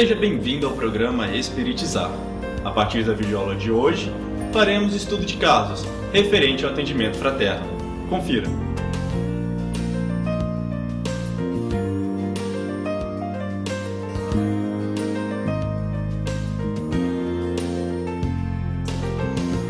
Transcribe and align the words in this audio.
seja 0.00 0.14
bem-vindo 0.14 0.66
ao 0.66 0.72
programa 0.72 1.28
Espiritizar. 1.28 2.10
A 2.64 2.70
partir 2.70 3.04
da 3.04 3.12
videoaula 3.12 3.54
de 3.54 3.70
hoje, 3.70 4.10
faremos 4.50 4.94
estudo 4.94 5.26
de 5.26 5.36
casos 5.36 5.86
referente 6.10 6.64
ao 6.64 6.70
atendimento 6.70 7.18
fraterno. 7.18 7.66
Confira. 8.08 8.48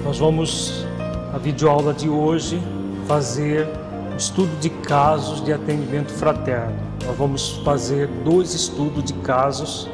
Nós 0.05 0.17
vamos, 0.17 0.87
na 1.33 1.39
videoaula 1.39 1.93
de 1.93 2.09
hoje, 2.09 2.63
fazer 3.09 3.69
estudo 4.17 4.57
de 4.61 4.71
casos 4.71 5.45
de 5.45 5.53
atendimento 5.53 6.13
fraterno. 6.13 6.79
Nós 7.05 7.17
vamos 7.17 7.61
fazer 7.65 8.07
dois 8.25 8.55
estudos 8.55 9.03
de 9.03 9.15
casos. 9.15 9.91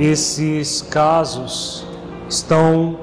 Esses 0.00 0.80
casos 0.80 1.84
estão 2.26 2.96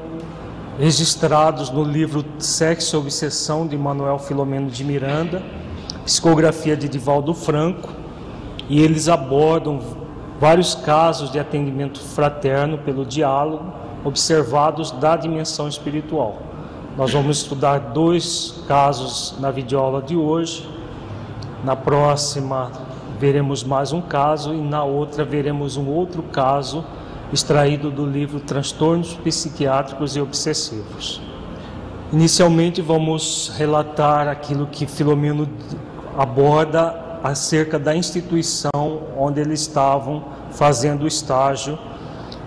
registrados 0.80 1.70
no 1.70 1.84
livro 1.84 2.26
Sexo 2.39 2.95
e 2.95 3.00
Obsessão 3.00 3.67
de 3.67 3.78
Manuel 3.78 4.17
Filomeno 4.17 4.67
de 4.67 4.84
Miranda, 4.84 5.44
psicografia 6.04 6.76
de 6.76 6.89
Divaldo 6.89 7.36
Franco, 7.36 7.89
e 8.67 8.81
eles 8.81 9.08
abordam 9.08 9.80
vários 10.39 10.73
casos 10.73 11.31
de 11.31 11.38
atendimento 11.39 12.00
fraterno 12.00 12.80
pelo 12.80 13.06
diálogo 13.06 13.72
observados 14.04 14.89
da 14.89 15.16
dimensão 15.16 15.67
espiritual. 15.67 16.42
Nós 16.98 17.14
vamos 17.14 17.38
estudar 17.38 17.78
dois 17.78 18.64
casos 18.67 19.36
na 19.39 19.52
videoaula 19.52 20.02
de 20.02 20.16
hoje. 20.16 20.67
Na 21.64 21.76
próxima 21.76 22.72
veremos 23.20 23.64
mais 23.64 23.92
um 23.92 24.02
caso 24.02 24.54
e 24.54 24.58
na 24.58 24.84
outra 24.84 25.26
veremos 25.26 25.78
um 25.78 25.88
outro 25.88 26.22
caso 26.23 26.86
extraído 27.34 27.90
do 27.90 28.06
livro 28.06 28.40
Transtornos 28.40 29.14
Psiquiátricos 29.16 30.16
e 30.16 30.22
Obsessivos. 30.22 31.22
Inicialmente 32.14 32.82
vamos 32.82 33.52
relatar 33.58 34.28
aquilo 34.28 34.67
que 34.67 34.86
Filomeno 34.86 35.50
aborda 36.17 37.20
acerca 37.23 37.78
da 37.78 37.95
instituição 37.95 39.02
onde 39.17 39.42
eles 39.42 39.61
estavam 39.61 40.23
fazendo 40.52 41.04
o 41.04 41.08
estágio 41.08 41.78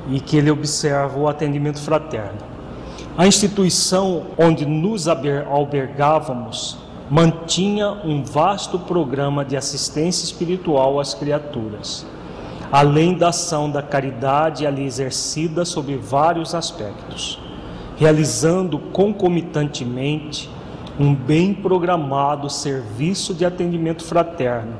e 0.09 0.19
que 0.19 0.37
ele 0.37 0.51
observa 0.51 1.19
o 1.19 1.29
atendimento 1.29 1.79
fraterno. 1.81 2.39
A 3.19 3.27
instituição 3.27 4.23
onde 4.39 4.65
nos 4.65 5.07
albergávamos 5.09 6.79
mantinha 7.11 7.91
um 8.05 8.23
vasto 8.23 8.79
programa 8.79 9.45
de 9.45 9.57
assistência 9.57 10.25
espiritual 10.25 11.01
às 11.01 11.13
criaturas, 11.13 12.07
além 12.71 13.15
da 13.15 13.31
ação 13.31 13.69
da 13.69 13.83
caridade 13.83 14.65
ali 14.65 14.85
exercida 14.85 15.65
sob 15.65 15.97
vários 15.97 16.55
aspectos, 16.55 17.41
realizando 17.97 18.79
concomitantemente 18.79 20.49
um 21.01 21.13
bem 21.13 21.53
programado 21.53 22.49
serviço 22.49 23.35
de 23.35 23.45
atendimento 23.45 24.05
fraterno 24.05 24.75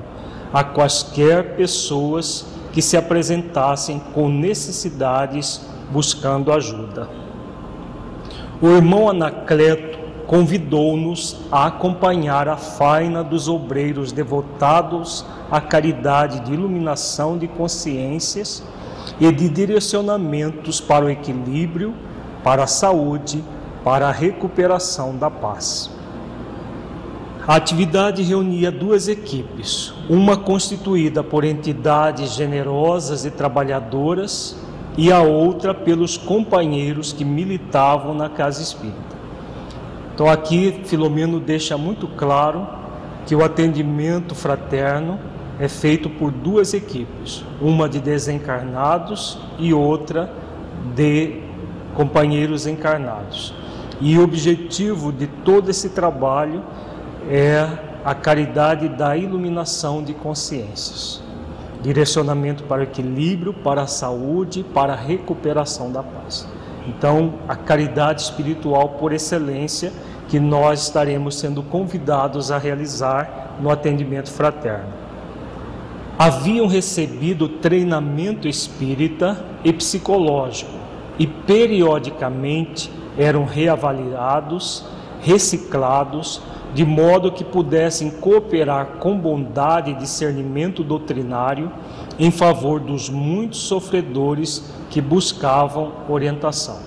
a 0.53 0.63
quaisquer 0.63 1.57
pessoas 1.57 2.47
que 2.73 2.81
se 2.81 2.97
apresentassem 2.97 4.01
com 4.15 4.29
necessidades 4.29 5.61
buscando 5.91 6.53
ajuda. 6.53 7.09
O 8.63 8.69
irmão 8.69 9.09
Anacleto 9.09 9.90
convidou-nos 10.31 11.41
a 11.51 11.67
acompanhar 11.67 12.47
a 12.47 12.57
faina 12.57 13.25
dos 13.25 13.49
obreiros 13.49 14.13
devotados 14.13 15.27
à 15.51 15.61
caridade 15.61 16.39
de 16.39 16.53
iluminação 16.53 17.37
de 17.37 17.49
consciências 17.49 18.63
e 19.19 19.33
de 19.33 19.49
direcionamentos 19.49 20.81
para 20.81 21.05
o 21.05 21.11
equilíbrio, 21.11 21.93
para 22.45 22.63
a 22.63 22.69
saúde, 22.69 23.43
para 23.83 24.07
a 24.07 24.13
recuperação 24.13 25.17
da 25.17 25.29
paz. 25.29 25.91
A 27.45 27.57
atividade 27.57 28.23
reunia 28.23 28.71
duas 28.71 29.09
equipes, 29.09 29.93
uma 30.09 30.37
constituída 30.37 31.25
por 31.25 31.43
entidades 31.43 32.35
generosas 32.35 33.25
e 33.25 33.33
trabalhadoras 33.33 34.57
e 34.97 35.11
a 35.11 35.23
outra 35.23 35.75
pelos 35.75 36.17
companheiros 36.17 37.13
que 37.13 37.25
militavam 37.25 38.15
na 38.15 38.29
casa 38.29 38.63
espírita. 38.63 39.20
Então 40.15 40.29
aqui 40.29 40.83
Filomeno 40.85 41.41
deixa 41.41 41.79
muito 41.79 42.07
claro 42.07 42.67
que 43.27 43.35
o 43.35 43.45
atendimento 43.45 44.35
fraterno 44.35 45.19
é 45.59 45.69
feito 45.69 46.09
por 46.09 46.31
duas 46.31 46.73
equipes, 46.73 47.45
uma 47.61 47.89
de 47.89 48.01
desencarnados 48.01 49.39
e 49.59 49.75
outra 49.75 50.33
de 50.95 51.41
companheiros 51.95 52.67
encarnados. 52.67 53.55
E 54.01 54.17
o 54.19 54.25
objetivo 54.25 55.13
de 55.13 55.27
todo 55.27 55.71
esse 55.71 55.91
trabalho 55.91 56.63
é 57.29 57.69
a 58.05 58.15
caridade 58.15 58.89
da 58.89 59.17
iluminação 59.17 60.03
de 60.03 60.15
consciências. 60.15 61.23
Direcionamento 61.83 62.65
para 62.65 62.81
o 62.81 62.85
equilíbrio, 62.85 63.53
para 63.53 63.83
a 63.83 63.87
saúde, 63.87 64.65
para 64.75 64.95
a 64.95 64.97
recuperação 64.97 65.93
da 65.93 66.03
paz. 66.03 66.49
Então, 66.87 67.35
a 67.49 67.55
caridade 67.55 68.23
espiritual 68.23 68.91
por 68.91 69.13
excelência 69.13 69.93
que 70.29 70.39
nós 70.39 70.83
estaremos 70.83 71.39
sendo 71.39 71.63
convidados 71.63 72.51
a 72.51 72.59
realizar 72.59 73.57
no 73.61 73.71
atendimento 73.71 74.31
fraterno. 74.31 75.01
Haviam 76.19 76.67
recebido 76.67 77.49
treinamento 77.49 78.47
espírita 78.47 79.45
e 79.65 79.73
psicológico 79.73 80.73
e 81.19 81.27
periodicamente 81.27 82.91
eram 83.19 83.45
reavaliados, 83.45 84.85
reciclados, 85.21 86.41
de 86.73 86.85
modo 86.85 87.33
que 87.33 87.43
pudessem 87.43 88.11
cooperar 88.11 88.99
com 88.99 89.17
bondade 89.17 89.91
e 89.91 89.95
discernimento 89.95 90.85
doutrinário 90.85 91.71
em 92.19 92.31
favor 92.31 92.79
dos 92.79 93.09
muitos 93.09 93.61
sofredores 93.61 94.73
que 94.89 95.01
buscavam 95.01 95.93
orientação. 96.09 96.79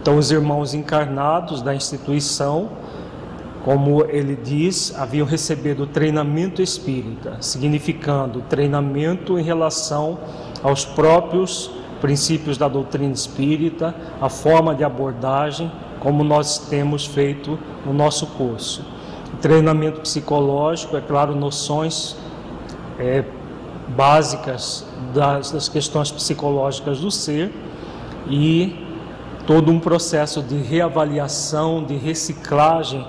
Então, 0.00 0.16
os 0.18 0.30
irmãos 0.30 0.74
encarnados 0.74 1.62
da 1.62 1.74
instituição, 1.74 2.70
como 3.64 4.04
ele 4.04 4.36
diz, 4.36 4.94
haviam 4.98 5.26
recebido 5.26 5.86
treinamento 5.86 6.60
espírita, 6.60 7.38
significando 7.40 8.42
treinamento 8.42 9.38
em 9.38 9.42
relação 9.42 10.18
aos 10.62 10.84
próprios 10.84 11.70
princípios 12.02 12.58
da 12.58 12.68
doutrina 12.68 13.14
espírita, 13.14 13.94
a 14.20 14.28
forma 14.28 14.74
de 14.74 14.84
abordagem, 14.84 15.72
como 16.00 16.22
nós 16.22 16.58
temos 16.68 17.06
feito 17.06 17.58
no 17.86 17.94
nosso 17.94 18.26
curso. 18.26 18.93
Treinamento 19.40 20.00
psicológico, 20.00 20.96
é 20.96 21.00
claro, 21.00 21.34
noções 21.34 22.16
é, 22.98 23.24
básicas 23.88 24.86
das, 25.12 25.50
das 25.50 25.68
questões 25.68 26.10
psicológicas 26.10 27.00
do 27.00 27.10
ser 27.10 27.52
e 28.28 28.84
todo 29.46 29.70
um 29.70 29.78
processo 29.78 30.42
de 30.42 30.56
reavaliação, 30.56 31.84
de 31.84 31.96
reciclagem 31.96 33.06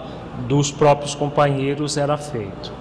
dos 0.47 0.71
próprios 0.71 1.15
companheiros 1.15 1.97
era 1.97 2.17
feito. 2.17 2.71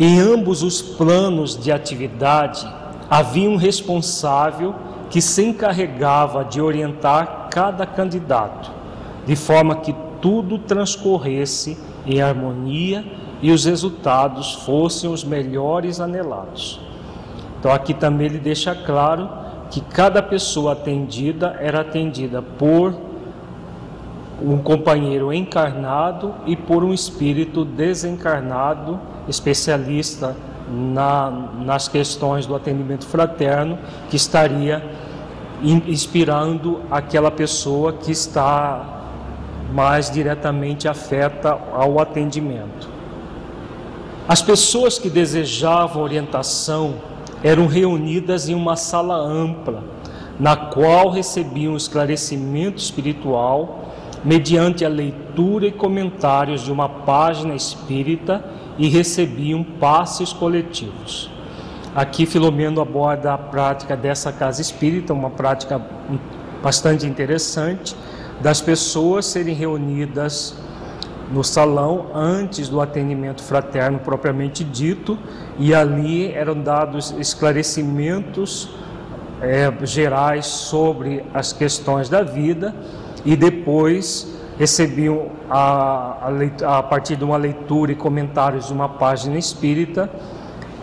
Em 0.00 0.18
ambos 0.18 0.62
os 0.62 0.80
planos 0.80 1.56
de 1.56 1.70
atividade, 1.70 2.66
havia 3.10 3.48
um 3.48 3.56
responsável 3.56 4.74
que 5.10 5.20
se 5.20 5.44
encarregava 5.44 6.44
de 6.44 6.60
orientar 6.60 7.48
cada 7.50 7.84
candidato, 7.84 8.70
de 9.26 9.36
forma 9.36 9.76
que 9.76 9.94
tudo 10.22 10.56
transcorresse 10.58 11.76
em 12.06 12.20
harmonia 12.20 13.04
e 13.40 13.50
os 13.50 13.64
resultados 13.64 14.54
fossem 14.54 15.10
os 15.10 15.24
melhores 15.24 16.00
anelados. 16.00 16.80
Então, 17.58 17.72
aqui 17.72 17.94
também 17.94 18.26
ele 18.26 18.38
deixa 18.38 18.74
claro 18.74 19.28
que 19.70 19.80
cada 19.80 20.22
pessoa 20.22 20.72
atendida 20.72 21.56
era 21.60 21.80
atendida 21.80 22.42
por 22.42 22.94
um 24.42 24.58
companheiro 24.58 25.32
encarnado 25.32 26.34
e 26.44 26.56
por 26.56 26.82
um 26.82 26.92
espírito 26.92 27.64
desencarnado, 27.64 28.98
especialista 29.28 30.36
na, 30.68 31.30
nas 31.64 31.88
questões 31.88 32.46
do 32.46 32.54
atendimento 32.54 33.06
fraterno, 33.06 33.78
que 34.10 34.16
estaria 34.16 34.82
inspirando 35.62 36.80
aquela 36.90 37.30
pessoa 37.30 37.92
que 37.92 38.10
está 38.10 38.91
mais 39.72 40.10
diretamente 40.10 40.86
afeta 40.86 41.58
ao 41.72 41.98
atendimento. 41.98 42.88
As 44.28 44.42
pessoas 44.42 44.98
que 44.98 45.10
desejavam 45.10 46.02
orientação 46.02 46.94
eram 47.42 47.66
reunidas 47.66 48.48
em 48.48 48.54
uma 48.54 48.76
sala 48.76 49.16
ampla, 49.16 49.82
na 50.38 50.54
qual 50.54 51.10
recebiam 51.10 51.76
esclarecimento 51.76 52.78
espiritual 52.78 53.90
mediante 54.24 54.84
a 54.84 54.88
leitura 54.88 55.66
e 55.66 55.72
comentários 55.72 56.62
de 56.62 56.70
uma 56.70 56.88
página 56.88 57.54
espírita 57.54 58.44
e 58.78 58.88
recebiam 58.88 59.64
passes 59.64 60.32
coletivos. 60.32 61.30
Aqui 61.94 62.24
Filomeno 62.24 62.80
aborda 62.80 63.34
a 63.34 63.38
prática 63.38 63.96
dessa 63.96 64.32
casa 64.32 64.62
espírita, 64.62 65.12
uma 65.12 65.30
prática 65.30 65.80
bastante 66.62 67.06
interessante, 67.06 67.94
das 68.42 68.60
pessoas 68.60 69.26
serem 69.26 69.54
reunidas 69.54 70.54
no 71.30 71.44
salão 71.44 72.08
antes 72.12 72.68
do 72.68 72.80
atendimento 72.80 73.42
fraterno 73.42 74.00
propriamente 74.00 74.64
dito, 74.64 75.16
e 75.58 75.72
ali 75.72 76.32
eram 76.32 76.60
dados 76.60 77.14
esclarecimentos 77.18 78.68
é, 79.40 79.72
gerais 79.86 80.46
sobre 80.46 81.24
as 81.32 81.52
questões 81.52 82.08
da 82.08 82.22
vida, 82.22 82.74
e 83.24 83.36
depois 83.36 84.36
recebiam, 84.58 85.30
a, 85.48 86.28
a, 86.64 86.78
a 86.78 86.82
partir 86.82 87.16
de 87.16 87.24
uma 87.24 87.36
leitura 87.36 87.92
e 87.92 87.94
comentários 87.94 88.66
de 88.66 88.72
uma 88.72 88.88
página 88.88 89.38
espírita, 89.38 90.10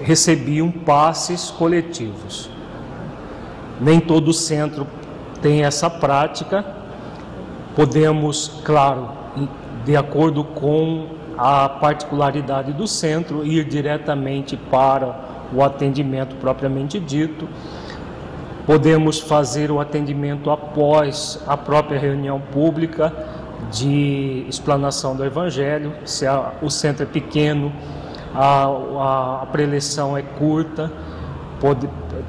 recebiam 0.02 0.72
passes 0.72 1.52
coletivos. 1.52 2.50
Nem 3.80 4.00
todo 4.00 4.34
centro 4.34 4.88
tem 5.42 5.64
essa 5.64 5.90
prática, 5.90 6.79
podemos, 7.80 8.60
claro, 8.66 9.08
de 9.86 9.96
acordo 9.96 10.44
com 10.44 11.08
a 11.38 11.70
particularidade 11.70 12.74
do 12.74 12.86
centro, 12.86 13.46
ir 13.46 13.64
diretamente 13.64 14.58
para 14.58 15.18
o 15.54 15.64
atendimento 15.64 16.36
propriamente 16.36 17.00
dito. 17.00 17.48
Podemos 18.66 19.22
fazer 19.22 19.72
o 19.72 19.80
atendimento 19.80 20.52
após 20.52 21.42
a 21.48 21.56
própria 21.56 21.98
reunião 21.98 22.42
pública 22.52 23.14
de 23.72 24.46
explanação 24.50 25.16
do 25.16 25.24
Evangelho, 25.24 25.94
se 26.04 26.28
a, 26.28 26.52
o 26.62 26.70
centro 26.70 27.04
é 27.04 27.06
pequeno, 27.06 27.72
a, 28.36 28.66
a, 28.66 29.40
a 29.44 29.46
preleção 29.46 30.18
é 30.18 30.22
curta, 30.22 30.92
pode, 31.62 31.88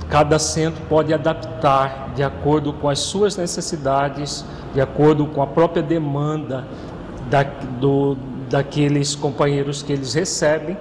cada 0.08 0.38
centro 0.38 0.82
pode 0.88 1.12
adaptar 1.12 2.12
de 2.14 2.22
acordo 2.22 2.72
com 2.72 2.88
as 2.88 2.98
suas 2.98 3.36
necessidades, 3.36 4.44
de 4.72 4.80
acordo 4.80 5.26
com 5.26 5.42
a 5.42 5.46
própria 5.46 5.82
demanda 5.82 6.66
da, 7.28 7.42
do, 7.42 8.16
daqueles 8.48 9.14
companheiros 9.14 9.82
que 9.82 9.92
eles 9.92 10.14
recebem, 10.14 10.76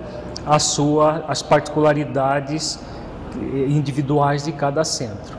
a 0.46 0.58
sua, 0.58 1.24
as 1.28 1.42
particularidades 1.42 2.80
individuais 3.68 4.46
de 4.46 4.52
cada 4.52 4.84
centro. 4.84 5.38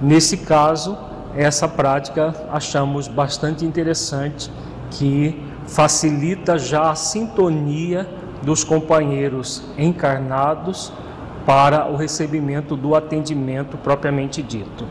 Nesse 0.00 0.38
caso, 0.38 0.98
essa 1.36 1.68
prática 1.68 2.34
achamos 2.50 3.08
bastante 3.08 3.64
interessante, 3.64 4.50
que 4.90 5.42
facilita 5.66 6.58
já 6.58 6.90
a 6.90 6.94
sintonia 6.94 8.08
dos 8.42 8.64
companheiros 8.64 9.62
encarnados 9.76 10.92
para 11.48 11.90
o 11.90 11.96
recebimento 11.96 12.76
do 12.76 12.94
atendimento 12.94 13.78
propriamente 13.78 14.42
dito. 14.42 14.84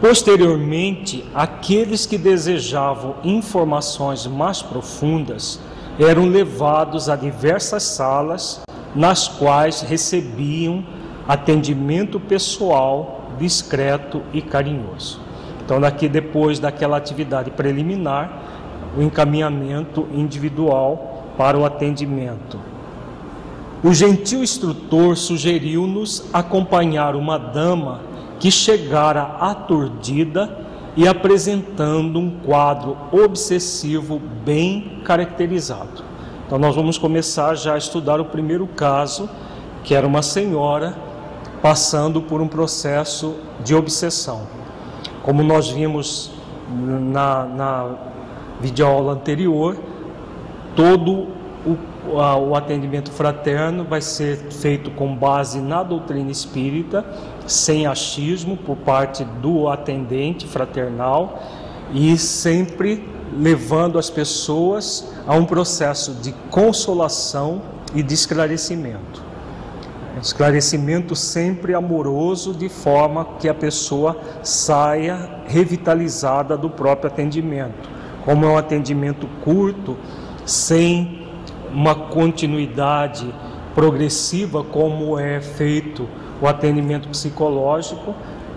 Posteriormente, 0.00 1.28
aqueles 1.34 2.06
que 2.06 2.16
desejavam 2.16 3.16
informações 3.24 4.24
mais 4.24 4.62
profundas 4.62 5.58
eram 5.98 6.28
levados 6.28 7.08
a 7.08 7.16
diversas 7.16 7.82
salas 7.82 8.62
nas 8.94 9.26
quais 9.26 9.80
recebiam 9.80 10.86
atendimento 11.26 12.20
pessoal 12.20 13.32
discreto 13.36 14.22
e 14.32 14.40
carinhoso. 14.40 15.20
Então, 15.64 15.80
daqui 15.80 16.08
depois 16.08 16.60
daquela 16.60 16.96
atividade 16.96 17.50
preliminar, 17.50 18.44
o 18.96 19.02
encaminhamento 19.02 20.06
individual 20.12 21.32
para 21.36 21.58
o 21.58 21.64
atendimento. 21.64 22.60
O 23.84 23.92
gentil 23.92 24.44
instrutor 24.44 25.16
sugeriu-nos 25.16 26.24
acompanhar 26.32 27.16
uma 27.16 27.36
dama 27.36 28.00
que 28.38 28.48
chegara 28.48 29.22
aturdida 29.40 30.56
e 30.96 31.08
apresentando 31.08 32.18
um 32.18 32.30
quadro 32.30 32.96
obsessivo 33.10 34.20
bem 34.44 35.00
caracterizado. 35.04 36.04
Então, 36.46 36.58
nós 36.60 36.76
vamos 36.76 36.96
começar 36.96 37.56
já 37.56 37.74
a 37.74 37.78
estudar 37.78 38.20
o 38.20 38.26
primeiro 38.26 38.68
caso, 38.68 39.28
que 39.82 39.96
era 39.96 40.06
uma 40.06 40.22
senhora 40.22 40.96
passando 41.60 42.22
por 42.22 42.40
um 42.40 42.46
processo 42.46 43.34
de 43.64 43.74
obsessão. 43.74 44.42
Como 45.24 45.42
nós 45.42 45.70
vimos 45.70 46.30
na, 46.70 47.44
na 47.46 47.90
videoaula 48.60 49.14
anterior, 49.14 49.76
todo 50.76 51.28
o, 51.66 51.76
o 52.04 52.56
atendimento 52.56 53.12
fraterno 53.12 53.84
vai 53.84 54.00
ser 54.00 54.36
feito 54.36 54.90
com 54.90 55.14
base 55.14 55.60
na 55.60 55.82
doutrina 55.82 56.30
espírita 56.30 57.04
sem 57.46 57.86
achismo 57.86 58.56
por 58.56 58.76
parte 58.76 59.24
do 59.24 59.68
atendente 59.68 60.46
fraternal 60.46 61.40
e 61.92 62.16
sempre 62.18 63.08
levando 63.32 63.98
as 63.98 64.10
pessoas 64.10 65.12
a 65.26 65.34
um 65.34 65.44
processo 65.44 66.14
de 66.14 66.32
consolação 66.50 67.62
e 67.94 68.02
de 68.02 68.14
esclarecimento. 68.14 69.22
Esclarecimento 70.20 71.16
sempre 71.16 71.74
amoroso, 71.74 72.52
de 72.52 72.68
forma 72.68 73.24
que 73.38 73.48
a 73.48 73.54
pessoa 73.54 74.16
saia 74.42 75.40
revitalizada 75.46 76.56
do 76.56 76.68
próprio 76.68 77.10
atendimento. 77.10 77.88
Como 78.24 78.44
é 78.44 78.48
um 78.48 78.58
atendimento 78.58 79.26
curto, 79.42 79.96
sem 80.44 81.21
uma 81.72 81.94
continuidade 81.94 83.32
progressiva, 83.74 84.62
como 84.62 85.18
é 85.18 85.40
feito 85.40 86.08
o 86.40 86.46
atendimento 86.46 87.08
psicológico, 87.08 88.14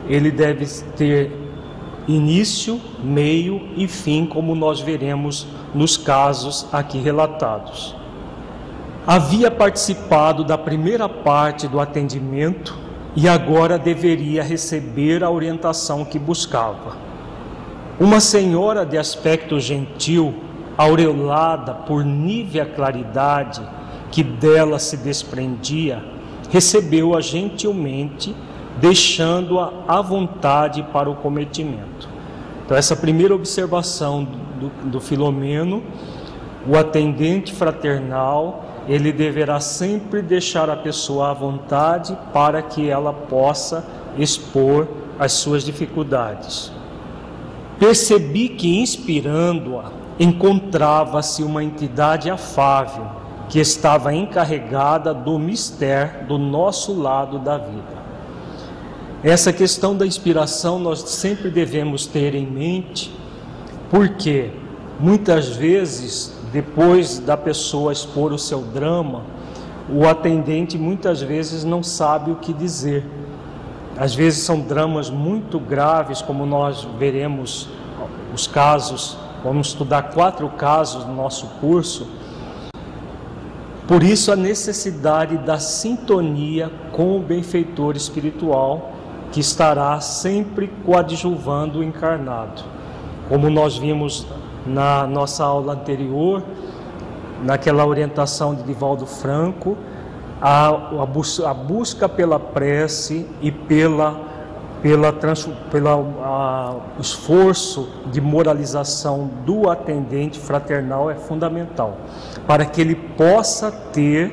ele 0.08 0.32
deve 0.32 0.66
ter 0.96 1.32
início, 2.08 2.80
meio 3.04 3.70
e 3.76 3.88
fim, 3.88 4.26
como 4.26 4.56
nós 4.56 4.80
veremos 4.80 5.48
nos 5.74 5.98
casos 5.98 6.68
aqui 6.72 6.98
relatados. 7.00 7.96
Havia 9.08 9.52
participado 9.52 10.44
da 10.44 10.58
primeira 10.58 11.08
parte 11.08 11.68
do 11.68 11.80
atendimento 11.80 12.76
e 13.16 13.30
agora 13.30 13.78
deveria 13.78 14.44
receber 14.44 15.24
a 15.24 15.30
orientação 15.30 16.04
que 16.04 16.20
buscava. 16.20 16.98
Uma 18.00 18.20
senhora 18.20 18.86
de 18.86 18.98
aspecto 18.98 19.60
gentil, 19.60 20.34
aureolada 20.78 21.74
por 21.74 22.04
nívea 22.04 22.66
claridade 22.66 23.62
que 24.12 24.24
dela 24.24 24.80
se 24.80 24.98
desprendia, 24.98 26.04
recebeu-a 26.50 27.22
gentilmente, 27.22 28.36
deixando-a 28.80 29.72
à 29.88 30.02
vontade 30.02 30.84
para 30.92 31.10
o 31.10 31.16
cometimento. 31.16 32.10
Então, 32.66 32.76
essa 32.76 32.96
primeira 32.96 33.36
observação 33.36 34.24
do, 34.24 34.70
do 34.90 35.02
Filomeno, 35.02 35.84
o 36.68 36.78
atendente 36.78 37.54
fraternal, 37.54 38.66
ele 38.88 39.12
deverá 39.12 39.60
sempre 39.60 40.22
deixar 40.22 40.70
a 40.70 40.76
pessoa 40.76 41.32
à 41.32 41.34
vontade 41.34 42.18
para 42.34 42.62
que 42.62 42.90
ela 42.90 43.14
possa 43.14 43.86
expor 44.18 44.88
as 45.20 45.34
suas 45.34 45.64
dificuldades. 45.64 46.72
Percebi 47.80 48.50
que, 48.50 48.80
inspirando-a, 48.80 50.05
encontrava-se 50.20 51.44
uma 51.44 51.64
entidade 51.64 52.30
afável 52.30 53.06
que 53.50 53.60
estava 53.60 54.14
encarregada 54.14 55.14
do 55.14 55.38
mistério 55.38 56.28
do 56.28 56.38
nosso 56.38 57.00
lado 57.00 57.40
da 57.40 57.58
vida. 57.58 57.96
Essa 59.24 59.52
questão 59.52 59.96
da 59.96 60.06
inspiração 60.06 60.80
nós 60.80 61.02
sempre 61.02 61.50
devemos 61.50 62.06
ter 62.06 62.36
em 62.36 62.46
mente, 62.46 63.16
porque 63.90 64.52
muitas 65.00 65.50
vezes, 65.50 66.38
depois 66.52 67.20
da 67.20 67.36
pessoa 67.36 67.92
expor 67.92 68.32
o 68.32 68.40
seu 68.40 68.62
drama, 68.62 69.24
o 69.90 70.08
atendente 70.08 70.78
muitas 70.78 71.22
vezes 71.22 71.64
não 71.64 71.84
sabe 71.84 72.32
o 72.32 72.36
que 72.36 72.54
dizer. 72.54 73.06
Às 73.98 74.14
vezes 74.14 74.44
são 74.44 74.60
dramas 74.60 75.10
muito 75.10 75.60
graves, 75.60 76.22
como 76.22 76.46
nós 76.46 76.88
veremos 77.00 77.70
os 78.34 78.46
casos, 78.46 79.18
vamos 79.46 79.68
estudar 79.68 80.10
quatro 80.10 80.50
casos 80.50 81.06
no 81.06 81.14
nosso 81.14 81.46
curso. 81.62 82.08
Por 83.88 84.02
isso, 84.02 84.32
a 84.32 84.36
necessidade 84.36 85.38
da 85.38 85.60
sintonia 85.60 86.72
com 86.92 87.16
o 87.16 87.20
benfeitor 87.20 87.96
espiritual 87.96 88.94
que 89.32 89.40
estará 89.40 90.02
sempre 90.02 90.68
coadjuvando 90.84 91.78
o 91.78 91.84
encarnado. 91.84 92.64
Como 93.30 93.48
nós 93.52 93.78
vimos 93.78 94.26
na 94.66 95.06
nossa 95.06 95.44
aula 95.44 95.74
anterior, 95.74 96.42
naquela 97.44 97.86
orientação 97.86 98.56
de 98.56 98.64
Divaldo 98.64 99.06
Franco, 99.06 99.78
a, 100.42 100.70
a, 100.70 101.06
bus 101.06 101.40
a 101.40 101.54
busca 101.54 102.10
pela 102.10 102.40
prece 102.40 103.28
e 103.42 103.52
pela, 103.52 104.20
pela, 104.86 105.12
pela 105.72 105.94
a, 105.94 106.76
o 106.96 107.02
esforço 107.02 107.90
de 108.12 108.22
moralização 108.22 109.28
do 109.44 109.68
atendente 109.68 110.38
fraternal 110.38 111.10
é 111.10 111.16
fundamental, 111.16 111.98
para 112.46 112.68
que 112.68 112.82
ele 112.82 112.94
possa 112.94 113.72
ter 113.72 114.32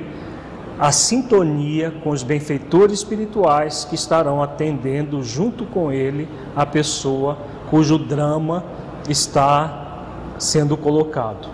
a 0.79 0.93
sintonia 0.93 1.91
com 2.05 2.11
os 2.11 2.23
benfeitores 2.23 2.99
espirituais 2.99 3.87
que 3.87 3.95
estarão 3.95 4.43
atendendo 4.43 5.23
junto 5.23 5.65
com 5.65 5.91
ele 5.91 6.29
a 6.55 6.67
pessoa 6.67 7.39
cujo 7.71 7.97
drama 7.97 8.63
está 9.09 10.03
sendo 10.39 10.77
colocado. 10.77 11.49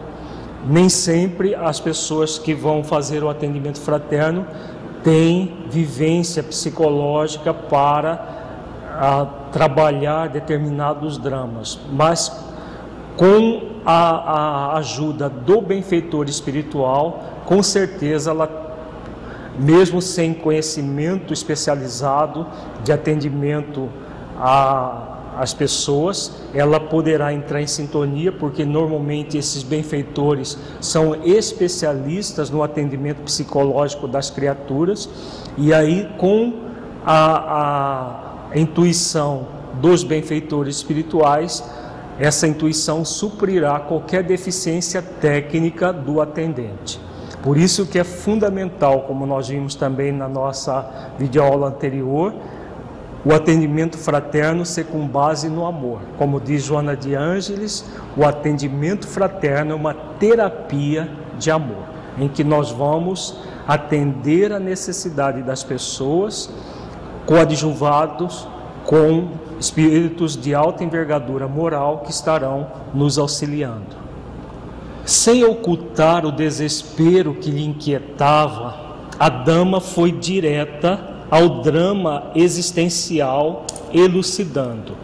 Nem 0.67 0.89
sempre 0.89 1.55
as 1.55 1.79
pessoas 1.79 2.37
que 2.37 2.53
vão 2.53 2.83
fazer 2.83 3.23
o 3.23 3.29
atendimento 3.29 3.81
fraterno 3.81 4.45
têm 5.05 5.67
vivência 5.71 6.43
psicológica 6.43 7.55
para 7.55 8.38
a, 8.99 9.25
trabalhar 9.53 10.29
determinados 10.29 11.17
dramas, 11.17 11.79
mas 11.93 12.45
com 13.17 13.81
a, 13.87 14.73
a 14.73 14.77
ajuda 14.79 15.29
do 15.29 15.61
benfeitor 15.61 16.29
espiritual, 16.29 17.23
com 17.47 17.63
certeza 17.63 18.31
ela 18.31 18.67
mesmo 19.59 20.01
sem 20.01 20.33
conhecimento 20.33 21.33
especializado 21.33 22.47
de 22.85 22.93
atendimento 22.93 23.89
às 25.37 25.53
pessoas, 25.53 26.43
ela 26.55 26.79
poderá 26.79 27.33
entrar 27.33 27.61
em 27.61 27.67
sintonia, 27.67 28.31
porque 28.31 28.65
normalmente 28.65 29.37
esses 29.37 29.65
benfeitores 29.65 30.57
são 30.81 31.25
especialistas 31.25 32.51
no 32.51 32.63
atendimento 32.63 33.23
psicológico 33.23 34.07
das 34.07 34.31
criaturas, 34.31 35.09
e 35.57 35.75
aí 35.75 36.09
com 36.19 36.53
a, 37.05 38.28
a 38.28 38.28
intuição 38.55 39.47
dos 39.75 40.03
benfeitores 40.03 40.77
espirituais, 40.77 41.63
essa 42.19 42.47
intuição 42.47 43.05
suprirá 43.05 43.79
qualquer 43.79 44.23
deficiência 44.25 45.01
técnica 45.01 45.93
do 45.93 46.21
atendente. 46.21 47.01
Por 47.43 47.57
isso 47.57 47.87
que 47.87 47.99
é 47.99 48.05
fundamental, 48.05 49.03
como 49.03 49.25
nós 49.25 49.49
vimos 49.49 49.75
também 49.75 50.11
na 50.11 50.29
nossa 50.29 51.11
videoaula 51.19 51.69
anterior, 51.69 52.35
o 53.25 53.33
atendimento 53.33 53.97
fraterno 53.97 54.65
ser 54.65 54.87
com 54.87 55.07
base 55.07 55.49
no 55.49 55.67
amor. 55.67 56.01
Como 56.17 56.41
diz 56.41 56.63
Joana 56.65 56.97
de 56.97 57.15
Ângeles, 57.15 57.85
o 58.17 58.25
atendimento 58.25 59.07
fraterno 59.07 59.73
é 59.73 59.75
uma 59.75 59.95
terapia 59.95 61.09
de 61.39 61.51
amor, 61.51 61.85
em 62.19 62.29
que 62.29 62.43
nós 62.43 62.71
vamos 62.71 63.37
atender 63.67 64.53
a 64.53 64.59
necessidade 64.59 65.43
das 65.43 65.63
pessoas, 65.63 66.51
coadjuvados 67.29 68.49
com 68.87 69.33
espíritos 69.61 70.35
de 70.35 70.55
alta 70.55 70.83
envergadura 70.83 71.47
moral 71.47 71.99
que 71.99 72.11
estarão 72.11 72.69
nos 72.95 73.19
auxiliando. 73.19 73.99
Sem 75.05 75.45
ocultar 75.45 76.25
o 76.25 76.33
desespero 76.33 77.35
que 77.35 77.51
lhe 77.51 77.67
inquietava, 77.67 78.97
a 79.21 79.29
dama 79.29 79.79
foi 79.79 80.11
direta 80.11 81.07
ao 81.31 81.61
drama 81.61 82.31
existencial, 82.35 83.67
elucidando. 83.93 84.97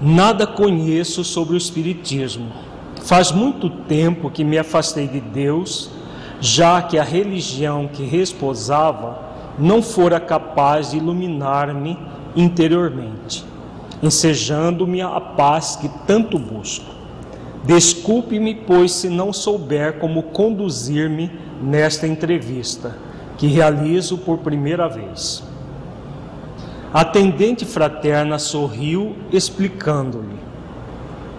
Nada 0.00 0.46
conheço 0.46 1.22
sobre 1.22 1.52
o 1.52 1.58
Espiritismo. 1.58 2.50
Faz 3.02 3.30
muito 3.30 3.68
tempo 3.68 4.30
que 4.30 4.42
me 4.42 4.56
afastei 4.56 5.06
de 5.06 5.20
Deus, 5.20 5.90
já 6.40 6.80
que 6.80 6.98
a 6.98 7.04
religião 7.04 7.88
que 7.88 8.04
resposava 8.04 9.29
não 9.60 9.82
fora 9.82 10.18
capaz 10.18 10.90
de 10.90 10.96
iluminar-me 10.96 11.98
interiormente, 12.34 13.44
ensejando-me 14.02 15.02
a 15.02 15.20
paz 15.20 15.76
que 15.76 15.88
tanto 16.06 16.38
busco. 16.38 16.90
Desculpe-me, 17.64 18.54
pois, 18.54 18.92
se 18.92 19.08
não 19.10 19.32
souber 19.32 19.98
como 19.98 20.22
conduzir-me 20.24 21.30
nesta 21.62 22.06
entrevista, 22.06 22.96
que 23.36 23.46
realizo 23.46 24.16
por 24.16 24.38
primeira 24.38 24.88
vez. 24.88 25.42
A 26.92 27.02
atendente 27.02 27.66
fraterna 27.66 28.38
sorriu, 28.38 29.14
explicando-lhe: 29.30 30.38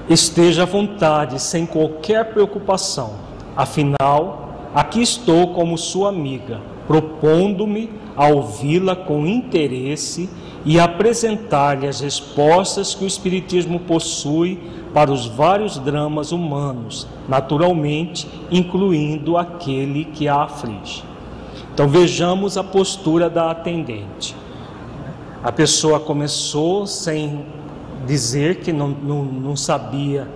Esteja 0.08 0.64
à 0.64 0.66
vontade, 0.66 1.42
sem 1.42 1.66
qualquer 1.66 2.32
preocupação. 2.32 3.16
Afinal, 3.58 4.70
aqui 4.76 5.02
estou 5.02 5.54
como 5.54 5.78
sua 5.78 6.10
amiga, 6.10 6.62
propondo-me 6.88 7.90
a 8.16 8.28
ouvi-la 8.28 8.96
com 8.96 9.26
interesse 9.26 10.30
e 10.66 10.80
apresentar-lhe 10.80 11.88
as 11.88 12.02
respostas 12.02 12.94
que 12.94 13.04
o 13.04 13.08
Espiritismo 13.08 13.80
possui 13.80 14.60
para 14.94 15.12
os 15.12 15.26
vários 15.26 15.80
dramas 15.80 16.32
humanos, 16.32 17.08
naturalmente 17.28 18.28
incluindo 18.52 19.38
aquele 19.38 20.06
que 20.06 20.28
a 20.28 20.44
aflige. 20.44 21.04
Então 21.74 21.88
vejamos 21.88 22.58
a 22.58 22.64
postura 22.64 23.30
da 23.30 23.50
atendente. 23.50 24.36
A 25.44 25.52
pessoa 25.52 26.00
começou 26.00 26.86
sem 26.86 27.46
dizer 28.06 28.58
que 28.58 28.72
não, 28.72 28.90
não, 28.90 29.24
não 29.24 29.56
sabia 29.56 30.28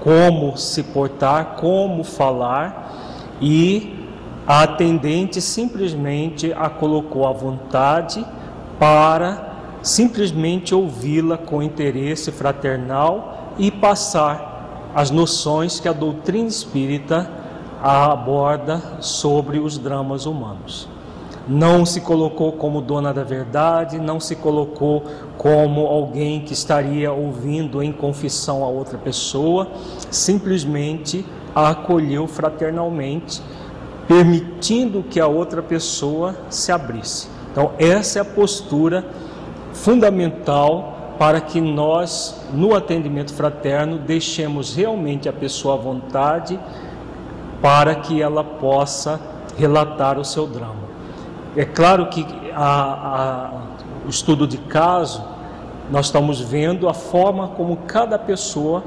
como 0.00 0.56
se 0.56 0.82
portar, 0.82 1.56
como 1.56 2.02
falar, 2.02 3.36
e 3.40 3.99
a 4.46 4.62
atendente 4.62 5.40
simplesmente 5.40 6.52
a 6.52 6.68
colocou 6.68 7.26
à 7.26 7.32
vontade 7.32 8.24
para 8.78 9.50
simplesmente 9.82 10.74
ouvi-la 10.74 11.38
com 11.38 11.62
interesse 11.62 12.30
fraternal 12.30 13.54
e 13.58 13.70
passar 13.70 14.90
as 14.94 15.10
noções 15.10 15.78
que 15.78 15.88
a 15.88 15.92
doutrina 15.92 16.48
espírita 16.48 17.30
aborda 17.82 18.82
sobre 19.00 19.58
os 19.58 19.78
dramas 19.78 20.26
humanos. 20.26 20.88
Não 21.48 21.86
se 21.86 22.00
colocou 22.00 22.52
como 22.52 22.80
dona 22.80 23.12
da 23.12 23.24
verdade, 23.24 23.98
não 23.98 24.20
se 24.20 24.36
colocou 24.36 25.04
como 25.38 25.86
alguém 25.86 26.40
que 26.40 26.52
estaria 26.52 27.10
ouvindo 27.10 27.82
em 27.82 27.92
confissão 27.92 28.62
a 28.62 28.68
outra 28.68 28.98
pessoa, 28.98 29.68
simplesmente 30.10 31.24
a 31.54 31.70
acolheu 31.70 32.26
fraternalmente, 32.26 33.42
permitindo 34.10 35.04
que 35.04 35.20
a 35.20 35.28
outra 35.28 35.62
pessoa 35.62 36.34
se 36.50 36.72
abrisse. 36.72 37.28
Então, 37.52 37.70
essa 37.78 38.18
é 38.18 38.22
a 38.22 38.24
postura 38.24 39.04
fundamental 39.72 41.14
para 41.16 41.40
que 41.40 41.60
nós, 41.60 42.44
no 42.52 42.74
atendimento 42.74 43.32
fraterno, 43.32 43.98
deixemos 43.98 44.74
realmente 44.74 45.28
a 45.28 45.32
pessoa 45.32 45.74
à 45.74 45.76
vontade 45.76 46.58
para 47.62 47.94
que 47.94 48.20
ela 48.20 48.42
possa 48.42 49.20
relatar 49.56 50.18
o 50.18 50.24
seu 50.24 50.44
drama. 50.44 50.90
É 51.56 51.64
claro 51.64 52.06
que 52.06 52.26
a, 52.52 52.64
a, 52.64 53.50
o 54.04 54.10
estudo 54.10 54.44
de 54.44 54.58
caso, 54.58 55.22
nós 55.88 56.06
estamos 56.06 56.40
vendo 56.40 56.88
a 56.88 56.94
forma 56.94 57.46
como 57.46 57.76
cada 57.86 58.18
pessoa 58.18 58.82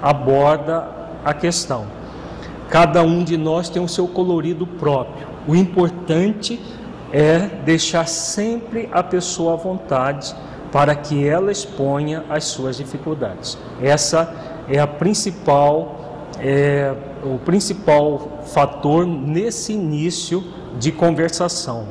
aborda 0.00 0.86
a 1.24 1.34
questão. 1.34 2.01
Cada 2.72 3.02
um 3.02 3.22
de 3.22 3.36
nós 3.36 3.68
tem 3.68 3.84
o 3.84 3.86
seu 3.86 4.08
colorido 4.08 4.66
próprio. 4.66 5.28
O 5.46 5.54
importante 5.54 6.58
é 7.12 7.40
deixar 7.66 8.08
sempre 8.08 8.88
a 8.90 9.02
pessoa 9.02 9.52
à 9.52 9.56
vontade 9.56 10.34
para 10.72 10.94
que 10.94 11.28
ela 11.28 11.52
exponha 11.52 12.24
as 12.30 12.44
suas 12.44 12.78
dificuldades. 12.78 13.58
Essa 13.78 14.34
é 14.70 14.78
a 14.80 14.86
principal 14.86 15.98
é, 16.40 16.94
o 17.22 17.38
principal 17.38 18.40
fator 18.46 19.06
nesse 19.06 19.74
início 19.74 20.42
de 20.78 20.90
conversação. 20.90 21.88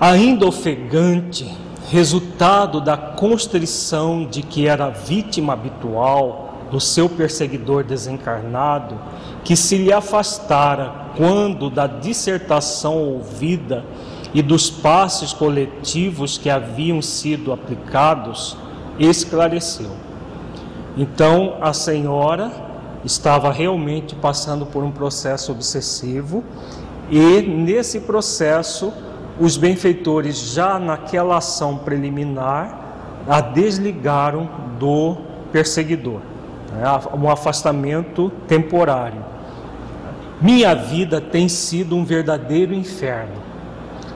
Ainda 0.00 0.46
ofegante, 0.46 1.54
resultado 1.90 2.80
da 2.80 2.96
constrição 2.96 4.24
de 4.24 4.42
que 4.42 4.66
era 4.66 4.88
vítima 4.88 5.52
habitual 5.52 6.47
do 6.70 6.80
seu 6.80 7.08
perseguidor 7.08 7.84
desencarnado, 7.84 8.98
que 9.44 9.56
se 9.56 9.76
lhe 9.78 9.92
afastara 9.92 11.08
quando 11.16 11.70
da 11.70 11.86
dissertação 11.86 12.96
ouvida 12.98 13.84
e 14.34 14.42
dos 14.42 14.70
passos 14.70 15.32
coletivos 15.32 16.36
que 16.36 16.50
haviam 16.50 17.00
sido 17.00 17.52
aplicados, 17.52 18.56
esclareceu. 18.98 19.90
Então 20.96 21.56
a 21.60 21.72
senhora 21.72 22.50
estava 23.04 23.52
realmente 23.52 24.14
passando 24.14 24.66
por 24.66 24.82
um 24.82 24.90
processo 24.90 25.52
obsessivo 25.52 26.44
e 27.10 27.40
nesse 27.42 28.00
processo 28.00 28.92
os 29.40 29.56
benfeitores 29.56 30.52
já 30.52 30.78
naquela 30.78 31.38
ação 31.38 31.78
preliminar 31.78 32.86
a 33.28 33.40
desligaram 33.40 34.48
do 34.78 35.16
perseguidor, 35.52 36.20
um 37.14 37.30
afastamento 37.30 38.30
temporário. 38.46 39.24
Minha 40.40 40.74
vida 40.74 41.20
tem 41.20 41.48
sido 41.48 41.96
um 41.96 42.04
verdadeiro 42.04 42.72
inferno, 42.72 43.34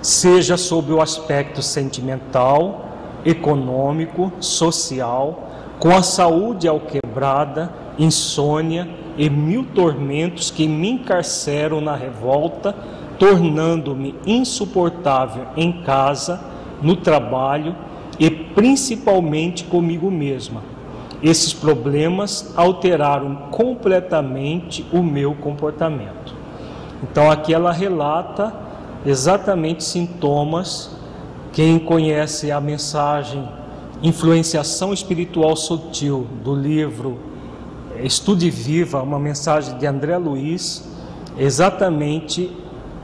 seja 0.00 0.56
sob 0.56 0.92
o 0.92 1.00
aspecto 1.00 1.62
sentimental, 1.62 2.87
econômico, 3.25 4.32
social, 4.38 5.49
com 5.78 5.90
a 5.90 6.02
saúde 6.02 6.68
alquebrada, 6.68 7.73
insônia 7.99 8.88
e 9.16 9.28
mil 9.28 9.64
tormentos 9.75 10.50
que 10.50 10.68
me 10.68 10.90
encarceram 10.90 11.80
na 11.80 11.97
revolta, 11.97 12.75
tornando-me 13.18 14.14
insuportável 14.25 15.47
em 15.56 15.82
casa, 15.82 16.40
no 16.80 16.97
trabalho 16.97 17.75
e 18.18 18.30
principalmente 18.30 19.64
comigo 19.64 20.11
mesma. 20.11 20.71
Esses 21.22 21.54
problemas 21.54 22.52
alteraram 22.56 23.48
completamente 23.50 24.84
o 24.92 25.02
meu 25.02 25.34
comportamento. 25.34 26.34
Então 27.02 27.30
aqui 27.30 27.54
ela 27.54 27.72
relata 27.72 28.52
exatamente 29.06 29.84
sintomas. 29.84 30.90
Quem 31.52 31.78
conhece 31.78 32.50
a 32.50 32.60
mensagem 32.60 33.48
Influenciação 34.02 34.92
Espiritual 34.92 35.54
Sutil 35.54 36.26
do 36.42 36.54
livro 36.54 37.18
Estude 38.02 38.50
Viva, 38.50 39.00
uma 39.00 39.18
mensagem 39.18 39.78
de 39.78 39.86
André 39.86 40.16
Luiz, 40.16 40.84
exatamente 41.38 42.50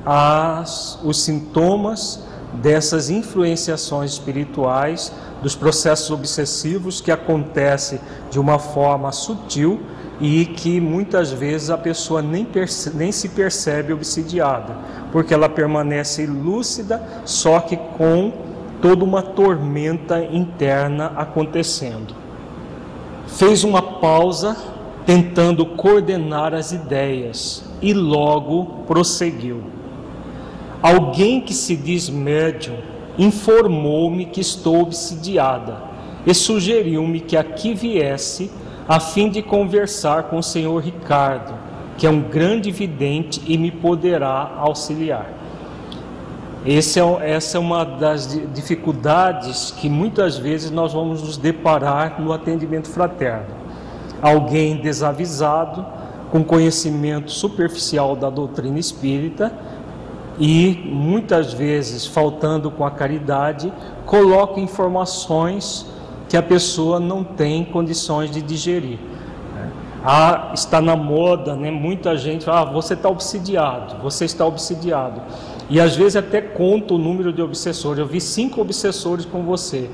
as, 0.05 0.99
os 1.05 1.23
sintomas 1.23 2.27
dessas 2.55 3.11
influenciações 3.11 4.13
espirituais, 4.13 5.13
dos 5.43 5.55
processos 5.55 6.11
obsessivos 6.11 7.01
que 7.01 7.11
acontecem 7.11 8.01
de 8.31 8.41
uma 8.41 8.59
forma 8.59 9.13
sutil 9.13 9.81
e 10.21 10.47
que 10.47 10.81
muitas 10.81 11.31
vezes 11.31 11.71
a 11.71 11.79
pessoa 11.79 12.21
nem, 12.21 12.45
perce, 12.45 12.91
nem 12.97 13.13
se 13.13 13.29
percebe 13.29 13.93
obsidiada, 13.93 14.77
porque 15.13 15.33
ela 15.33 15.49
permanece 15.49 16.27
lúcida, 16.27 17.01
só 17.25 17.61
que 17.61 17.77
com 17.77 18.33
toda 18.83 19.05
uma 19.05 19.23
tormenta 19.23 20.21
interna 20.25 21.13
acontecendo. 21.17 22.15
Fez 23.27 23.63
uma 23.63 23.83
pausa, 23.83 24.57
tentando 25.07 25.65
coordenar 25.65 26.53
as 26.53 26.73
ideias, 26.73 27.65
e 27.81 27.95
logo 27.95 28.85
prosseguiu. 28.87 29.78
Alguém 30.83 31.41
que 31.41 31.53
se 31.53 31.77
diz 31.77 32.09
médium 32.09 32.77
informou-me 33.19 34.27
que 34.27 34.41
estou 34.41 34.81
obsidiada 34.81 35.83
e 36.25 36.33
sugeriu-me 36.33 37.21
que 37.21 37.37
aqui 37.37 37.75
viesse 37.75 38.51
a 38.89 39.01
fim 39.01 39.29
de 39.29 39.43
conversar 39.43 40.25
com 40.25 40.39
o 40.39 40.43
senhor 40.43 40.83
Ricardo, 40.83 41.53
que 41.97 42.07
é 42.07 42.11
um 42.11 42.21
grande 42.21 42.71
vidente 42.71 43.43
e 43.47 43.59
me 43.59 43.71
poderá 43.71 44.55
auxiliar. 44.59 45.39
É, 46.65 46.75
essa 46.75 47.57
é 47.57 47.61
uma 47.61 47.85
das 47.85 48.39
dificuldades 48.55 49.73
que 49.73 49.89
muitas 49.89 50.37
vezes 50.37 50.71
nós 50.71 50.93
vamos 50.93 51.23
nos 51.23 51.37
deparar 51.37 52.21
no 52.21 52.33
atendimento 52.33 52.89
fraterno. 52.89 53.57
Alguém 54.23 54.77
desavisado, 54.77 55.85
com 56.31 56.45
conhecimento 56.45 57.31
superficial 57.31 58.15
da 58.15 58.29
doutrina 58.29 58.79
espírita 58.79 59.53
e 60.39 60.81
muitas 60.85 61.53
vezes 61.53 62.07
faltando 62.07 62.71
com 62.71 62.85
a 62.85 62.91
caridade, 62.91 63.73
coloca 64.07 64.61
informações 64.61 65.87
que 66.29 66.37
a 66.37 66.43
pessoa 66.43 67.01
não 67.01 67.25
tem 67.25 67.65
condições 67.65 68.31
de 68.31 68.41
digerir. 68.41 68.99
Ah, 70.05 70.53
está 70.55 70.81
na 70.81 70.95
moda, 70.95 71.57
né? 71.57 71.71
muita 71.71 72.17
gente 72.17 72.45
fala, 72.45 72.61
ah, 72.61 72.73
você 72.73 72.95
está 72.95 73.09
obsidiado, 73.09 74.01
você 74.01 74.25
está 74.25 74.47
obsidiado. 74.47 75.21
E 75.69 75.81
às 75.81 75.97
vezes 75.97 76.17
até 76.17 76.41
conta 76.41 76.95
o 76.95 76.99
número 76.99 77.33
de 77.33 77.43
obsessores. 77.43 77.99
Eu 77.99 78.07
vi 78.07 78.21
cinco 78.21 78.61
obsessores 78.61 79.25
com 79.25 79.43
você. 79.43 79.91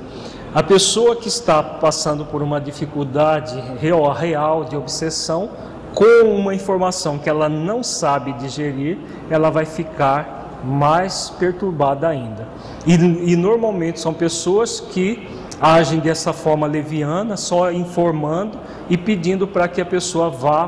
A 0.53 0.61
pessoa 0.63 1.15
que 1.15 1.27
está 1.27 1.61
passando 1.61 2.23
por 2.23 2.41
uma 2.41 2.61
dificuldade 2.61 3.59
real, 3.79 4.09
real 4.13 4.63
de 4.63 4.77
obsessão, 4.77 5.49
com 5.93 6.29
uma 6.29 6.53
informação 6.53 7.17
que 7.17 7.29
ela 7.29 7.49
não 7.49 7.81
sabe 7.81 8.33
digerir, 8.33 8.97
ela 9.29 9.49
vai 9.49 9.65
ficar 9.65 10.34
mais 10.65 11.29
perturbada 11.29 12.07
ainda. 12.07 12.47
E, 12.85 12.93
e 12.93 13.35
normalmente 13.35 13.99
são 13.99 14.13
pessoas 14.13 14.79
que 14.79 15.27
agem 15.61 15.99
dessa 15.99 16.33
forma 16.33 16.67
leviana, 16.67 17.37
só 17.37 17.71
informando 17.71 18.57
e 18.89 18.97
pedindo 18.97 19.47
para 19.47 19.67
que 19.67 19.79
a 19.79 19.85
pessoa 19.85 20.29
vá 20.29 20.67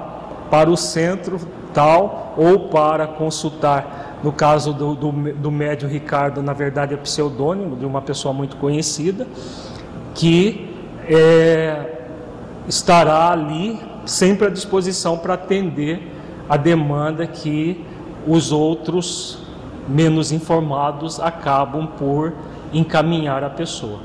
para 0.50 0.70
o 0.70 0.78
centro 0.78 1.40
tal 1.74 2.34
ou 2.38 2.70
para 2.70 3.06
consultar 3.06 4.08
no 4.24 4.32
caso 4.32 4.74
do, 4.74 4.96
do, 4.96 5.12
do 5.34 5.52
médio 5.52 5.88
Ricardo, 5.88 6.42
na 6.42 6.54
verdade 6.54 6.94
é 6.94 6.98
pseudônimo 6.98 7.76
de 7.76 7.86
uma 7.86 8.02
pessoa 8.02 8.34
muito 8.34 8.58
conhecida, 8.58 9.28
que 10.16 10.74
é, 11.08 11.86
estará 12.68 13.32
ali 13.32 13.80
sempre 14.06 14.48
à 14.48 14.50
disposição 14.50 15.18
para 15.18 15.36
atender 15.36 16.02
a 16.50 16.58
demanda 16.58 17.28
que 17.28 17.86
os 18.26 18.52
outros 18.52 19.47
menos 19.88 20.32
informados 20.32 21.20
acabam 21.20 21.88
por 21.88 22.34
encaminhar 22.74 23.44
a 23.44 23.50
pessoa. 23.50 24.00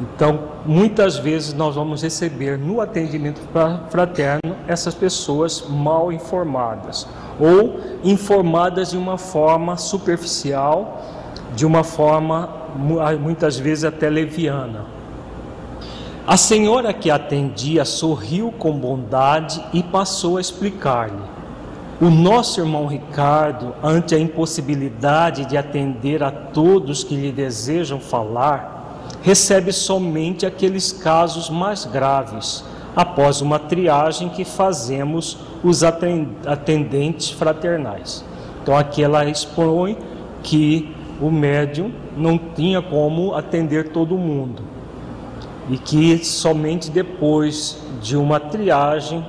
Então, 0.00 0.40
muitas 0.66 1.16
vezes 1.16 1.54
nós 1.54 1.76
vamos 1.76 2.02
receber 2.02 2.58
no 2.58 2.80
atendimento 2.80 3.40
fraterno 3.88 4.56
essas 4.66 4.94
pessoas 4.94 5.64
mal 5.68 6.12
informadas 6.12 7.06
ou 7.38 7.78
informadas 8.02 8.90
de 8.90 8.96
uma 8.96 9.16
forma 9.16 9.76
superficial, 9.76 11.02
de 11.54 11.64
uma 11.64 11.84
forma 11.84 12.48
muitas 13.20 13.58
vezes 13.58 13.84
até 13.84 14.08
leviana. 14.08 14.86
A 16.26 16.36
senhora 16.36 16.92
que 16.92 17.10
atendia 17.10 17.84
sorriu 17.84 18.52
com 18.52 18.72
bondade 18.78 19.62
e 19.72 19.82
passou 19.82 20.36
a 20.36 20.40
explicar-lhe. 20.40 21.41
O 22.02 22.10
nosso 22.10 22.58
irmão 22.58 22.88
Ricardo, 22.88 23.76
ante 23.80 24.12
a 24.12 24.18
impossibilidade 24.18 25.44
de 25.44 25.56
atender 25.56 26.20
a 26.20 26.32
todos 26.32 27.04
que 27.04 27.14
lhe 27.14 27.30
desejam 27.30 28.00
falar, 28.00 29.06
recebe 29.22 29.72
somente 29.72 30.44
aqueles 30.44 30.90
casos 30.90 31.48
mais 31.48 31.84
graves, 31.84 32.64
após 32.96 33.40
uma 33.40 33.56
triagem 33.56 34.28
que 34.30 34.44
fazemos 34.44 35.38
os 35.62 35.84
atendentes 35.84 37.30
fraternais. 37.30 38.24
Então 38.60 38.76
aqui 38.76 39.04
ela 39.04 39.24
expõe 39.24 39.96
que 40.42 40.92
o 41.20 41.30
médium 41.30 41.92
não 42.16 42.36
tinha 42.36 42.82
como 42.82 43.32
atender 43.32 43.90
todo 43.90 44.18
mundo 44.18 44.64
e 45.70 45.78
que 45.78 46.18
somente 46.24 46.90
depois 46.90 47.80
de 48.00 48.16
uma 48.16 48.40
triagem 48.40 49.24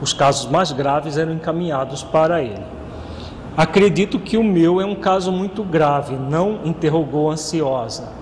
os 0.00 0.12
casos 0.12 0.50
mais 0.50 0.72
graves 0.72 1.16
eram 1.16 1.32
encaminhados 1.32 2.02
para 2.02 2.42
ele. 2.42 2.62
Acredito 3.56 4.18
que 4.18 4.36
o 4.36 4.44
meu 4.44 4.80
é 4.80 4.84
um 4.84 4.94
caso 4.94 5.32
muito 5.32 5.64
grave, 5.64 6.14
não 6.16 6.60
interrogou 6.64 7.30
ansiosa. 7.30 8.12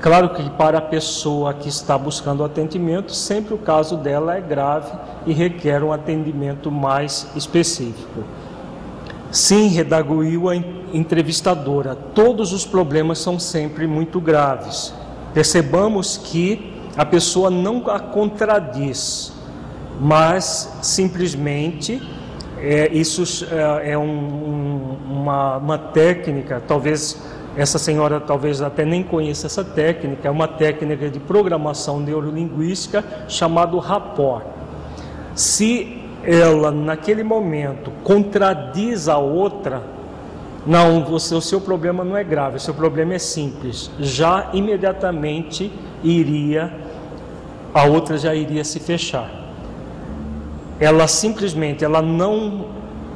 Claro 0.00 0.28
que 0.30 0.48
para 0.50 0.78
a 0.78 0.82
pessoa 0.82 1.52
que 1.52 1.68
está 1.68 1.98
buscando 1.98 2.44
atendimento, 2.44 3.12
sempre 3.12 3.54
o 3.54 3.58
caso 3.58 3.96
dela 3.96 4.36
é 4.36 4.40
grave 4.40 4.92
e 5.26 5.32
requer 5.32 5.82
um 5.82 5.92
atendimento 5.92 6.70
mais 6.70 7.26
específico. 7.34 8.22
Sim, 9.32 9.68
redaguiu 9.68 10.48
a 10.48 10.56
entrevistadora, 10.92 11.96
todos 12.14 12.52
os 12.52 12.64
problemas 12.64 13.18
são 13.18 13.38
sempre 13.38 13.86
muito 13.86 14.20
graves. 14.20 14.94
Percebamos 15.34 16.16
que 16.16 16.72
a 16.96 17.04
pessoa 17.04 17.50
não 17.50 17.82
a 17.90 17.98
contradiz 17.98 19.32
mas 20.00 20.78
simplesmente 20.82 22.00
é, 22.60 22.88
isso 22.92 23.46
é, 23.50 23.92
é 23.92 23.98
um, 23.98 24.02
um, 24.02 24.96
uma, 25.10 25.56
uma 25.56 25.78
técnica, 25.78 26.62
talvez 26.66 27.22
essa 27.56 27.78
senhora 27.78 28.20
talvez 28.20 28.62
até 28.62 28.84
nem 28.84 29.02
conheça 29.02 29.46
essa 29.46 29.64
técnica, 29.64 30.28
é 30.28 30.30
uma 30.30 30.46
técnica 30.46 31.10
de 31.10 31.18
programação 31.18 31.98
neurolinguística 31.98 33.04
chamado 33.28 33.78
rapport. 33.78 34.44
Se 35.34 36.00
ela 36.24 36.70
naquele 36.70 37.22
momento 37.22 37.92
contradiz 38.04 39.08
a 39.08 39.18
outra, 39.18 39.82
não, 40.66 41.04
você, 41.04 41.34
o 41.34 41.40
seu 41.40 41.60
problema 41.60 42.04
não 42.04 42.16
é 42.16 42.22
grave, 42.22 42.56
o 42.56 42.60
seu 42.60 42.74
problema 42.74 43.14
é 43.14 43.18
simples. 43.18 43.90
Já 43.98 44.50
imediatamente 44.52 45.72
iria, 46.04 46.72
a 47.72 47.84
outra 47.84 48.18
já 48.18 48.34
iria 48.34 48.62
se 48.64 48.78
fechar. 48.78 49.47
Ela 50.80 51.08
simplesmente, 51.08 51.84
ela 51.84 52.00
não, 52.00 52.66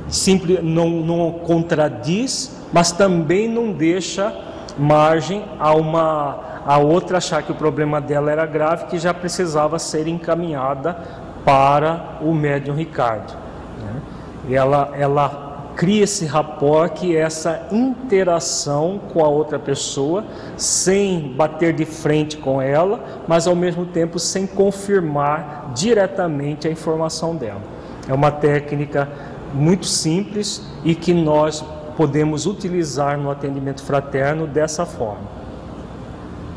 simple, 0.09 0.61
não, 0.63 0.89
não 0.89 1.33
contradiz, 1.33 2.61
mas 2.73 2.93
também 2.93 3.49
não 3.49 3.73
deixa 3.73 4.35
margem 4.79 5.45
a 5.59 5.75
uma 5.75 6.53
a 6.65 6.79
outra 6.79 7.19
achar 7.19 7.43
que 7.43 7.51
o 7.51 7.55
problema 7.55 8.01
dela 8.01 8.31
era 8.31 8.47
grave, 8.47 8.87
que 8.87 8.99
já 8.99 9.13
precisava 9.13 9.79
ser 9.79 10.07
encaminhada 10.07 10.97
para 11.45 12.19
o 12.21 12.33
médium 12.33 12.75
Ricardo. 12.75 13.35
Né? 13.81 14.03
Ela, 14.51 14.91
ela 14.95 15.52
cria 15.77 16.05
esse 16.05 16.25
rapport, 16.27 16.93
que 16.93 17.17
é 17.17 17.21
essa 17.21 17.67
interação 17.71 19.01
com 19.13 19.25
a 19.25 19.29
outra 19.29 19.59
pessoa, 19.59 20.25
sem 20.57 21.33
bater 21.37 21.73
de 21.73 21.85
frente 21.85 22.37
com 22.37 22.61
ela, 22.61 23.03
mas 23.27 23.47
ao 23.47 23.55
mesmo 23.55 23.87
tempo 23.87 24.19
sem 24.19 24.47
confirmar 24.47 25.73
diretamente 25.75 26.69
a 26.69 26.71
informação 26.71 27.35
dela. 27.37 27.63
É 28.09 28.15
uma 28.15 28.31
técnica 28.31 29.09
muito 29.55 29.87
simples 29.87 30.63
e 30.85 30.95
que 30.95 31.13
nós 31.13 31.65
podemos 31.97 32.47
utilizar 32.47 33.19
no 33.19 33.31
atendimento 33.31 33.83
fraterno 33.83 34.47
dessa 34.47 34.87
forma. 34.87 35.42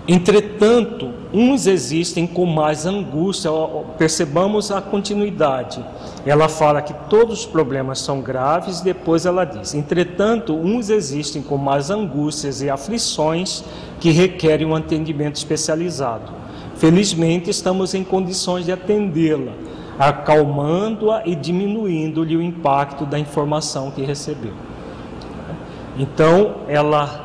Entretanto, 0.07 1.11
uns 1.33 1.65
existem 1.65 2.27
com 2.27 2.45
mais 2.45 2.85
angústia, 2.85 3.49
percebamos 3.97 4.69
a 4.69 4.79
continuidade. 4.79 5.83
Ela 6.23 6.47
fala 6.47 6.79
que 6.79 6.93
todos 7.09 7.39
os 7.39 7.45
problemas 7.45 8.01
são 8.01 8.21
graves, 8.21 8.81
depois 8.81 9.25
ela 9.25 9.43
diz: 9.45 9.73
entretanto, 9.73 10.53
uns 10.53 10.91
existem 10.91 11.41
com 11.41 11.57
mais 11.57 11.89
angústias 11.89 12.61
e 12.61 12.69
aflições 12.69 13.63
que 13.99 14.11
requerem 14.11 14.67
um 14.67 14.75
atendimento 14.75 15.37
especializado. 15.37 16.31
Felizmente, 16.75 17.49
estamos 17.49 17.95
em 17.95 18.03
condições 18.03 18.65
de 18.65 18.71
atendê-la, 18.71 19.53
acalmando-a 19.97 21.23
e 21.25 21.33
diminuindo-lhe 21.33 22.37
o 22.37 22.43
impacto 22.43 23.07
da 23.07 23.17
informação 23.17 23.89
que 23.89 24.03
recebeu. 24.03 24.53
Então, 25.97 26.57
ela 26.67 27.24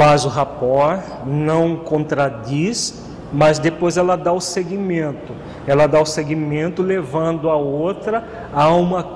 faz 0.00 0.24
o 0.24 0.30
rapport, 0.30 0.98
não 1.26 1.76
contradiz, 1.76 3.04
mas 3.30 3.58
depois 3.58 3.98
ela 3.98 4.16
dá 4.16 4.32
o 4.32 4.40
segmento. 4.40 5.34
Ela 5.66 5.86
dá 5.86 6.00
o 6.00 6.06
segmento 6.06 6.80
levando 6.80 7.50
a 7.50 7.56
outra 7.56 8.48
a 8.50 8.70
uma 8.70 9.06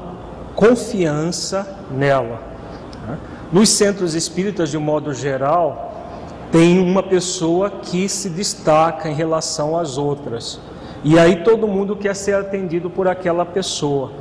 confiança 0.55 1.67
nela. 1.91 2.39
Nos 3.51 3.71
centros 3.71 4.15
espíritas, 4.15 4.69
de 4.69 4.77
um 4.77 4.83
modo 4.83 5.15
geral, 5.15 5.95
tem 6.53 6.79
uma 6.79 7.03
pessoa 7.03 7.71
que 7.71 8.07
se 8.07 8.29
destaca 8.29 9.09
em 9.09 9.15
relação 9.15 9.79
às 9.79 9.97
outras. 9.97 10.61
E 11.03 11.19
aí 11.19 11.37
todo 11.45 11.67
mundo 11.67 11.97
quer 11.97 12.15
ser 12.15 12.35
atendido 12.35 12.91
por 12.91 13.09
aquela 13.09 13.47
pessoa. 13.47 14.13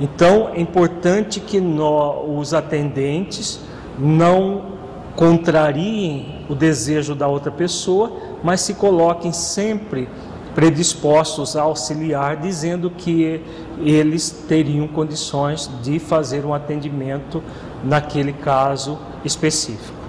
Então 0.00 0.50
é 0.54 0.60
importante 0.60 1.40
que 1.40 1.60
nós, 1.60 2.24
os 2.28 2.54
atendentes 2.54 3.58
não 3.98 4.71
contrariem 5.16 6.44
o 6.48 6.54
desejo 6.54 7.14
da 7.14 7.28
outra 7.28 7.50
pessoa, 7.50 8.12
mas 8.42 8.60
se 8.60 8.74
coloquem 8.74 9.32
sempre 9.32 10.08
predispostos 10.54 11.56
a 11.56 11.62
auxiliar, 11.62 12.36
dizendo 12.36 12.90
que 12.90 13.42
eles 13.80 14.44
teriam 14.48 14.86
condições 14.86 15.70
de 15.82 15.98
fazer 15.98 16.44
um 16.44 16.52
atendimento 16.52 17.42
naquele 17.82 18.32
caso 18.32 18.98
específico. 19.24 20.02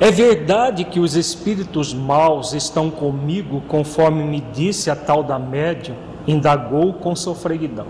É 0.00 0.10
verdade 0.10 0.84
que 0.84 1.00
os 1.00 1.16
espíritos 1.16 1.92
maus 1.92 2.52
estão 2.52 2.88
comigo, 2.90 3.62
conforme 3.66 4.22
me 4.22 4.40
disse 4.40 4.90
a 4.90 4.96
tal 4.96 5.22
da 5.22 5.38
médium, 5.38 5.96
indagou 6.26 6.92
com 6.94 7.16
sofreguidão. 7.16 7.86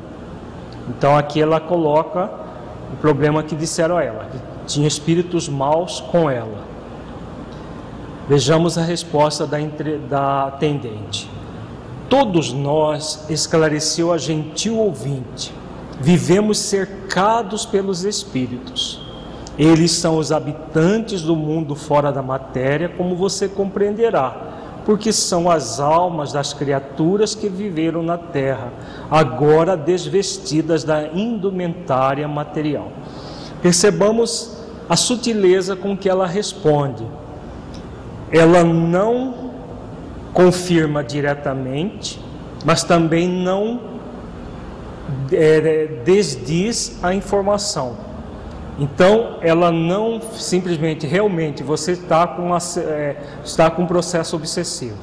Então 0.89 1.17
aqui 1.17 1.41
ela 1.41 1.61
coloca 1.61 2.31
o 2.93 2.97
problema 2.97 3.43
que 3.43 3.55
disseram 3.55 3.99
a 3.99 4.03
ela, 4.03 4.27
tinha 4.69 4.87
espíritos 4.87 5.49
maus 5.49 6.01
com 6.01 6.31
ela. 6.31 6.65
Vejamos 8.29 8.77
a 8.77 8.83
resposta 8.83 9.47
da, 9.47 9.57
da 10.09 10.45
atendente. 10.45 11.29
Todos 12.09 12.53
nós, 12.53 13.27
esclareceu 13.29 14.13
a 14.13 14.19
gentil 14.19 14.77
ouvinte, 14.77 15.53
vivemos 16.01 16.59
cercados 16.59 17.65
pelos 17.67 18.05
espíritos. 18.05 19.01
Eles 19.59 19.93
são 19.93 20.19
os 20.19 20.31
habitantes 20.31 21.23
do 21.23 21.35
mundo 21.35 21.75
fora 21.75 22.13
da 22.13 22.23
matéria, 22.23 22.89
como 22.89 23.17
você 23.17 23.49
compreenderá, 23.49 24.83
porque 24.85 25.13
são 25.13 25.51
as 25.51 25.81
almas 25.81 26.33
das 26.33 26.53
criaturas 26.53 27.35
que 27.35 27.49
viveram 27.49 28.03
na 28.03 28.17
terra, 28.17 28.73
agora 29.11 29.77
desvestidas 29.77 30.85
da 30.85 31.09
indumentária 31.09 32.29
material. 32.29 32.93
Percebamos 33.61 34.58
a 34.89 34.97
sutileza 34.97 35.77
com 35.77 35.97
que 35.97 36.09
ela 36.09 36.27
responde. 36.27 37.07
Ela 38.31 38.65
não 38.65 39.51
confirma 40.33 41.03
diretamente, 41.03 42.21
mas 42.65 42.85
também 42.85 43.29
não 43.29 43.81
é, 45.33 46.01
desdiz 46.05 46.99
a 47.03 47.15
informação. 47.15 47.97
Então, 48.79 49.39
ela 49.41 49.73
não 49.73 50.21
simplesmente, 50.21 51.07
realmente, 51.07 51.63
você 51.63 51.93
está 51.93 52.27
com, 52.27 52.55
é, 52.55 53.17
está 53.45 53.69
com 53.71 53.83
um 53.83 53.87
processo 53.87 54.37
obsessivo. 54.37 54.97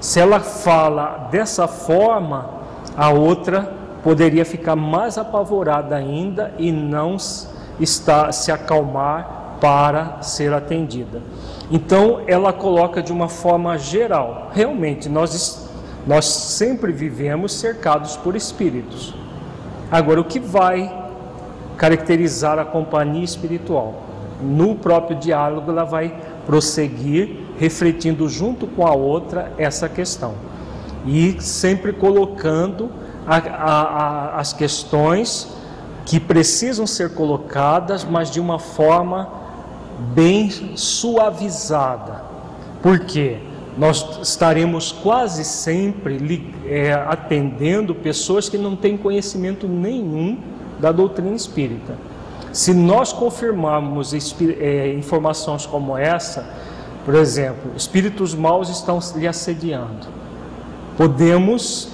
Se 0.00 0.18
ela 0.20 0.40
fala 0.40 1.28
dessa 1.30 1.68
forma, 1.68 2.48
a 2.96 3.10
outra 3.10 3.72
poderia 4.02 4.44
ficar 4.44 4.76
mais 4.76 5.18
apavorada 5.18 5.96
ainda 5.96 6.52
e 6.58 6.72
não 6.72 7.18
está 7.80 8.30
se 8.32 8.52
acalmar 8.52 9.58
para 9.60 10.22
ser 10.22 10.52
atendida. 10.52 11.22
Então, 11.70 12.20
ela 12.26 12.52
coloca 12.52 13.02
de 13.02 13.12
uma 13.12 13.28
forma 13.28 13.78
geral. 13.78 14.50
Realmente, 14.52 15.08
nós, 15.08 15.68
nós 16.06 16.26
sempre 16.26 16.92
vivemos 16.92 17.52
cercados 17.54 18.16
por 18.16 18.36
espíritos. 18.36 19.14
Agora, 19.90 20.20
o 20.20 20.24
que 20.24 20.38
vai 20.38 20.92
caracterizar 21.76 22.58
a 22.58 22.64
companhia 22.64 23.24
espiritual? 23.24 24.02
No 24.42 24.74
próprio 24.74 25.18
diálogo, 25.18 25.70
ela 25.70 25.84
vai 25.84 26.14
prosseguir, 26.44 27.36
refletindo 27.58 28.28
junto 28.28 28.66
com 28.66 28.86
a 28.86 28.92
outra 28.92 29.52
essa 29.56 29.88
questão. 29.88 30.34
E 31.06 31.40
sempre 31.40 31.92
colocando 31.92 32.90
a, 33.26 33.36
a, 33.36 33.82
a, 33.82 34.40
as 34.40 34.52
questões 34.52 35.48
que 36.04 36.20
precisam 36.20 36.86
ser 36.86 37.14
colocadas, 37.14 38.04
mas 38.04 38.30
de 38.30 38.40
uma 38.40 38.58
forma 38.58 39.28
bem 40.14 40.50
suavizada. 40.76 42.22
Porque 42.82 43.38
nós 43.76 44.20
estaremos 44.22 44.92
quase 44.92 45.44
sempre 45.44 46.54
é, 46.66 46.92
atendendo 46.92 47.94
pessoas 47.94 48.48
que 48.48 48.58
não 48.58 48.76
têm 48.76 48.96
conhecimento 48.96 49.66
nenhum 49.66 50.38
da 50.78 50.92
doutrina 50.92 51.34
espírita. 51.34 51.96
Se 52.52 52.72
nós 52.72 53.12
confirmarmos 53.12 54.14
é, 54.14 54.92
informações 54.92 55.66
como 55.66 55.96
essa, 55.96 56.48
por 57.04 57.14
exemplo, 57.14 57.72
espíritos 57.76 58.32
maus 58.34 58.68
estão 58.68 59.00
lhe 59.16 59.26
assediando, 59.26 60.06
podemos 60.96 61.88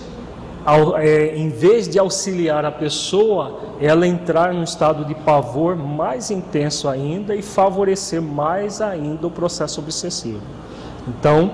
ao, 0.64 0.96
é, 0.96 1.36
em 1.36 1.48
vez 1.48 1.88
de 1.88 1.98
auxiliar 1.98 2.64
a 2.64 2.70
pessoa, 2.70 3.60
ela 3.80 4.06
entrar 4.06 4.52
num 4.52 4.62
estado 4.62 5.04
de 5.04 5.14
pavor 5.14 5.74
mais 5.76 6.30
intenso 6.30 6.88
ainda 6.88 7.34
e 7.34 7.42
favorecer 7.42 8.20
mais 8.20 8.80
ainda 8.80 9.26
o 9.26 9.30
processo 9.30 9.80
obsessivo. 9.80 10.42
Então, 11.08 11.52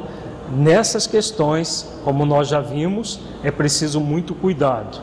nessas 0.50 1.06
questões, 1.06 1.88
como 2.04 2.26
nós 2.26 2.48
já 2.48 2.60
vimos, 2.60 3.20
é 3.42 3.50
preciso 3.50 4.00
muito 4.00 4.34
cuidado. 4.34 5.00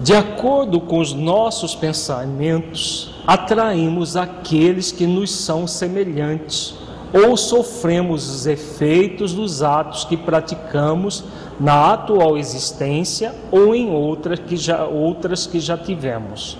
De 0.00 0.14
acordo 0.14 0.80
com 0.80 0.98
os 0.98 1.12
nossos 1.12 1.74
pensamentos, 1.74 3.14
atraímos 3.26 4.16
aqueles 4.16 4.90
que 4.90 5.06
nos 5.06 5.30
são 5.30 5.66
semelhantes 5.66 6.74
ou 7.12 7.36
sofremos 7.36 8.28
os 8.28 8.46
efeitos 8.46 9.32
dos 9.34 9.62
atos 9.62 10.04
que 10.04 10.16
praticamos 10.16 11.24
na 11.60 11.92
atual 11.92 12.36
existência 12.36 13.34
ou 13.50 13.74
em 13.74 13.90
outras 13.90 14.38
que 14.38 14.56
já, 14.56 14.84
outras 14.84 15.46
que 15.46 15.60
já 15.60 15.76
tivemos. 15.76 16.58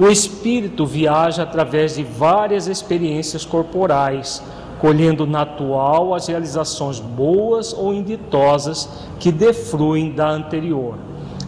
O 0.00 0.08
espírito 0.08 0.86
viaja 0.86 1.42
através 1.42 1.94
de 1.94 2.02
várias 2.02 2.66
experiências 2.66 3.44
corporais, 3.44 4.42
colhendo 4.80 5.26
na 5.26 5.42
atual 5.42 6.14
as 6.14 6.26
realizações 6.26 6.98
boas 6.98 7.72
ou 7.72 7.94
inditosas 7.94 8.88
que 9.20 9.30
defluem 9.30 10.10
da 10.10 10.28
anterior, 10.28 10.96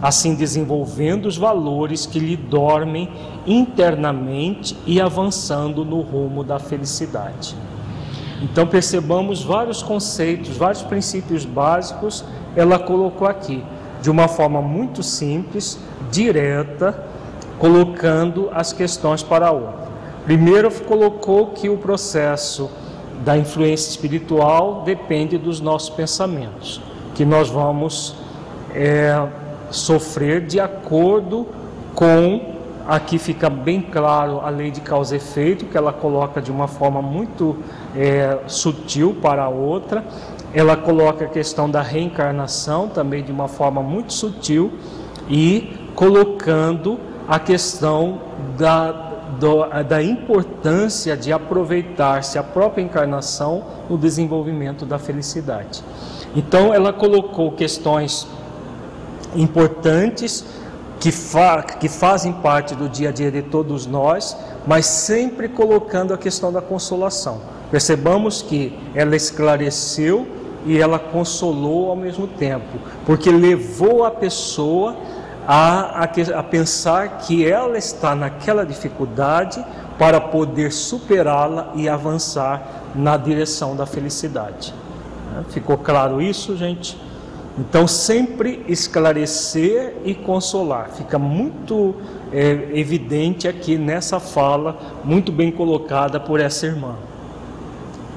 assim 0.01 0.35
desenvolvendo 0.35 1.25
os 1.25 1.35
valores 1.35 2.05
que 2.05 2.19
lhe 2.19 2.37
dormem 2.37 3.09
internamente 3.45 4.77
e 4.85 5.01
avançando 5.01 5.83
no 5.83 5.99
rumo 5.99 6.43
da 6.43 6.59
felicidade. 6.59 7.55
Então 8.41 8.67
percebamos 8.67 9.43
vários 9.43 9.81
conceitos, 9.81 10.57
vários 10.57 10.81
princípios 10.81 11.45
básicos, 11.45 12.23
ela 12.55 12.77
colocou 12.77 13.27
aqui, 13.27 13.63
de 14.01 14.09
uma 14.09 14.27
forma 14.27 14.61
muito 14.61 15.01
simples, 15.01 15.79
direta, 16.11 17.03
colocando 17.57 18.49
as 18.53 18.73
questões 18.73 19.23
para 19.23 19.47
a 19.47 19.51
outra. 19.51 19.85
Primeiro 20.25 20.71
colocou 20.81 21.47
que 21.47 21.69
o 21.69 21.77
processo 21.77 22.69
da 23.23 23.37
influência 23.37 23.89
espiritual 23.89 24.81
depende 24.83 25.37
dos 25.37 25.61
nossos 25.61 25.89
pensamentos, 25.89 26.81
que 27.13 27.23
nós 27.23 27.49
vamos 27.49 28.15
é, 28.73 29.25
sofrer 29.71 30.45
de 30.45 30.59
acordo 30.59 31.47
com 31.93 32.54
Aqui 32.87 33.17
fica 33.17 33.49
bem 33.49 33.81
claro 33.81 34.41
a 34.41 34.49
lei 34.49 34.69
de 34.69 34.79
causa 34.79 35.15
e 35.15 35.17
efeito, 35.17 35.65
que 35.65 35.75
ela 35.75 35.91
coloca 35.91 36.39
de 36.39 36.51
uma 36.51 36.67
forma 36.67 37.01
muito 37.01 37.57
é, 37.95 38.37
sutil 38.45 39.17
para 39.19 39.43
a 39.43 39.49
outra. 39.49 40.05
Ela 40.53 40.77
coloca 40.77 41.25
a 41.25 41.27
questão 41.27 41.67
da 41.67 41.81
reencarnação 41.81 42.87
também 42.87 43.23
de 43.23 43.31
uma 43.31 43.47
forma 43.47 43.81
muito 43.81 44.13
sutil 44.13 44.71
e 45.27 45.89
colocando 45.95 46.99
a 47.27 47.39
questão 47.39 48.21
da, 48.55 48.91
da 49.87 50.03
importância 50.03 51.17
de 51.17 51.33
aproveitar-se 51.33 52.37
a 52.37 52.43
própria 52.43 52.83
encarnação 52.83 53.63
no 53.89 53.97
desenvolvimento 53.97 54.85
da 54.85 54.99
felicidade. 54.99 55.83
Então, 56.35 56.71
ela 56.71 56.93
colocou 56.93 57.51
questões 57.53 58.27
importantes 59.35 60.45
que, 61.05 61.11
fa 61.11 61.61
que 61.61 61.87
fazem 61.87 62.33
parte 62.33 62.73
do 62.73 62.89
dia 62.89 63.09
a 63.09 63.11
dia 63.11 63.29
de 63.29 63.43
todos 63.43 63.85
nós, 63.85 64.35
mas 64.65 64.87
sempre 64.87 65.47
colocando 65.47 66.15
a 66.15 66.17
questão 66.17 66.51
da 66.51 66.63
consolação. 66.63 67.41
Percebamos 67.69 68.41
que 68.41 68.75
ela 68.95 69.15
esclareceu 69.15 70.27
e 70.65 70.79
ela 70.79 70.97
consolou 70.97 71.91
ao 71.91 71.95
mesmo 71.95 72.25
tempo, 72.25 72.79
porque 73.05 73.29
levou 73.29 74.03
a 74.03 74.09
pessoa 74.09 74.97
a, 75.47 76.01
a, 76.01 76.39
a, 76.39 76.41
pensar 76.41 77.19
que 77.19 77.47
ela 77.47 77.77
está 77.77 78.15
naquela 78.15 78.65
dificuldade 78.65 79.63
para 79.99 80.19
poder 80.19 80.71
superá-la 80.71 81.71
e 81.75 81.87
avançar 81.87 82.63
na 82.95 83.15
direção 83.15 83.75
da 83.75 83.85
felicidade. 83.85 84.73
Ficou 85.49 85.77
claro 85.77 86.19
isso, 86.19 86.57
gente? 86.57 86.97
Então, 87.57 87.87
sempre 87.87 88.65
esclarecer 88.67 89.95
e 90.03 90.13
consolar. 90.13 90.89
Fica 90.89 91.17
muito 91.17 91.95
é, 92.31 92.69
evidente 92.73 93.47
aqui 93.47 93.77
nessa 93.77 94.19
fala, 94.19 95.01
muito 95.05 95.31
bem 95.31 95.51
colocada 95.51 96.19
por 96.19 96.41
essa 96.41 96.65
irmã. 96.65 96.95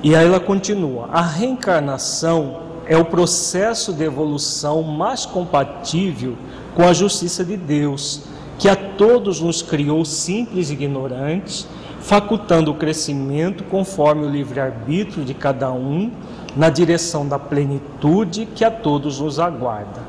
E 0.03 0.17
aí 0.17 0.27
ela 0.27 0.41
continua: 0.41 1.09
a 1.13 1.23
reencarnação 1.23 2.63
é 2.85 2.97
o 2.97 3.05
processo 3.05 3.93
de 3.93 4.03
evolução 4.03 4.83
mais 4.83 5.25
compatível 5.25 6.37
com 6.75 6.83
a 6.83 6.93
justiça 6.93 7.45
de 7.45 7.57
Deus, 7.57 8.23
que 8.59 8.69
a 8.69 8.75
todos 8.75 9.41
nos 9.41 9.63
criou 9.63 10.05
simples 10.05 10.71
e 10.71 10.73
ignorantes, 10.73 11.69
facultando 12.01 12.73
o 12.73 12.75
crescimento 12.75 13.63
conforme 13.65 14.27
o 14.27 14.31
livre-arbítrio 14.31 15.25
de 15.25 15.35
cada 15.35 15.71
um 15.71 16.11
na 16.59 16.69
direção 16.69 17.25
da 17.25 17.39
plenitude 17.39 18.45
que 18.45 18.65
a 18.65 18.71
todos 18.71 19.21
nos 19.21 19.39
aguarda. 19.39 20.03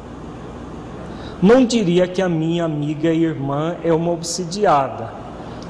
Não 1.39 1.63
diria 1.63 2.07
que 2.07 2.23
a 2.23 2.27
minha 2.27 2.65
amiga 2.65 3.13
e 3.13 3.23
irmã 3.23 3.75
é 3.83 3.93
uma 3.93 4.11
obsidiada. 4.11 5.13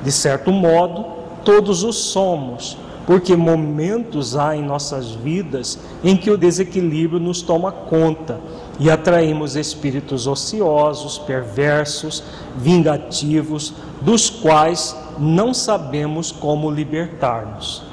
De 0.02 0.10
certo 0.10 0.54
modo, 0.54 1.06
todos 1.44 1.84
o 1.84 1.92
somos, 1.92 2.78
porque 3.06 3.36
momentos 3.36 4.38
há 4.38 4.56
em 4.56 4.64
nossas 4.64 5.12
vidas 5.12 5.78
em 6.02 6.16
que 6.16 6.32
o 6.32 6.38
desequilíbrio 6.38 7.20
nos 7.20 7.42
toma 7.42 7.74
conta 7.74 8.40
e 8.80 8.90
atraímos 8.90 9.58
espíritos 9.58 10.28
ociosos, 10.28 11.18
perversos, 11.18 12.24
vingativos, 12.56 13.74
dos 14.00 14.30
quais 14.30 14.96
não 15.20 15.54
sabemos 15.54 16.32
como 16.32 16.72
libertar-nos. 16.72 17.84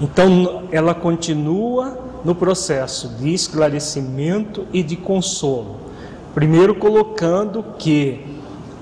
Então, 0.00 0.64
ela 0.72 0.94
continua 0.94 2.07
no 2.24 2.34
processo 2.34 3.08
de 3.08 3.32
esclarecimento 3.32 4.66
e 4.72 4.82
de 4.82 4.96
consolo. 4.96 5.76
Primeiro, 6.34 6.74
colocando 6.74 7.64
que 7.78 8.24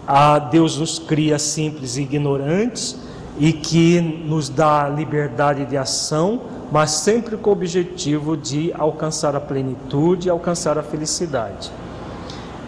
a 0.07 0.39
Deus 0.39 0.79
nos 0.79 0.99
cria 0.99 1.39
simples 1.39 1.97
e 1.97 2.03
ignorantes 2.03 2.97
e 3.39 3.53
que 3.53 4.01
nos 4.01 4.49
dá 4.49 4.89
liberdade 4.89 5.65
de 5.67 5.77
ação, 5.77 6.41
mas 6.71 6.91
sempre 6.91 7.37
com 7.37 7.51
o 7.51 7.53
objetivo 7.53 8.37
de 8.37 8.73
alcançar 8.77 9.37
a 9.37 9.41
plenitude, 9.41 10.31
alcançar 10.31 10.79
a 10.79 10.83
felicidade. 10.83 11.71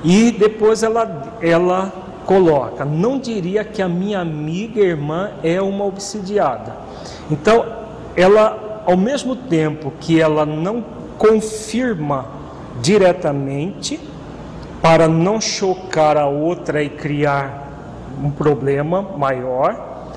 E 0.05 0.31
depois 0.31 0.83
ela, 0.83 1.37
ela 1.41 1.93
coloca: 2.25 2.85
não 2.85 3.19
diria 3.19 3.65
que 3.65 3.83
a 3.83 3.89
minha 3.89 4.21
amiga 4.21 4.81
irmã 4.81 5.31
é 5.43 5.61
uma 5.61 5.85
obsidiada. 5.85 6.77
Então, 7.31 7.65
ela 8.15 8.68
ao 8.89 8.97
mesmo 8.97 9.37
tempo 9.37 9.93
que 10.01 10.19
ela 10.19 10.47
não 10.47 10.83
confirma 11.19 12.25
diretamente, 12.81 14.01
para 14.81 15.07
não 15.07 15.39
chocar 15.39 16.17
a 16.17 16.27
outra 16.27 16.83
e 16.83 16.89
criar 16.89 17.69
um 18.25 18.31
problema 18.31 19.03
maior, 19.03 20.09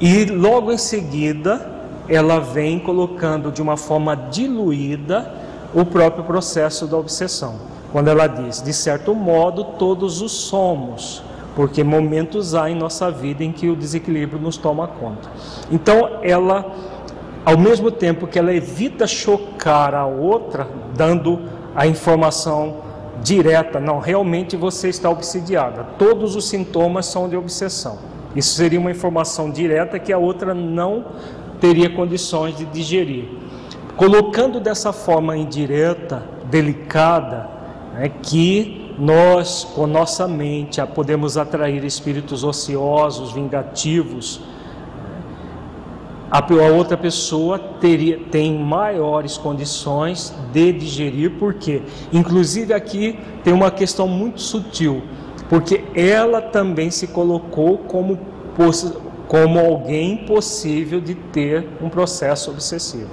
e 0.00 0.24
logo 0.24 0.72
em 0.72 0.78
seguida 0.78 1.70
ela 2.08 2.40
vem 2.40 2.80
colocando 2.80 3.52
de 3.52 3.62
uma 3.62 3.76
forma 3.76 4.16
diluída 4.16 5.32
o 5.72 5.84
próprio 5.84 6.24
processo 6.24 6.88
da 6.88 6.96
obsessão. 6.96 7.60
Quando 7.92 8.08
ela 8.08 8.26
diz, 8.26 8.60
de 8.60 8.72
certo 8.72 9.14
modo, 9.14 9.62
todos 9.78 10.20
os 10.20 10.32
somos, 10.32 11.22
porque 11.54 11.84
momentos 11.84 12.56
há 12.56 12.68
em 12.68 12.74
nossa 12.74 13.08
vida 13.08 13.44
em 13.44 13.52
que 13.52 13.70
o 13.70 13.76
desequilíbrio 13.76 14.40
nos 14.40 14.56
toma 14.56 14.88
conta. 14.88 15.28
Então 15.70 16.18
ela 16.24 16.74
ao 17.44 17.58
mesmo 17.58 17.90
tempo 17.90 18.26
que 18.26 18.38
ela 18.38 18.52
evita 18.52 19.06
chocar 19.06 19.94
a 19.94 20.06
outra, 20.06 20.66
dando 20.96 21.42
a 21.74 21.86
informação 21.86 22.82
direta, 23.22 23.80
não, 23.80 23.98
realmente 23.98 24.56
você 24.56 24.88
está 24.88 25.10
obsidiada. 25.10 25.84
Todos 25.98 26.36
os 26.36 26.48
sintomas 26.48 27.06
são 27.06 27.28
de 27.28 27.36
obsessão. 27.36 27.98
Isso 28.34 28.54
seria 28.54 28.80
uma 28.80 28.90
informação 28.90 29.50
direta 29.50 29.98
que 29.98 30.12
a 30.12 30.18
outra 30.18 30.54
não 30.54 31.06
teria 31.60 31.88
condições 31.90 32.56
de 32.56 32.64
digerir. 32.64 33.28
Colocando 33.96 34.58
dessa 34.58 34.92
forma 34.92 35.36
indireta, 35.36 36.22
delicada, 36.50 37.48
é 37.98 38.08
que 38.08 38.92
nós, 38.98 39.64
com 39.74 39.86
nossa 39.86 40.26
mente, 40.26 40.80
podemos 40.94 41.36
atrair 41.36 41.84
espíritos 41.84 42.42
ociosos, 42.42 43.32
vingativos, 43.32 44.40
a 46.34 46.68
outra 46.68 46.96
pessoa 46.96 47.60
teria, 47.80 48.18
tem 48.18 48.58
maiores 48.58 49.38
condições 49.38 50.34
de 50.52 50.72
digerir, 50.72 51.30
porque, 51.38 51.80
inclusive 52.12 52.74
aqui 52.74 53.16
tem 53.44 53.54
uma 53.54 53.70
questão 53.70 54.08
muito 54.08 54.40
sutil, 54.40 55.00
porque 55.48 55.84
ela 55.94 56.42
também 56.42 56.90
se 56.90 57.06
colocou 57.06 57.78
como, 57.78 58.18
como 59.28 59.60
alguém 59.60 60.16
possível 60.26 61.00
de 61.00 61.14
ter 61.14 61.68
um 61.80 61.88
processo 61.88 62.50
obsessivo. 62.50 63.10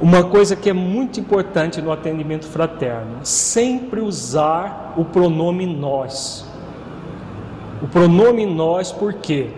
Uma 0.00 0.24
coisa 0.24 0.56
que 0.56 0.68
é 0.68 0.72
muito 0.72 1.20
importante 1.20 1.80
no 1.80 1.92
atendimento 1.92 2.44
fraterno, 2.44 3.20
sempre 3.22 4.00
usar 4.00 4.94
o 4.96 5.04
pronome 5.04 5.64
nós. 5.64 6.44
O 7.80 7.86
pronome 7.86 8.44
nós, 8.46 8.90
por 8.90 9.12
quê? 9.12 9.50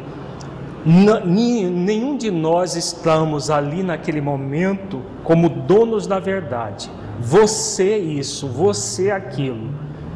Nenhum 0.85 2.17
de 2.17 2.31
nós 2.31 2.77
estamos 2.77 3.51
ali 3.51 3.83
naquele 3.83 4.21
momento 4.21 5.03
como 5.23 5.49
donos 5.49 6.07
da 6.07 6.19
verdade. 6.19 6.91
Você 7.21 7.97
isso, 7.97 8.47
você 8.47 9.11
aquilo. 9.11 9.71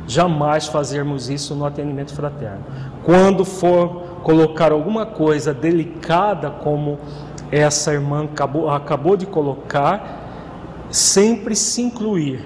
Jamais 0.07 0.66
fazermos 0.66 1.28
isso 1.28 1.54
no 1.54 1.64
atendimento 1.64 2.14
fraterno. 2.14 2.64
Quando 3.04 3.44
for 3.44 4.02
colocar 4.22 4.72
alguma 4.72 5.07
coisa 5.07 5.54
delicada 5.54 6.50
como 6.50 6.98
essa 7.50 7.92
irmã 7.92 8.24
acabou, 8.24 8.70
acabou 8.70 9.16
de 9.16 9.26
colocar, 9.26 10.87
sempre 10.90 11.54
se 11.54 11.81
incluir. 11.83 12.44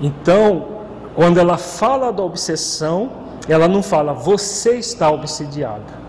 Então, 0.00 0.80
quando 1.14 1.38
ela 1.38 1.58
fala 1.58 2.10
da 2.10 2.22
obsessão, 2.22 3.10
ela 3.48 3.68
não 3.68 3.82
fala 3.82 4.12
você 4.12 4.76
está 4.76 5.10
obsidiada. 5.10 5.99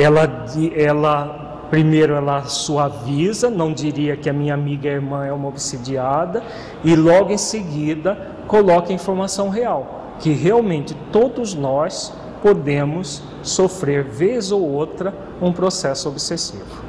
Ela, 0.00 0.46
ela 0.74 1.66
primeiro 1.70 2.14
ela 2.14 2.42
suaviza, 2.44 3.48
não 3.48 3.72
diria 3.72 4.16
que 4.16 4.28
a 4.28 4.32
minha 4.32 4.54
amiga 4.54 4.88
e 4.88 4.92
irmã 4.92 5.24
é 5.24 5.32
uma 5.32 5.48
obsidiada, 5.48 6.42
e 6.82 6.96
logo 6.96 7.30
em 7.32 7.38
seguida 7.38 8.16
coloca 8.48 8.90
a 8.90 8.92
informação 8.92 9.48
real, 9.48 10.14
que 10.18 10.32
realmente 10.32 10.96
todos 11.12 11.54
nós 11.54 12.12
podemos 12.42 13.22
sofrer 13.42 14.02
vez 14.02 14.50
ou 14.50 14.62
outra 14.62 15.14
um 15.40 15.52
processo 15.52 16.08
obsessivo. 16.08 16.82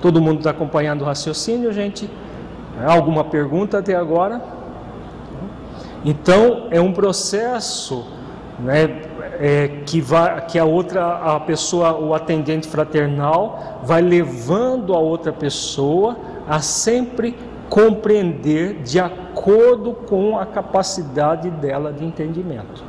Todo 0.00 0.20
mundo 0.20 0.38
está 0.38 0.50
acompanhando 0.50 1.02
o 1.02 1.04
raciocínio, 1.04 1.72
gente? 1.72 2.10
Alguma 2.84 3.24
pergunta 3.24 3.78
até 3.78 3.94
agora? 3.94 4.40
Então 6.04 6.66
é 6.70 6.80
um 6.80 6.92
processo, 6.92 8.04
né, 8.58 9.02
é, 9.40 9.82
que, 9.86 10.00
vai, 10.00 10.44
que 10.46 10.58
a 10.58 10.64
outra, 10.64 11.16
a 11.16 11.40
pessoa, 11.40 11.98
o 11.98 12.14
atendente 12.14 12.68
fraternal, 12.68 13.80
vai 13.82 14.00
levando 14.02 14.94
a 14.94 14.98
outra 14.98 15.32
pessoa 15.32 16.16
a 16.48 16.60
sempre 16.60 17.36
compreender 17.68 18.82
de 18.82 19.00
acordo 19.00 19.94
com 19.94 20.38
a 20.38 20.44
capacidade 20.44 21.50
dela 21.50 21.92
de 21.92 22.04
entendimento, 22.04 22.84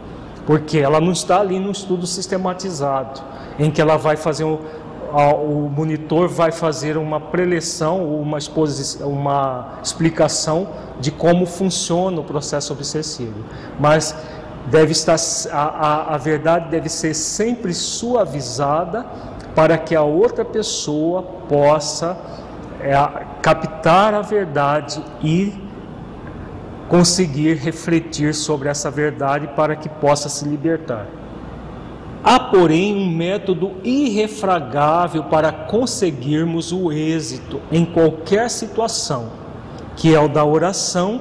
porque 0.46 0.78
ela 0.78 1.00
não 1.00 1.14
está 1.14 1.40
ali 1.40 1.60
no 1.60 1.72
estudo 1.72 2.06
sistematizado, 2.06 3.22
em 3.58 3.72
que 3.72 3.82
ela 3.82 3.96
vai 3.96 4.18
fazer 4.18 4.44
um, 4.44 4.60
o 5.14 5.70
monitor 5.70 6.28
vai 6.28 6.52
fazer 6.52 6.98
uma 6.98 7.20
preleção, 7.20 8.04
uma, 8.04 8.38
exposição, 8.38 9.08
uma 9.08 9.80
explicação 9.84 10.68
de 11.00 11.12
como 11.12 11.46
funciona 11.46 12.20
o 12.20 12.24
processo 12.24 12.74
obsessivo. 12.74 13.46
Mas 13.80 14.16
deve 14.68 14.92
estar, 14.92 15.18
a, 15.52 15.62
a, 15.62 16.16
a 16.16 16.18
verdade 16.18 16.70
deve 16.70 16.90
ser 16.90 17.14
sempre 17.14 17.74
suavizada 17.74 19.06
para 19.56 19.78
que 19.78 19.96
a 19.96 20.02
outra 20.02 20.44
pessoa 20.44 21.24
possa 21.48 22.18
é, 22.82 22.94
captar 23.42 24.14
a 24.14 24.22
verdade 24.22 25.04
e 25.22 25.54
conseguir 26.88 27.56
refletir 27.56 28.34
sobre 28.34 28.70
essa 28.70 28.90
verdade 28.92 29.48
para 29.56 29.76
que 29.76 29.90
possa 29.90 30.30
se 30.30 30.46
libertar. 30.46 31.08
Há, 32.24 32.40
porém, 32.40 32.96
um 32.96 33.10
método 33.10 33.74
irrefragável 33.84 35.26
para 35.26 35.52
conseguirmos 35.52 36.72
o 36.72 36.92
êxito 36.92 37.60
em 37.72 37.84
qualquer 37.84 38.50
situação, 38.50 39.32
que 39.96 40.16
é 40.16 40.20
o 40.20 40.30
da 40.30 40.46
oração 40.46 41.20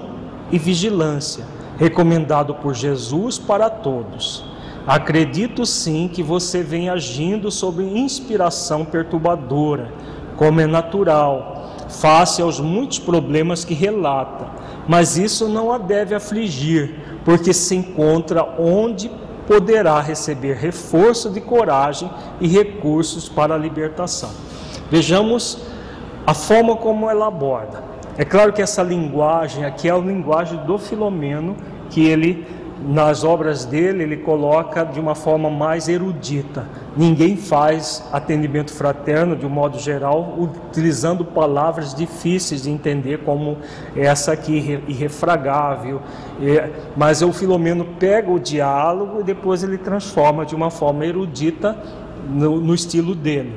e 0.50 0.58
vigilância, 0.58 1.44
recomendado 1.78 2.54
por 2.54 2.74
Jesus 2.74 3.38
para 3.38 3.68
todos. 3.70 4.44
Acredito 4.86 5.64
sim 5.64 6.08
que 6.08 6.22
você 6.22 6.62
vem 6.62 6.88
agindo 6.88 7.50
sob 7.50 7.82
inspiração 7.82 8.84
perturbadora, 8.84 9.92
como 10.36 10.60
é 10.60 10.66
natural, 10.66 11.70
face 11.88 12.42
aos 12.42 12.58
muitos 12.58 12.98
problemas 12.98 13.64
que 13.64 13.74
relata, 13.74 14.46
mas 14.88 15.16
isso 15.16 15.48
não 15.48 15.70
a 15.70 15.78
deve 15.78 16.14
afligir, 16.14 16.96
porque 17.24 17.52
se 17.52 17.76
encontra 17.76 18.42
onde 18.58 19.10
poderá 19.46 20.00
receber 20.00 20.54
reforço 20.54 21.30
de 21.30 21.40
coragem 21.40 22.10
e 22.40 22.48
recursos 22.48 23.28
para 23.28 23.54
a 23.54 23.58
libertação. 23.58 24.30
Vejamos 24.90 25.58
a 26.26 26.34
forma 26.34 26.76
como 26.76 27.08
ela 27.08 27.26
aborda. 27.26 27.91
É 28.16 28.24
claro 28.24 28.52
que 28.52 28.60
essa 28.60 28.82
linguagem 28.82 29.64
aqui 29.64 29.88
é 29.88 29.92
a 29.92 29.98
linguagem 29.98 30.58
do 30.66 30.78
Filomeno, 30.78 31.56
que 31.88 32.06
ele 32.06 32.46
nas 32.86 33.22
obras 33.22 33.64
dele, 33.64 34.02
ele 34.02 34.16
coloca 34.16 34.84
de 34.84 34.98
uma 34.98 35.14
forma 35.14 35.48
mais 35.48 35.88
erudita. 35.88 36.66
Ninguém 36.96 37.36
faz 37.36 38.06
atendimento 38.12 38.72
fraterno, 38.72 39.36
de 39.36 39.46
um 39.46 39.48
modo 39.48 39.78
geral, 39.78 40.36
utilizando 40.38 41.24
palavras 41.24 41.94
difíceis 41.94 42.62
de 42.64 42.70
entender, 42.70 43.18
como 43.18 43.58
essa 43.96 44.32
aqui, 44.32 44.80
irrefragável. 44.88 46.00
Mas 46.96 47.22
o 47.22 47.32
Filomeno 47.32 47.84
pega 47.98 48.30
o 48.30 48.40
diálogo 48.40 49.20
e 49.20 49.24
depois 49.24 49.62
ele 49.62 49.78
transforma 49.78 50.44
de 50.44 50.54
uma 50.54 50.70
forma 50.70 51.06
erudita 51.06 51.76
no, 52.28 52.60
no 52.60 52.74
estilo 52.74 53.14
dele. 53.14 53.52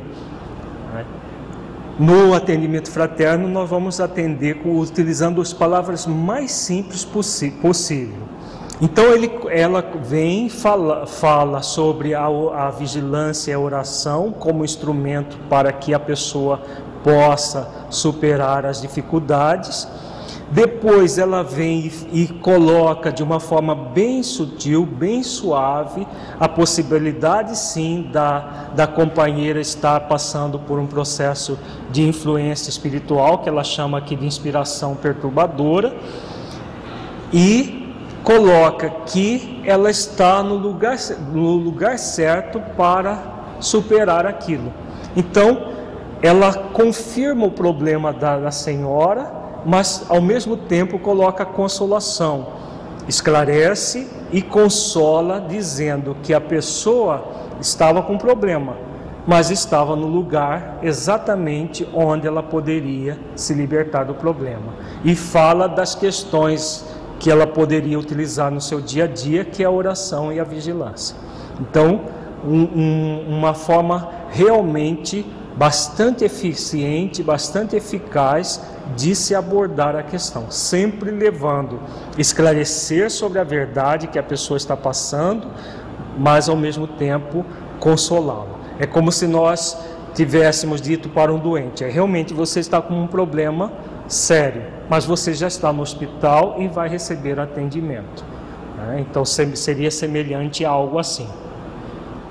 No 1.97 2.33
atendimento 2.33 2.91
fraterno, 2.91 3.47
nós 3.47 3.69
vamos 3.69 4.01
atender 4.01 4.61
utilizando 4.65 5.41
as 5.41 5.53
palavras 5.53 6.05
mais 6.05 6.51
simples 6.51 7.05
possível. 7.05 8.35
Então 8.81 9.13
ele, 9.13 9.31
ela 9.49 9.81
vem 10.03 10.49
fala, 10.49 11.07
fala 11.07 11.61
sobre 11.61 12.13
a, 12.13 12.25
a 12.25 12.69
vigilância 12.69 13.51
e 13.51 13.53
a 13.53 13.59
oração 13.59 14.33
como 14.33 14.65
instrumento 14.65 15.37
para 15.49 15.71
que 15.71 15.93
a 15.93 15.99
pessoa 15.99 16.61
possa 17.01 17.69
superar 17.89 18.65
as 18.65 18.81
dificuldades. 18.81 19.87
Depois 20.51 21.17
ela 21.17 21.43
vem 21.43 21.91
e, 22.11 22.27
coloca 22.27 23.11
de 23.11 23.23
uma 23.23 23.39
forma 23.39 23.73
bem 23.73 24.21
sutil, 24.21 24.85
bem 24.85 25.23
suave, 25.23 26.07
a 26.39 26.47
possibilidade 26.47 27.57
sim 27.57 28.09
da, 28.11 28.69
da 28.75 28.85
companheira 28.85 29.59
estar 29.59 30.01
passando 30.01 30.59
por 30.59 30.77
um 30.77 30.85
processo 30.85 31.57
de 31.89 32.07
influência 32.07 32.69
espiritual, 32.69 33.39
que 33.39 33.49
ela 33.49 33.63
chama 33.63 33.97
aqui 33.97 34.15
de 34.15 34.25
inspiração 34.25 34.95
perturbadora. 34.95 35.95
E 37.33 37.93
coloca 38.23 38.89
que 39.07 39.61
ela 39.65 39.89
está 39.89 40.43
no 40.43 40.55
lugar, 40.55 40.97
no 41.33 41.55
lugar 41.55 41.97
certo 41.97 42.59
para 42.77 43.17
superar 43.59 44.27
aquilo. 44.27 44.71
Então, 45.15 45.73
ela 46.21 46.53
confirma 46.53 47.45
o 47.45 47.51
problema 47.51 48.13
da, 48.13 48.37
da 48.37 48.51
senhora, 48.51 49.44
mas 49.65 50.05
ao 50.09 50.21
mesmo 50.21 50.55
tempo 50.55 50.99
coloca 50.99 51.43
consolação, 51.43 52.47
esclarece 53.07 54.07
e 54.31 54.41
consola, 54.41 55.39
dizendo 55.39 56.15
que 56.21 56.33
a 56.33 56.41
pessoa 56.41 57.25
estava 57.59 58.01
com 58.01 58.17
problema, 58.17 58.77
mas 59.27 59.49
estava 59.49 59.95
no 59.95 60.07
lugar 60.07 60.79
exatamente 60.83 61.87
onde 61.93 62.27
ela 62.27 62.43
poderia 62.43 63.17
se 63.35 63.53
libertar 63.53 64.03
do 64.03 64.13
problema. 64.13 64.73
E 65.03 65.15
fala 65.15 65.67
das 65.67 65.95
questões 65.95 66.85
que 67.19 67.31
ela 67.31 67.47
poderia 67.47 67.97
utilizar 67.97 68.51
no 68.51 68.61
seu 68.61 68.79
dia 68.79 69.05
a 69.05 69.07
dia, 69.07 69.43
que 69.43 69.63
é 69.63 69.65
a 69.65 69.71
oração 69.71 70.31
e 70.31 70.39
a 70.39 70.43
vigilância. 70.43 71.15
Então, 71.59 72.01
um, 72.45 72.61
um, 72.61 73.37
uma 73.37 73.53
forma 73.53 74.09
realmente 74.29 75.25
bastante 75.55 76.25
eficiente, 76.25 77.23
bastante 77.23 77.75
eficaz 77.75 78.61
de 78.95 79.15
se 79.15 79.33
abordar 79.33 79.95
a 79.95 80.03
questão, 80.03 80.51
sempre 80.51 81.11
levando 81.11 81.79
esclarecer 82.17 83.09
sobre 83.09 83.39
a 83.39 83.43
verdade 83.43 84.07
que 84.07 84.19
a 84.19 84.23
pessoa 84.23 84.57
está 84.57 84.77
passando, 84.77 85.47
mas 86.17 86.47
ao 86.47 86.55
mesmo 86.55 86.87
tempo 86.87 87.45
consolá-lo. 87.79 88.55
É 88.79 88.85
como 88.85 89.11
se 89.11 89.27
nós 89.27 89.77
tivéssemos 90.13 90.81
dito 90.81 91.09
para 91.09 91.33
um 91.33 91.39
doente: 91.39 91.83
é, 91.83 91.89
realmente 91.89 92.33
você 92.33 92.59
está 92.59 92.81
com 92.81 92.93
um 92.93 93.07
problema 93.07 93.71
sério, 94.07 94.63
mas 94.89 95.05
você 95.05 95.33
já 95.33 95.47
está 95.47 95.71
no 95.73 95.81
hospital 95.81 96.55
e 96.59 96.67
vai 96.67 96.87
receber 96.87 97.39
atendimento. 97.39 98.23
Né? 98.77 99.05
Então 99.07 99.25
seria 99.25 99.91
semelhante 99.91 100.63
a 100.63 100.69
algo 100.69 100.99
assim. 100.99 101.27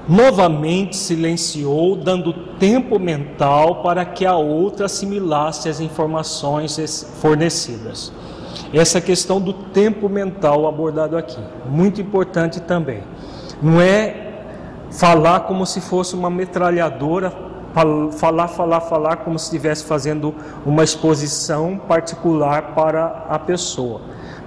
Novamente 0.06 0.96
silenciou, 0.96 1.96
dando 1.96 2.32
tempo 2.58 2.98
mental 2.98 3.82
para 3.82 4.04
que 4.04 4.26
a 4.26 4.36
outra 4.36 4.86
assimilasse 4.86 5.68
as 5.68 5.80
informações 5.80 7.06
fornecidas. 7.20 8.12
Essa 8.72 9.00
questão 9.00 9.40
do 9.40 9.52
tempo 9.52 10.08
mental 10.08 10.66
abordado 10.66 11.16
aqui, 11.16 11.40
muito 11.66 12.00
importante 12.00 12.60
também. 12.60 13.02
Não 13.62 13.80
é 13.80 14.32
falar 14.90 15.40
como 15.40 15.64
se 15.64 15.80
fosse 15.80 16.14
uma 16.14 16.28
metralhadora 16.28 17.32
falar, 18.14 18.48
falar, 18.48 18.80
falar 18.80 19.16
como 19.16 19.38
se 19.38 19.46
estivesse 19.46 19.84
fazendo 19.84 20.32
uma 20.64 20.84
exposição 20.84 21.76
particular 21.76 22.74
para 22.74 23.26
a 23.28 23.38
pessoa, 23.38 24.00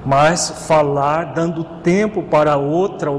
mas 0.06 0.66
falar 0.68 1.34
dando 1.34 1.64
tempo 1.84 2.24
para 2.24 2.56
outra 2.56 3.12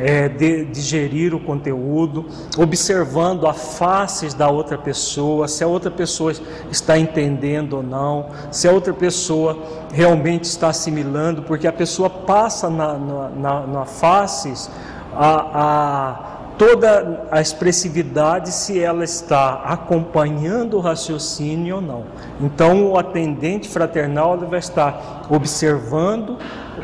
é, 0.00 0.28
de, 0.28 0.64
digerir 0.64 1.34
o 1.34 1.38
conteúdo, 1.40 2.26
observando 2.56 3.46
a 3.46 3.52
faces 3.52 4.32
da 4.32 4.48
outra 4.48 4.78
pessoa, 4.78 5.46
se 5.46 5.62
a 5.62 5.66
outra 5.66 5.90
pessoa 5.90 6.32
está 6.70 6.98
entendendo 6.98 7.74
ou 7.74 7.82
não, 7.82 8.30
se 8.50 8.66
a 8.66 8.72
outra 8.72 8.94
pessoa 8.94 9.58
realmente 9.92 10.44
está 10.44 10.68
assimilando, 10.68 11.42
porque 11.42 11.66
a 11.66 11.72
pessoa 11.72 12.08
passa 12.08 12.70
na, 12.70 12.94
na, 12.94 13.66
na, 13.66 13.84
faces 13.84 14.70
a, 15.12 15.50
a 15.52 16.30
toda 16.56 17.26
a 17.30 17.40
expressividade 17.40 18.52
se 18.52 18.78
ela 18.78 19.02
está 19.02 19.62
acompanhando 19.64 20.76
o 20.76 20.80
raciocínio 20.80 21.76
ou 21.76 21.80
não. 21.80 22.04
Então, 22.38 22.90
o 22.90 22.98
atendente 22.98 23.66
fraternal 23.66 24.36
vai 24.38 24.58
estar 24.58 25.26
observando 25.30 26.36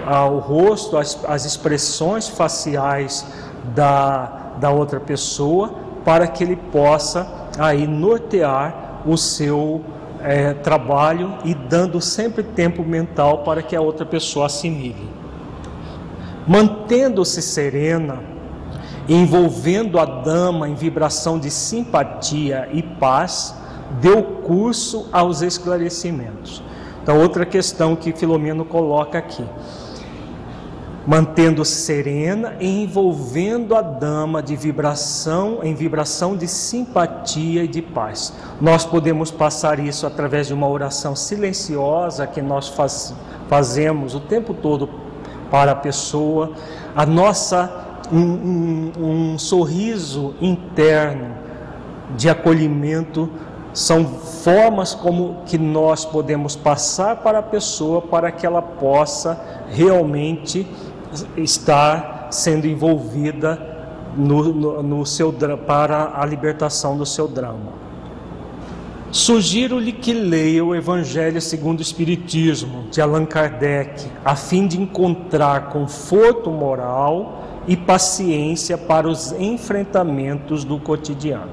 ah, 0.07 0.27
o 0.27 0.39
rosto, 0.39 0.97
as, 0.97 1.19
as 1.27 1.45
expressões 1.45 2.29
faciais 2.29 3.27
da, 3.75 4.55
da 4.61 4.71
outra 4.71 5.01
pessoa, 5.01 5.75
para 6.05 6.27
que 6.29 6.45
ele 6.45 6.57
possa 6.57 7.27
aí 7.59 7.87
nortear 7.87 9.03
o 9.05 9.17
seu 9.17 9.83
é, 10.21 10.55
trabalho 10.55 11.35
e 11.45 11.55
dando 11.55 12.01
sempre 12.01 12.43
tempo 12.43 12.83
mental 12.83 13.39
para 13.39 13.63
que 13.63 13.75
a 13.75 13.81
outra 13.81 14.07
pessoa 14.07 14.47
assimile. 14.47 15.09
Mantendo-se 16.47 17.43
serena, 17.43 18.21
envolvendo 19.09 19.99
a 19.99 20.05
dama 20.05 20.69
em 20.69 20.75
vibração 20.75 21.39
de 21.39 21.51
simpatia 21.51 22.69
e 22.73 22.83
paz, 22.83 23.55
deu 24.01 24.23
curso 24.23 25.09
aos 25.13 25.43
esclarecimentos. 25.43 26.63
Então, 27.03 27.21
outra 27.21 27.47
questão 27.47 27.95
que 27.95 28.13
Filomeno 28.13 28.65
coloca 28.65 29.19
aqui. 29.19 29.45
Mantendo 31.07 31.65
serena 31.65 32.57
e 32.59 32.83
envolvendo 32.83 33.77
a 33.77 33.83
dama 33.83 34.43
de 34.43 34.57
vibração 34.57 35.61
em 35.63 35.75
vibração 35.75 36.37
de 36.37 36.49
simpatia 36.49 37.63
e 37.63 37.69
de 37.69 37.81
paz. 37.81 38.33
Nós 38.61 38.85
podemos 38.85 39.31
passar 39.31 39.79
isso 39.79 40.07
através 40.07 40.49
de 40.49 40.55
uma 40.55 40.69
oração 40.69 41.15
silenciosa 41.15 42.27
que 42.27 42.43
nós 42.43 42.69
faz, 42.69 43.15
fazemos 43.49 44.15
o 44.15 44.21
tempo 44.21 44.53
todo 44.53 44.89
para 45.51 45.73
a 45.73 45.77
pessoa. 45.77 46.53
A 46.95 47.07
nossa 47.07 47.87
um, 48.13 48.19
um, 48.19 48.93
um 49.33 49.39
sorriso 49.39 50.35
interno 50.41 51.35
de 52.17 52.29
acolhimento 52.29 53.29
são 53.73 54.07
formas 54.07 54.95
como 54.95 55.43
que 55.45 55.59
nós 55.59 56.05
podemos 56.05 56.57
passar 56.57 57.17
para 57.17 57.41
a 57.41 57.43
pessoa 57.43 58.01
para 58.01 58.31
que 58.31 58.47
ela 58.47 58.63
possa 58.63 59.39
realmente 59.69 60.67
estar 61.37 62.29
sendo 62.31 62.67
envolvida 62.67 63.77
no, 64.17 64.53
no, 64.53 64.83
no 64.83 65.07
seu 65.07 65.33
para 65.67 66.13
a 66.15 66.25
libertação 66.25 66.97
do 66.97 67.07
seu 67.07 67.29
drama. 67.29 67.87
Sugiro-lhe 69.13 69.93
que 69.93 70.13
leia 70.13 70.65
o 70.65 70.75
Evangelho 70.75 71.41
segundo 71.41 71.79
o 71.79 71.83
Espiritismo 71.83 72.85
de 72.91 73.01
Allan 73.01 73.25
Kardec, 73.25 74.05
a 74.25 74.35
fim 74.35 74.67
de 74.67 74.81
encontrar 74.81 75.69
conforto 75.71 76.51
moral 76.51 77.43
e 77.67 77.77
paciência 77.77 78.77
para 78.77 79.09
os 79.09 79.33
enfrentamentos 79.33 80.65
do 80.65 80.79
cotidiano. 80.79 81.51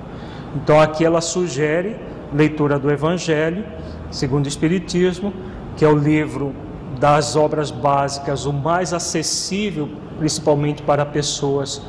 Então 0.55 0.79
aqui 0.79 1.05
ela 1.05 1.21
sugere 1.21 1.95
leitura 2.33 2.79
do 2.79 2.91
Evangelho, 2.91 3.63
segundo 4.11 4.45
o 4.45 4.49
Espiritismo, 4.49 5.31
que 5.77 5.85
é 5.85 5.87
o 5.87 5.95
livro 5.95 6.53
das 6.99 7.35
obras 7.35 7.71
básicas, 7.71 8.45
o 8.45 8.53
mais 8.53 8.93
acessível, 8.93 9.89
principalmente 10.17 10.81
para 10.81 11.05
pessoas 11.05 11.81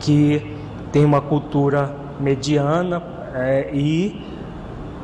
que 0.00 0.54
têm 0.92 1.04
uma 1.04 1.20
cultura 1.20 1.94
mediana 2.20 3.02
é, 3.34 3.70
e 3.72 4.24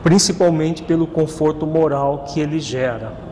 principalmente 0.03 0.83
pelo 0.83 1.07
conforto 1.07 1.67
moral 1.67 2.25
que 2.29 2.41
ele 2.41 2.61
gera. 2.61 3.31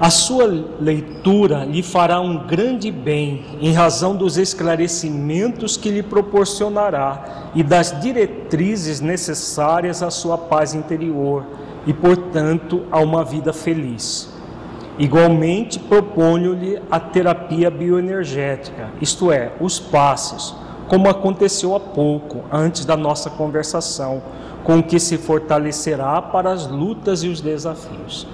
A 0.00 0.10
sua 0.10 0.46
leitura 0.80 1.64
lhe 1.64 1.82
fará 1.82 2.20
um 2.20 2.46
grande 2.46 2.88
bem 2.88 3.44
em 3.60 3.72
razão 3.72 4.14
dos 4.14 4.38
esclarecimentos 4.38 5.76
que 5.76 5.90
lhe 5.90 6.04
proporcionará 6.04 7.50
e 7.52 7.64
das 7.64 8.00
diretrizes 8.00 9.00
necessárias 9.00 10.00
à 10.00 10.08
sua 10.08 10.38
paz 10.38 10.72
interior 10.72 11.44
e, 11.84 11.92
portanto, 11.92 12.84
a 12.92 13.00
uma 13.00 13.24
vida 13.24 13.52
feliz. 13.52 14.37
Igualmente, 14.98 15.78
proponho-lhe 15.78 16.82
a 16.90 16.98
terapia 16.98 17.70
bioenergética, 17.70 18.90
isto 19.00 19.30
é, 19.30 19.52
os 19.60 19.78
passes, 19.78 20.52
como 20.88 21.08
aconteceu 21.08 21.76
há 21.76 21.80
pouco, 21.80 22.42
antes 22.50 22.84
da 22.84 22.96
nossa 22.96 23.30
conversação, 23.30 24.20
com 24.64 24.82
que 24.82 24.98
se 24.98 25.16
fortalecerá 25.16 26.20
para 26.20 26.50
as 26.50 26.66
lutas 26.66 27.22
e 27.22 27.28
os 27.28 27.40
desafios. 27.40 28.26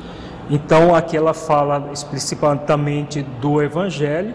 Então 0.48 0.94
aqui 0.94 1.16
ela 1.16 1.34
fala 1.34 1.90
explicitamente 1.92 3.22
do 3.40 3.60
Evangelho, 3.60 4.34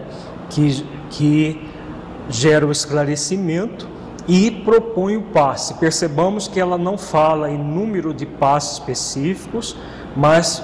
que, 0.50 0.84
que 1.10 1.68
gera 2.28 2.64
o 2.64 2.70
esclarecimento 2.70 3.88
e 4.28 4.50
propõe 4.50 5.16
o 5.16 5.22
passe. 5.22 5.74
Percebamos 5.74 6.46
que 6.46 6.60
ela 6.60 6.78
não 6.78 6.96
fala 6.96 7.50
em 7.50 7.58
número 7.58 8.14
de 8.14 8.26
passes 8.26 8.74
específicos, 8.74 9.76
mas 10.14 10.62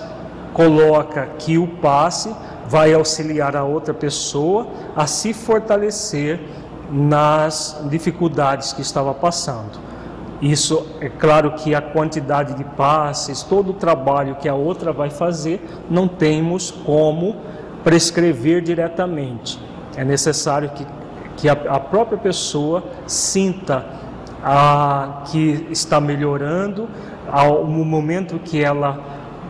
coloca 0.56 1.28
que 1.38 1.58
o 1.58 1.66
passe 1.66 2.34
vai 2.66 2.94
auxiliar 2.94 3.54
a 3.54 3.62
outra 3.62 3.92
pessoa 3.92 4.66
a 4.96 5.06
se 5.06 5.34
fortalecer 5.34 6.40
nas 6.90 7.78
dificuldades 7.90 8.72
que 8.72 8.80
estava 8.80 9.12
passando. 9.12 9.78
Isso 10.40 10.86
é 10.98 11.10
claro 11.10 11.52
que 11.52 11.74
a 11.74 11.82
quantidade 11.82 12.54
de 12.54 12.64
passes, 12.64 13.42
todo 13.42 13.72
o 13.72 13.74
trabalho 13.74 14.36
que 14.36 14.48
a 14.48 14.54
outra 14.54 14.94
vai 14.94 15.10
fazer, 15.10 15.62
não 15.90 16.08
temos 16.08 16.70
como 16.70 17.36
prescrever 17.84 18.62
diretamente. 18.62 19.60
É 19.94 20.06
necessário 20.06 20.70
que, 20.70 20.86
que 21.36 21.50
a, 21.50 21.52
a 21.52 21.78
própria 21.78 22.16
pessoa 22.16 22.82
sinta 23.06 23.84
a, 24.42 25.20
que 25.26 25.66
está 25.70 26.00
melhorando, 26.00 26.88
ao 27.30 27.62
momento 27.66 28.38
que 28.38 28.64
ela 28.64 28.98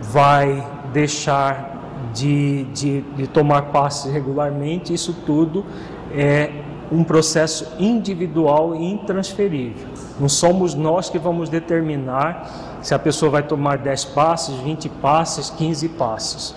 vai 0.00 0.75
deixar 0.92 1.76
de, 2.12 2.64
de, 2.64 3.00
de 3.00 3.26
tomar 3.26 3.62
passes 3.66 4.12
regularmente, 4.12 4.92
isso 4.92 5.14
tudo 5.24 5.64
é 6.12 6.50
um 6.90 7.02
processo 7.02 7.66
individual 7.78 8.74
e 8.74 8.84
intransferível. 8.84 9.88
Não 10.20 10.28
somos 10.28 10.74
nós 10.74 11.10
que 11.10 11.18
vamos 11.18 11.48
determinar 11.48 12.78
se 12.82 12.94
a 12.94 12.98
pessoa 12.98 13.30
vai 13.30 13.42
tomar 13.42 13.78
10 13.78 14.04
passes, 14.06 14.54
20 14.56 14.88
passes, 14.88 15.50
15 15.50 15.88
passes. 15.90 16.54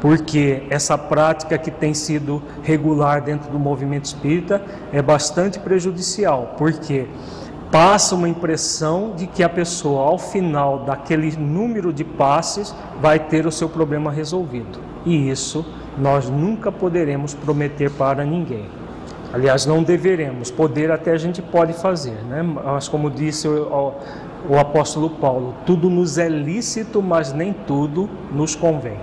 Porque 0.00 0.62
essa 0.70 0.96
prática 0.96 1.56
que 1.58 1.70
tem 1.70 1.94
sido 1.94 2.42
regular 2.62 3.22
dentro 3.22 3.50
do 3.50 3.58
movimento 3.58 4.04
espírita 4.04 4.62
é 4.92 5.00
bastante 5.00 5.58
prejudicial, 5.58 6.54
porque 6.58 7.06
passa 7.70 8.14
uma 8.14 8.28
impressão 8.28 9.12
de 9.16 9.26
que 9.26 9.42
a 9.42 9.48
pessoa, 9.48 10.02
ao 10.02 10.18
final 10.18 10.80
daquele 10.80 11.36
número 11.36 11.92
de 11.92 12.04
passes, 12.04 12.74
vai 13.00 13.18
ter 13.18 13.46
o 13.46 13.52
seu 13.52 13.68
problema 13.68 14.10
resolvido. 14.10 14.78
E 15.04 15.30
isso 15.30 15.64
nós 15.98 16.28
nunca 16.28 16.70
poderemos 16.70 17.34
prometer 17.34 17.90
para 17.90 18.24
ninguém. 18.24 18.66
Aliás, 19.32 19.66
não 19.66 19.82
deveremos, 19.82 20.50
poder 20.50 20.90
até 20.90 21.12
a 21.12 21.18
gente 21.18 21.42
pode 21.42 21.72
fazer, 21.72 22.16
né? 22.24 22.42
mas 22.42 22.88
como 22.88 23.10
disse 23.10 23.48
o, 23.48 23.92
o 24.48 24.58
apóstolo 24.58 25.10
Paulo, 25.10 25.54
tudo 25.66 25.90
nos 25.90 26.16
é 26.16 26.28
lícito, 26.28 27.02
mas 27.02 27.32
nem 27.32 27.52
tudo 27.52 28.08
nos 28.32 28.54
convém. 28.54 28.96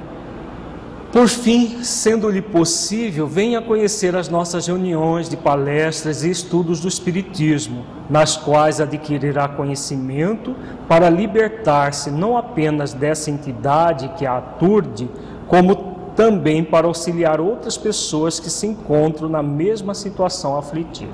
Por 1.14 1.28
fim, 1.28 1.84
sendo-lhe 1.84 2.42
possível, 2.42 3.28
venha 3.28 3.62
conhecer 3.62 4.16
as 4.16 4.30
nossas 4.30 4.66
reuniões 4.66 5.30
de 5.30 5.38
palestras 5.38 6.24
e 6.24 6.32
estudos 6.32 6.80
do 6.80 6.88
Espiritismo, 6.88 7.86
nas 8.10 8.36
quais 8.36 8.82
adquirirá 8.82 9.48
conhecimento 9.48 10.56
para 10.88 11.12
libertar-se 11.12 12.10
não 12.10 12.36
apenas 12.36 12.94
dessa 12.94 13.30
entidade 13.30 14.10
que 14.18 14.26
a 14.26 14.38
aturde, 14.40 15.08
como 15.48 15.94
também 16.16 16.64
para 16.64 16.88
auxiliar 16.88 17.40
outras 17.40 17.78
pessoas 17.78 18.40
que 18.40 18.50
se 18.50 18.66
encontram 18.66 19.30
na 19.30 19.44
mesma 19.44 19.94
situação 19.94 20.58
aflitiva. 20.58 21.14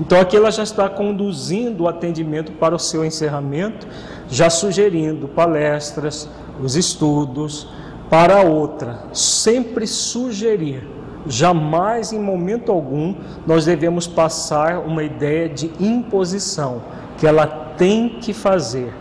Então 0.00 0.18
aqui 0.18 0.34
ela 0.34 0.50
já 0.50 0.62
está 0.62 0.88
conduzindo 0.88 1.84
o 1.84 1.88
atendimento 1.88 2.52
para 2.52 2.74
o 2.74 2.78
seu 2.78 3.04
encerramento, 3.04 3.86
já 4.30 4.48
sugerindo 4.48 5.28
palestras, 5.28 6.26
os 6.58 6.74
estudos 6.74 7.68
para 8.10 8.42
outra, 8.42 9.04
sempre 9.12 9.86
sugerir. 9.86 10.86
Jamais 11.26 12.12
em 12.12 12.20
momento 12.20 12.70
algum 12.70 13.14
nós 13.46 13.64
devemos 13.64 14.06
passar 14.06 14.78
uma 14.78 15.02
ideia 15.02 15.48
de 15.48 15.72
imposição 15.80 16.82
que 17.18 17.26
ela 17.26 17.46
tem 17.76 18.20
que 18.20 18.32
fazer 18.32 18.92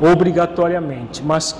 obrigatoriamente, 0.00 1.22
mas 1.22 1.56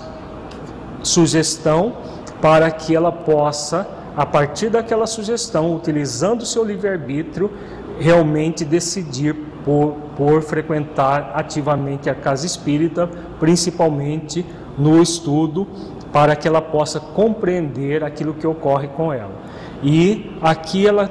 sugestão 1.03 1.95
para 2.41 2.71
que 2.71 2.95
ela 2.95 3.13
possa, 3.13 3.87
a 4.17 4.27
partir 4.27 4.69
daquela 4.69 5.07
sugestão, 5.07 5.75
utilizando 5.75 6.43
o 6.43 6.47
seu 6.47 6.65
livre-arbítrio, 6.65 7.51
realmente 7.99 8.65
decidir 8.65 9.35
por, 9.65 9.95
por 10.17 10.43
frequentar 10.43 11.33
ativamente 11.35 12.11
a 12.11 12.15
casa 12.15 12.47
espírita, 12.47 13.09
principalmente 13.39 14.45
no 14.77 15.01
estudo, 15.03 15.67
para 16.13 16.37
que 16.37 16.47
ela 16.47 16.61
possa 16.61 17.01
compreender 17.01 18.05
aquilo 18.05 18.35
que 18.35 18.47
ocorre 18.47 18.89
com 18.89 19.13
ela. 19.13 19.33
E 19.83 20.37
aqui 20.43 20.87
ela 20.87 21.11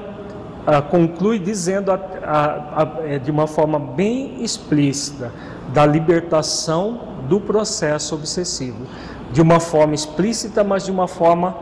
ah, 0.65 0.81
conclui 0.81 1.39
dizendo 1.39 1.91
a, 1.91 1.99
a, 2.23 2.83
a, 2.83 2.91
é, 3.05 3.17
de 3.17 3.31
uma 3.31 3.47
forma 3.47 3.79
bem 3.79 4.43
explícita 4.43 5.31
da 5.73 5.85
libertação 5.85 6.99
do 7.27 7.39
processo 7.39 8.13
obsessivo, 8.13 8.85
de 9.31 9.41
uma 9.41 9.59
forma 9.59 9.95
explícita, 9.95 10.63
mas 10.63 10.85
de 10.85 10.91
uma 10.91 11.07
forma 11.07 11.55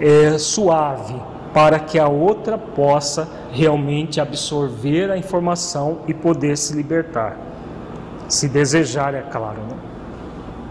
é, 0.00 0.38
suave, 0.38 1.20
para 1.52 1.78
que 1.78 1.98
a 1.98 2.08
outra 2.08 2.56
possa 2.56 3.28
realmente 3.52 4.20
absorver 4.20 5.10
a 5.10 5.18
informação 5.18 5.98
e 6.06 6.14
poder 6.14 6.56
se 6.56 6.74
libertar, 6.74 7.36
se 8.28 8.48
desejar, 8.48 9.14
é 9.14 9.22
claro. 9.22 9.58
Né? 9.58 9.89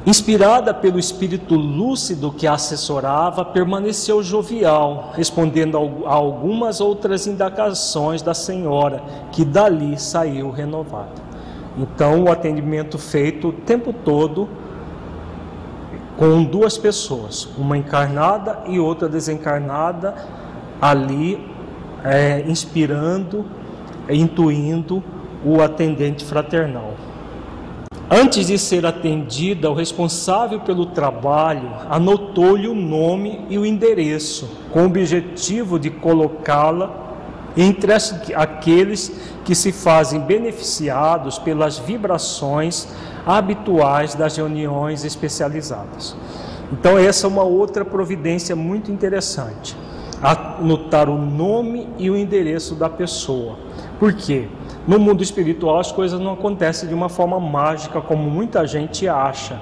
Inspirada 0.06 0.74
pelo 0.74 0.98
espírito 0.98 1.56
lúcido 1.56 2.32
que 2.32 2.48
a 2.48 2.54
assessorava, 2.54 3.44
permaneceu 3.44 4.24
jovial, 4.24 5.12
respondendo 5.14 5.78
a 6.06 6.14
algumas 6.14 6.80
outras 6.80 7.28
indagações 7.28 8.22
da 8.22 8.34
senhora, 8.34 9.04
que 9.32 9.44
dali 9.44 10.00
saiu 10.00 10.52
renovada. 10.52 11.30
Então, 11.78 12.24
o 12.24 12.32
atendimento 12.32 12.98
feito 12.98 13.50
o 13.50 13.54
tempo 13.54 13.94
todo 13.94 14.48
com 16.18 16.44
duas 16.44 16.78
pessoas, 16.78 17.48
uma 17.58 17.78
encarnada 17.78 18.64
e 18.68 18.80
outra 18.80 19.08
desencarnada, 19.08 20.16
ali 20.82 21.46
é, 22.04 22.42
inspirando, 22.48 23.46
intuindo 24.10 25.04
o 25.46 25.62
atendente 25.62 26.26
fraternal. 26.26 26.94
Antes 28.12 28.48
de 28.48 28.58
ser 28.58 28.86
atendida, 28.88 29.70
o 29.70 29.74
responsável 29.74 30.60
pelo 30.60 30.88
trabalho 30.88 31.70
anotou-lhe 31.90 32.68
o 32.68 32.74
nome 32.74 33.46
e 33.50 33.58
o 33.58 33.66
endereço, 33.66 34.50
com 34.72 34.82
o 34.82 34.86
objetivo 34.86 35.78
de 35.78 35.92
colocá-la 35.92 37.08
entre 37.56 37.92
aqueles 38.36 39.12
que 39.44 39.54
se 39.54 39.72
fazem 39.72 40.22
beneficiados 40.22 41.38
pelas 41.38 41.78
vibrações 41.78 42.88
habituais 43.26 44.16
das 44.16 44.38
reuniões 44.38 45.04
especializadas. 45.04 46.16
Então, 46.72 46.98
essa 46.98 47.28
é 47.28 47.30
uma 47.30 47.44
outra 47.44 47.84
providência 47.84 48.56
muito 48.56 48.92
interessante. 48.92 49.76
Anotar 50.22 51.10
o 51.10 51.18
nome 51.18 51.88
e 51.98 52.10
o 52.10 52.18
endereço 52.18 52.76
da 52.76 52.90
pessoa. 52.90 53.58
Por 54.00 54.14
quê? 54.14 54.48
No 54.90 54.98
mundo 54.98 55.22
espiritual 55.22 55.78
as 55.78 55.92
coisas 55.92 56.20
não 56.20 56.34
acontecem 56.34 56.90
de 56.90 56.96
uma 56.96 57.10
forma 57.10 57.40
mágica 57.40 58.02
como 58.02 58.28
muita 58.28 58.66
gente 58.66 59.08
acha. 59.08 59.62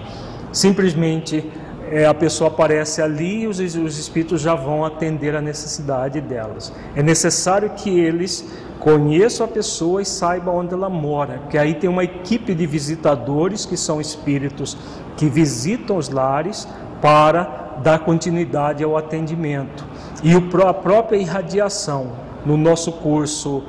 Simplesmente 0.53 1.51
é, 1.91 2.05
a 2.05 2.13
pessoa 2.13 2.49
aparece 2.49 3.01
ali 3.01 3.41
e 3.41 3.47
os, 3.47 3.59
os 3.59 3.99
espíritos 3.99 4.39
já 4.39 4.55
vão 4.55 4.85
atender 4.85 5.35
a 5.35 5.41
necessidade 5.41 6.21
delas. 6.21 6.71
É 6.95 7.03
necessário 7.03 7.71
que 7.71 7.89
eles 7.89 8.49
conheçam 8.79 9.45
a 9.45 9.49
pessoa 9.49 10.01
e 10.01 10.05
saibam 10.05 10.55
onde 10.55 10.73
ela 10.73 10.89
mora, 10.89 11.39
porque 11.39 11.57
aí 11.57 11.73
tem 11.73 11.89
uma 11.89 12.05
equipe 12.05 12.55
de 12.55 12.65
visitadores 12.65 13.65
que 13.65 13.75
são 13.75 13.99
espíritos 13.99 14.77
que 15.17 15.25
visitam 15.25 15.97
os 15.97 16.07
lares 16.07 16.65
para 17.01 17.79
dar 17.83 17.99
continuidade 17.99 18.81
ao 18.81 18.95
atendimento. 18.95 19.85
E 20.23 20.31
a 20.33 20.73
própria 20.73 21.17
irradiação. 21.17 22.13
No 22.45 22.55
nosso 22.55 22.93
curso 22.93 23.61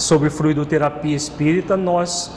sobre 0.00 0.30
fluidoterapia 0.30 1.14
espírita, 1.14 1.76
nós 1.76 2.30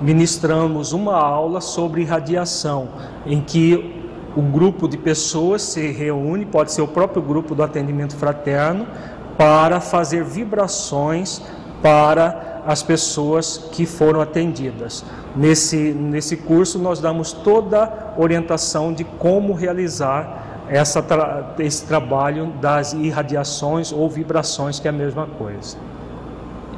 ministramos 0.00 0.92
uma 0.92 1.16
aula 1.16 1.60
sobre 1.60 2.04
radiação, 2.04 2.88
em 3.26 3.40
que 3.40 4.02
um 4.36 4.50
grupo 4.50 4.88
de 4.88 4.96
pessoas 4.96 5.62
se 5.62 5.90
reúne, 5.92 6.46
pode 6.46 6.72
ser 6.72 6.82
o 6.82 6.88
próprio 6.88 7.22
grupo 7.22 7.54
do 7.54 7.62
atendimento 7.62 8.16
fraterno, 8.16 8.86
para 9.36 9.80
fazer 9.80 10.24
vibrações 10.24 11.42
para 11.82 12.62
as 12.66 12.82
pessoas 12.82 13.58
que 13.72 13.84
foram 13.84 14.20
atendidas. 14.20 15.04
Nesse, 15.34 15.76
nesse 15.76 16.36
curso, 16.36 16.78
nós 16.78 17.00
damos 17.00 17.32
toda 17.32 17.82
a 17.82 18.20
orientação 18.20 18.92
de 18.92 19.04
como 19.04 19.52
realizar 19.52 20.64
essa, 20.68 21.04
esse 21.58 21.84
trabalho 21.84 22.52
das 22.60 22.92
irradiações 22.92 23.92
ou 23.92 24.08
vibrações, 24.08 24.78
que 24.78 24.86
é 24.86 24.90
a 24.90 24.94
mesma 24.94 25.26
coisa. 25.26 25.76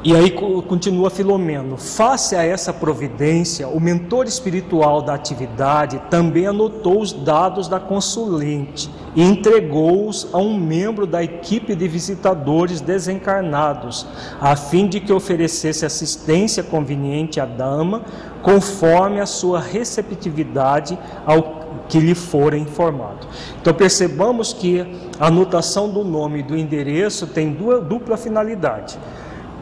E 0.07 0.15
aí 0.15 0.33
continua 0.69 1.09
Filomeno. 1.09 1.79
Face 1.79 2.37
a 2.37 2.45
essa 2.45 2.75
providência, 2.75 3.67
o 3.67 3.81
mentor 3.81 4.27
espiritual 4.27 5.01
da 5.01 5.15
atividade 5.15 5.99
também 6.11 6.47
anotou 6.47 7.01
os 7.01 7.11
dados 7.11 7.69
da 7.69 7.81
consulente 7.81 8.91
e 9.17 9.23
entregou-os 9.23 10.29
a 10.31 10.37
um 10.37 10.59
membro 10.59 11.07
da 11.07 11.25
equipe 11.25 11.75
de 11.75 11.89
visitadores 11.89 12.83
desencarnados, 12.83 14.07
a 14.39 14.55
fim 14.55 14.87
de 14.87 15.01
que 15.01 15.11
oferecesse 15.11 15.87
assistência 15.87 16.63
conveniente 16.63 17.41
à 17.41 17.47
dama, 17.47 18.03
conforme 18.43 19.23
a 19.23 19.27
sua 19.27 19.59
receptividade 19.59 20.99
ao 21.25 21.65
que 21.89 21.99
lhe 21.99 22.15
fora 22.15 22.59
informado. 22.59 23.27
Então 23.59 23.73
percebamos 23.73 24.53
que 24.53 24.87
a 25.19 25.29
anotação 25.29 25.89
do 25.89 26.05
nome 26.05 26.41
e 26.41 26.43
do 26.43 26.55
endereço 26.55 27.27
tem 27.27 27.53
dupla 27.89 28.19
finalidade 28.19 28.99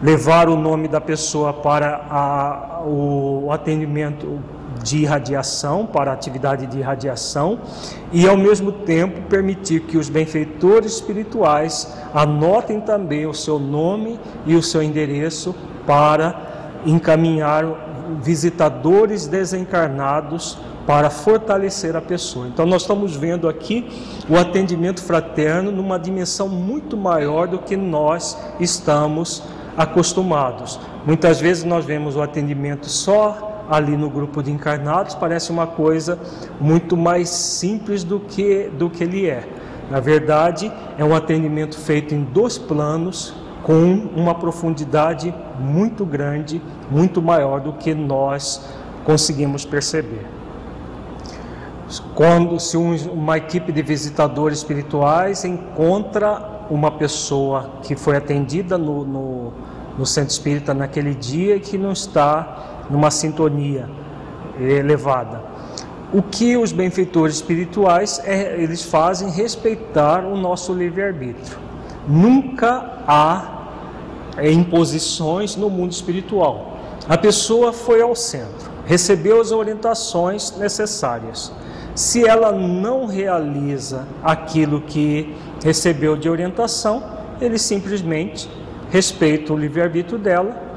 levar 0.03 0.49
o 0.49 0.57
nome 0.57 0.89
da 0.89 1.01
pessoa 1.01 1.53
para 1.53 2.05
a, 2.11 2.83
o, 2.85 3.49
atendimento 3.53 4.41
de 4.83 4.99
irradiação, 4.99 5.87
para 5.87 6.11
a 6.11 6.15
atividade 6.15 6.67
de 6.67 6.79
irradiação, 6.79 7.61
e 8.11 8.27
ao 8.27 8.37
mesmo 8.37 8.73
tempo 8.73 9.23
permitir 9.29 9.83
que 9.83 9.97
os 9.97 10.09
benfeitores 10.09 10.95
espirituais 10.95 11.97
anotem 12.13 12.81
também 12.81 13.27
o 13.27 13.35
seu 13.35 13.61
nome 13.61 14.19
e 14.45 14.57
o 14.57 14.63
seu 14.63 14.83
endereço 14.83 15.55
para 15.87 16.81
encaminhar 16.85 17.65
visitadores 18.21 19.29
desencarnados 19.29 20.59
para 20.85 21.11
fortalecer 21.11 21.95
a 21.95 22.01
pessoa. 22.01 22.49
Então, 22.49 22.67
nós 22.67 22.83
estamos 22.83 23.15
vendo 23.15 23.49
aqui 23.49 23.89
o 24.29 24.37
atendimento 24.37 25.01
fraterno 25.01 25.71
numa 25.71 25.97
dimensão 25.97 26.49
muito 26.49 26.97
maior 26.97 27.47
do 27.47 27.59
que 27.59 27.77
nós 27.77 28.37
estamos 28.59 29.45
acostumados. 29.77 30.79
Muitas 31.07 31.41
vezes 31.41 31.65
nós 31.65 31.85
vemos 31.85 32.17
o 32.17 32.23
atendimento 32.23 32.89
só 32.89 33.65
ali 33.71 33.97
no 33.97 34.11
grupo 34.11 34.43
de 34.43 34.51
encarnados, 34.51 35.15
parece 35.15 35.51
uma 35.51 35.67
coisa 35.67 36.19
muito 36.61 36.97
mais 36.97 37.29
simples 37.29 38.05
do 38.05 38.21
que, 38.21 38.71
do 38.77 38.91
que 38.91 39.05
ele 39.05 39.29
é. 39.29 39.49
Na 39.91 40.01
verdade, 40.01 40.73
é 40.99 41.05
um 41.05 41.15
atendimento 41.15 41.79
feito 41.79 42.15
em 42.15 42.23
dois 42.23 42.59
planos, 42.59 43.35
com 43.63 44.09
uma 44.17 44.35
profundidade 44.35 45.33
muito 45.59 46.05
grande, 46.05 46.61
muito 46.91 47.23
maior 47.23 47.61
do 47.61 47.73
que 47.73 47.95
nós 47.95 48.75
conseguimos 49.05 49.65
perceber. 49.65 50.27
Quando 52.15 52.59
se 52.59 52.77
um, 52.77 52.95
uma 53.13 53.37
equipe 53.37 53.71
de 53.71 53.83
visitadores 53.83 54.59
espirituais 54.59 55.45
encontra 55.45 56.52
uma 56.71 56.91
pessoa 56.91 57.71
que 57.83 57.95
foi 57.97 58.17
atendida 58.17 58.77
no, 58.79 59.05
no, 59.05 59.53
no 59.99 60.07
centro 60.07 60.33
espírita 60.33 60.73
naquele 60.73 61.15
dia 61.15 61.57
e 61.57 61.61
que 61.61 61.77
não 61.77 61.93
está 61.93 62.85
numa 62.91 63.11
sintonia 63.11 63.89
elevada. 64.59 65.43
O 66.13 66.23
que 66.23 66.57
os 66.57 66.73
benfeitores 66.73 67.37
espirituais 67.37 68.21
é, 68.25 68.61
eles 68.61 68.83
fazem 68.83 69.31
respeitar 69.31 70.25
o 70.25 70.37
nosso 70.37 70.75
livre-arbítrio. 70.75 71.59
Nunca 72.07 72.99
há 73.07 73.63
é, 74.37 74.51
imposições 74.51 75.57
no 75.57 75.71
mundo 75.71 75.93
espiritual. 75.93 76.77
A 77.09 77.17
pessoa 77.17 77.73
foi 77.73 78.03
ao 78.03 78.15
centro, 78.15 78.71
recebeu 78.87 79.41
as 79.41 79.53
orientações 79.53 80.57
necessárias. 80.57 81.53
Se 81.95 82.27
ela 82.27 82.53
não 82.53 83.05
realiza 83.07 84.07
aquilo 84.23 84.81
que 84.81 85.35
recebeu 85.63 86.17
de 86.17 86.29
orientação, 86.29 87.03
eles 87.41 87.61
simplesmente 87.63 88.49
respeitam 88.91 89.57
o 89.57 89.59
livre-arbítrio 89.59 90.19
dela 90.19 90.73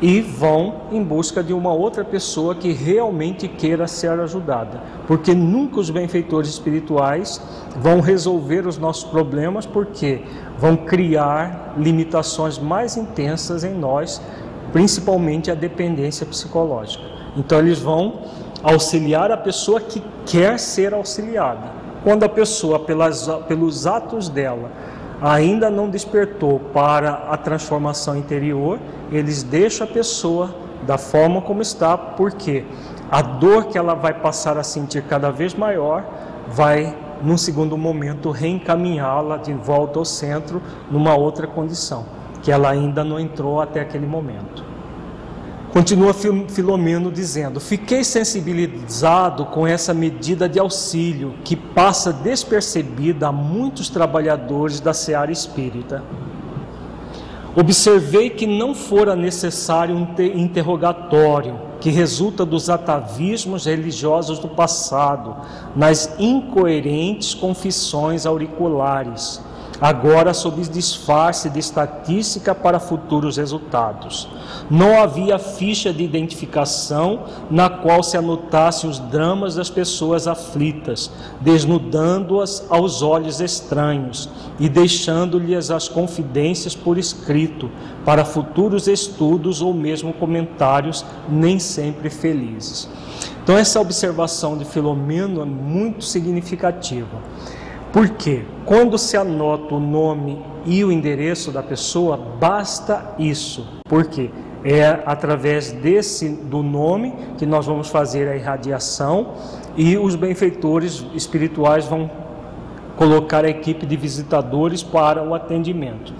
e 0.00 0.20
vão 0.20 0.82
em 0.90 1.02
busca 1.02 1.42
de 1.42 1.52
uma 1.52 1.72
outra 1.72 2.04
pessoa 2.04 2.56
que 2.56 2.72
realmente 2.72 3.46
queira 3.46 3.86
ser 3.86 4.10
ajudada. 4.18 4.80
Porque 5.06 5.32
nunca 5.32 5.78
os 5.78 5.90
benfeitores 5.90 6.50
espirituais 6.50 7.40
vão 7.76 8.00
resolver 8.00 8.66
os 8.66 8.78
nossos 8.78 9.04
problemas, 9.04 9.64
porque 9.64 10.22
vão 10.58 10.76
criar 10.76 11.74
limitações 11.76 12.58
mais 12.58 12.96
intensas 12.96 13.62
em 13.62 13.74
nós, 13.74 14.20
principalmente 14.72 15.50
a 15.50 15.54
dependência 15.54 16.26
psicológica. 16.26 17.04
Então, 17.36 17.60
eles 17.60 17.78
vão 17.78 18.22
auxiliar 18.62 19.30
a 19.30 19.36
pessoa 19.36 19.80
que 19.80 20.02
quer 20.24 20.58
ser 20.58 20.94
auxiliada. 20.94 21.70
Quando 22.04 22.24
a 22.24 22.28
pessoa, 22.28 22.78
pelas, 22.78 23.26
pelos 23.46 23.86
atos 23.86 24.28
dela, 24.28 24.70
ainda 25.20 25.70
não 25.70 25.88
despertou 25.88 26.58
para 26.72 27.12
a 27.30 27.36
transformação 27.36 28.16
interior, 28.16 28.78
eles 29.10 29.42
deixam 29.42 29.86
a 29.86 29.90
pessoa 29.90 30.54
da 30.84 30.98
forma 30.98 31.40
como 31.40 31.62
está, 31.62 31.96
porque 31.96 32.64
a 33.10 33.22
dor 33.22 33.66
que 33.66 33.78
ela 33.78 33.94
vai 33.94 34.14
passar 34.14 34.58
a 34.58 34.64
sentir 34.64 35.02
cada 35.02 35.30
vez 35.30 35.54
maior 35.54 36.04
vai, 36.48 36.96
num 37.22 37.36
segundo 37.36 37.78
momento, 37.78 38.30
reencaminhá-la 38.30 39.36
de 39.36 39.52
volta 39.52 39.98
ao 39.98 40.04
centro 40.04 40.60
numa 40.90 41.14
outra 41.14 41.46
condição. 41.46 42.04
que 42.42 42.50
ela 42.50 42.70
ainda 42.70 43.04
não 43.04 43.20
entrou 43.20 43.60
até 43.60 43.80
aquele 43.80 44.04
momento. 44.04 44.71
Continua 45.72 46.12
Filomeno 46.12 47.10
dizendo: 47.10 47.58
Fiquei 47.58 48.04
sensibilizado 48.04 49.46
com 49.46 49.66
essa 49.66 49.94
medida 49.94 50.46
de 50.46 50.58
auxílio 50.58 51.34
que 51.42 51.56
passa 51.56 52.12
despercebida 52.12 53.28
a 53.28 53.32
muitos 53.32 53.88
trabalhadores 53.88 54.80
da 54.80 54.92
seara 54.92 55.32
espírita. 55.32 56.04
Observei 57.56 58.28
que 58.28 58.46
não 58.46 58.74
fora 58.74 59.16
necessário 59.16 59.96
um 59.96 60.06
interrogatório 60.34 61.58
que 61.80 61.90
resulta 61.90 62.44
dos 62.44 62.68
atavismos 62.70 63.64
religiosos 63.64 64.38
do 64.38 64.48
passado, 64.48 65.36
nas 65.74 66.14
incoerentes 66.18 67.34
confissões 67.34 68.24
auriculares 68.24 69.40
agora 69.82 70.32
sob 70.32 70.62
disfarce 70.62 71.50
de 71.50 71.58
estatística 71.58 72.54
para 72.54 72.78
futuros 72.78 73.36
resultados. 73.36 74.28
Não 74.70 75.02
havia 75.02 75.40
ficha 75.40 75.92
de 75.92 76.04
identificação 76.04 77.24
na 77.50 77.68
qual 77.68 78.00
se 78.00 78.16
anotasse 78.16 78.86
os 78.86 79.00
dramas 79.00 79.56
das 79.56 79.68
pessoas 79.68 80.28
aflitas, 80.28 81.10
desnudando-as 81.40 82.64
aos 82.70 83.02
olhos 83.02 83.40
estranhos 83.40 84.28
e 84.60 84.68
deixando-lhes 84.68 85.72
as 85.72 85.88
confidências 85.88 86.76
por 86.76 86.96
escrito 86.96 87.68
para 88.04 88.24
futuros 88.24 88.86
estudos 88.86 89.60
ou 89.60 89.74
mesmo 89.74 90.12
comentários 90.12 91.04
nem 91.28 91.58
sempre 91.58 92.08
felizes. 92.08 92.88
Então 93.42 93.58
essa 93.58 93.80
observação 93.80 94.56
de 94.56 94.64
Filomeno 94.64 95.42
é 95.42 95.44
muito 95.44 96.04
significativa. 96.04 97.18
Porque 97.92 98.42
quando 98.64 98.96
se 98.96 99.16
anota 99.16 99.74
o 99.74 99.80
nome 99.80 100.42
e 100.64 100.82
o 100.84 100.90
endereço 100.90 101.50
da 101.50 101.62
pessoa, 101.62 102.16
basta 102.16 103.14
isso. 103.18 103.68
Porque 103.84 104.30
é 104.64 105.02
através 105.04 105.72
desse 105.72 106.28
do 106.28 106.62
nome 106.62 107.12
que 107.36 107.44
nós 107.44 107.66
vamos 107.66 107.88
fazer 107.88 108.28
a 108.28 108.36
irradiação 108.36 109.34
e 109.76 109.98
os 109.98 110.14
benfeitores 110.14 111.04
espirituais 111.14 111.84
vão 111.84 112.10
colocar 112.96 113.44
a 113.44 113.48
equipe 113.48 113.84
de 113.84 113.96
visitadores 113.96 114.82
para 114.82 115.22
o 115.22 115.34
atendimento. 115.34 116.14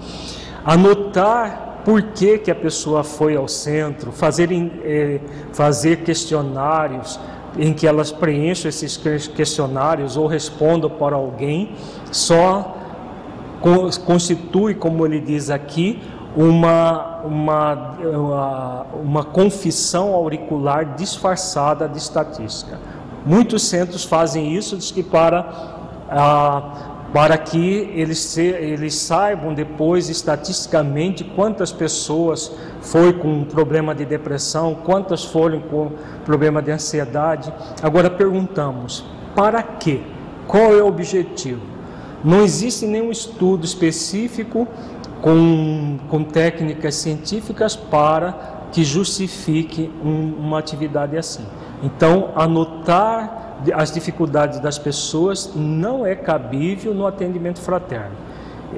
Anotar 0.65 1.81
por 1.85 2.01
que, 2.01 2.37
que 2.37 2.51
a 2.51 2.55
pessoa 2.55 3.03
foi 3.03 3.35
ao 3.35 3.47
centro, 3.47 4.11
fazer, 4.11 4.49
eh, 4.51 5.19
fazer 5.51 5.97
questionários, 5.97 7.19
em 7.57 7.73
que 7.73 7.85
elas 7.87 8.11
preencham 8.11 8.69
esses 8.69 8.97
questionários 8.97 10.17
ou 10.17 10.27
respondam 10.27 10.89
para 10.89 11.15
alguém, 11.15 11.71
só 12.11 12.77
constitui, 14.05 14.73
como 14.73 15.05
ele 15.05 15.19
diz 15.19 15.49
aqui, 15.49 16.01
uma, 16.35 17.21
uma, 17.23 17.73
uma, 18.01 18.85
uma 19.01 19.23
confissão 19.23 20.13
auricular 20.13 20.95
disfarçada 20.95 21.87
de 21.87 21.97
estatística. 21.97 22.79
Muitos 23.25 23.63
centros 23.63 24.03
fazem 24.03 24.53
isso, 24.53 24.75
diz 24.75 24.91
que 24.91 25.03
para 25.03 25.45
ah, 26.09 26.92
para 27.13 27.37
que 27.37 27.91
eles, 27.93 28.17
se, 28.17 28.41
eles 28.41 28.95
saibam 28.95 29.53
depois 29.53 30.09
estatisticamente 30.09 31.23
quantas 31.23 31.71
pessoas 31.71 32.51
foi 32.81 33.13
com 33.13 33.43
problema 33.43 33.93
de 33.93 34.03
depressão, 34.03 34.73
quantas 34.83 35.23
foram 35.23 35.59
com 35.59 35.91
problema 36.25 36.59
de 36.59 36.71
ansiedade. 36.71 37.53
Agora 37.83 38.09
perguntamos, 38.09 39.05
para 39.35 39.61
quê? 39.61 40.01
Qual 40.47 40.73
é 40.73 40.81
o 40.81 40.87
objetivo? 40.87 41.61
Não 42.23 42.41
existe 42.41 42.87
nenhum 42.87 43.11
estudo 43.11 43.63
específico 43.63 44.67
com, 45.21 45.99
com 46.09 46.23
técnicas 46.23 46.95
científicas 46.95 47.75
para 47.75 48.53
que 48.71 48.83
justifique 48.83 49.91
um, 50.03 50.33
uma 50.39 50.57
atividade 50.57 51.15
assim. 51.15 51.45
Então, 51.83 52.31
anotar 52.35 53.42
as 53.71 53.91
dificuldades 53.91 54.59
das 54.59 54.77
pessoas 54.77 55.53
não 55.55 56.05
é 56.05 56.15
cabível 56.15 56.93
no 56.93 57.05
atendimento 57.05 57.61
fraterno. 57.61 58.15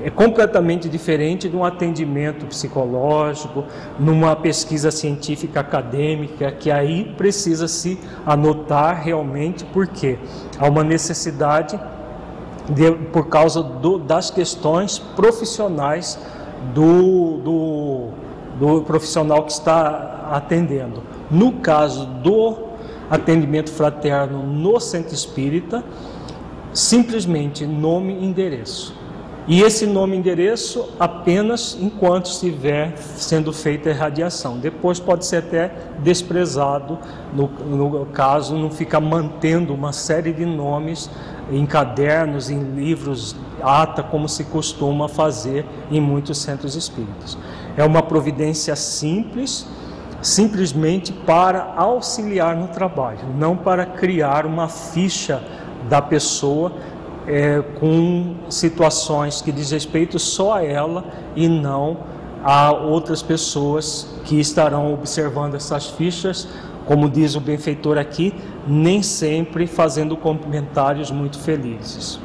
É 0.03 0.09
completamente 0.09 0.89
diferente 0.89 1.47
de 1.47 1.55
um 1.55 1.63
atendimento 1.63 2.45
psicológico, 2.47 3.63
numa 3.97 4.35
pesquisa 4.35 4.91
científica 4.91 5.61
acadêmica, 5.61 6.51
que 6.51 6.69
aí 6.69 7.13
precisa 7.17 7.67
se 7.67 7.97
anotar 8.25 9.01
realmente 9.01 9.63
porque 9.65 10.19
há 10.59 10.67
uma 10.67 10.83
necessidade 10.83 11.79
de, 12.69 12.91
por 12.91 13.27
causa 13.27 13.63
do, 13.63 13.97
das 13.97 14.29
questões 14.29 14.99
profissionais 14.99 16.19
do, 16.73 17.37
do, 17.37 18.09
do 18.59 18.81
profissional 18.81 19.43
que 19.43 19.51
está 19.51 20.29
atendendo. 20.31 21.03
No 21.29 21.53
caso 21.53 22.05
do 22.05 22.74
atendimento 23.15 23.71
fraterno 23.71 24.43
no 24.43 24.79
centro 24.79 25.13
espírita, 25.13 25.83
simplesmente 26.73 27.65
nome 27.65 28.13
e 28.13 28.25
endereço. 28.25 28.93
E 29.47 29.61
esse 29.61 29.85
nome 29.85 30.15
e 30.15 30.19
endereço 30.19 30.89
apenas 30.99 31.77
enquanto 31.79 32.31
estiver 32.31 32.97
sendo 32.97 33.53
feita 33.53 33.89
a 33.89 33.91
irradiação. 33.91 34.57
Depois 34.57 34.99
pode 34.99 35.23
ser 35.23 35.37
até 35.37 35.71
desprezado, 35.99 36.97
no, 37.31 37.47
no 37.47 38.05
caso 38.07 38.55
não 38.55 38.71
fica 38.71 38.99
mantendo 38.99 39.71
uma 39.71 39.93
série 39.93 40.33
de 40.33 40.45
nomes 40.45 41.11
em 41.51 41.63
cadernos, 41.63 42.49
em 42.49 42.59
livros, 42.59 43.35
ata, 43.61 44.01
como 44.01 44.27
se 44.27 44.45
costuma 44.45 45.07
fazer 45.07 45.63
em 45.91 46.01
muitos 46.01 46.39
centros 46.39 46.75
espíritas. 46.75 47.37
É 47.77 47.83
uma 47.83 48.01
providência 48.01 48.75
simples, 48.75 49.67
simplesmente 50.25 51.13
para 51.13 51.75
auxiliar 51.77 52.55
no 52.55 52.67
trabalho, 52.69 53.19
não 53.37 53.55
para 53.55 53.85
criar 53.85 54.47
uma 54.47 54.67
ficha 54.67 55.39
da 55.87 56.01
pessoa 56.01 56.71
é, 57.27 57.61
com 57.79 58.35
situações 58.49 59.39
que 59.43 59.51
diz 59.51 59.69
respeito 59.69 60.17
só 60.17 60.55
a 60.55 60.63
ela 60.63 61.05
e 61.35 61.47
não 61.47 61.97
a 62.43 62.71
outras 62.71 63.21
pessoas 63.21 64.15
que 64.25 64.39
estarão 64.39 64.91
observando 64.91 65.53
essas 65.53 65.87
fichas, 65.91 66.47
como 66.87 67.07
diz 67.07 67.35
o 67.35 67.39
benfeitor 67.39 67.99
aqui, 67.99 68.33
nem 68.67 69.03
sempre 69.03 69.67
fazendo 69.67 70.17
comentários 70.17 71.11
muito 71.11 71.37
felizes. 71.37 72.19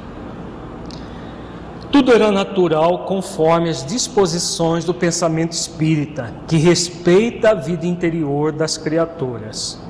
Tudo 1.92 2.12
era 2.12 2.30
natural 2.30 3.00
conforme 3.00 3.68
as 3.68 3.84
disposições 3.84 4.84
do 4.84 4.94
pensamento 4.94 5.52
espírita, 5.52 6.32
que 6.46 6.56
respeita 6.56 7.50
a 7.50 7.54
vida 7.54 7.84
interior 7.84 8.52
das 8.52 8.78
criaturas. 8.78 9.80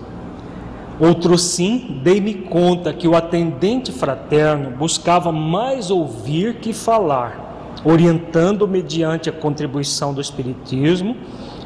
Outro 0.98 1.36
sim, 1.36 2.00
dei-me 2.02 2.32
conta 2.32 2.94
que 2.94 3.06
o 3.06 3.14
atendente 3.14 3.92
fraterno 3.92 4.70
buscava 4.70 5.30
mais 5.30 5.90
ouvir 5.90 6.54
que 6.54 6.72
falar, 6.72 7.74
orientando 7.84 8.66
mediante 8.66 9.28
a 9.28 9.32
contribuição 9.32 10.14
do 10.14 10.22
Espiritismo, 10.22 11.14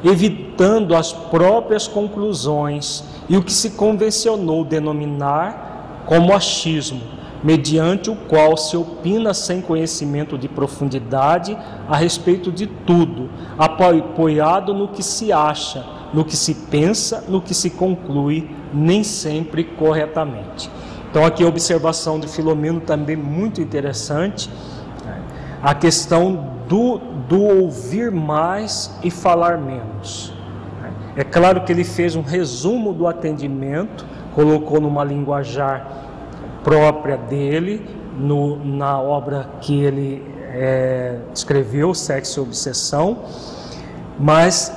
evitando 0.02 0.96
as 0.96 1.12
próprias 1.12 1.86
conclusões 1.86 3.04
e 3.28 3.36
o 3.36 3.42
que 3.42 3.52
se 3.52 3.70
convencionou 3.70 4.64
denominar 4.64 6.02
como 6.06 6.34
achismo 6.34 7.23
mediante 7.44 8.10
o 8.10 8.16
qual 8.16 8.56
se 8.56 8.74
opina 8.74 9.34
sem 9.34 9.60
conhecimento 9.60 10.38
de 10.38 10.48
profundidade 10.48 11.56
a 11.86 11.94
respeito 11.94 12.50
de 12.50 12.66
tudo, 12.66 13.28
apoiado 13.58 14.72
no 14.72 14.88
que 14.88 15.02
se 15.02 15.30
acha, 15.30 15.84
no 16.14 16.24
que 16.24 16.38
se 16.38 16.54
pensa, 16.54 17.22
no 17.28 17.42
que 17.42 17.52
se 17.52 17.68
conclui, 17.68 18.48
nem 18.72 19.04
sempre 19.04 19.62
corretamente. 19.62 20.70
Então, 21.10 21.24
aqui 21.24 21.44
a 21.44 21.46
observação 21.46 22.18
de 22.18 22.26
Filomeno 22.26 22.80
também 22.80 23.14
muito 23.14 23.60
interessante, 23.60 24.48
né? 25.04 25.22
a 25.62 25.74
questão 25.74 26.48
do, 26.66 26.96
do 27.28 27.42
ouvir 27.42 28.10
mais 28.10 28.98
e 29.04 29.10
falar 29.10 29.58
menos. 29.58 30.32
Né? 30.80 30.92
É 31.16 31.24
claro 31.24 31.60
que 31.60 31.70
ele 31.70 31.84
fez 31.84 32.16
um 32.16 32.22
resumo 32.22 32.94
do 32.94 33.06
atendimento, 33.06 34.06
colocou 34.34 34.80
numa 34.80 35.04
linguajar 35.04 36.03
própria 36.64 37.16
dele, 37.16 37.86
no, 38.18 38.56
na 38.64 38.98
obra 38.98 39.50
que 39.60 39.84
ele 39.84 40.24
é, 40.52 41.18
escreveu, 41.32 41.94
Sexo 41.94 42.40
e 42.40 42.42
Obsessão, 42.42 43.18
mas 44.18 44.72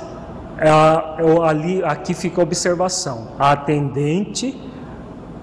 ali, 1.44 1.82
aqui 1.84 2.14
fica 2.14 2.40
a 2.40 2.44
observação: 2.44 3.28
a 3.38 3.52
atendente 3.52 4.60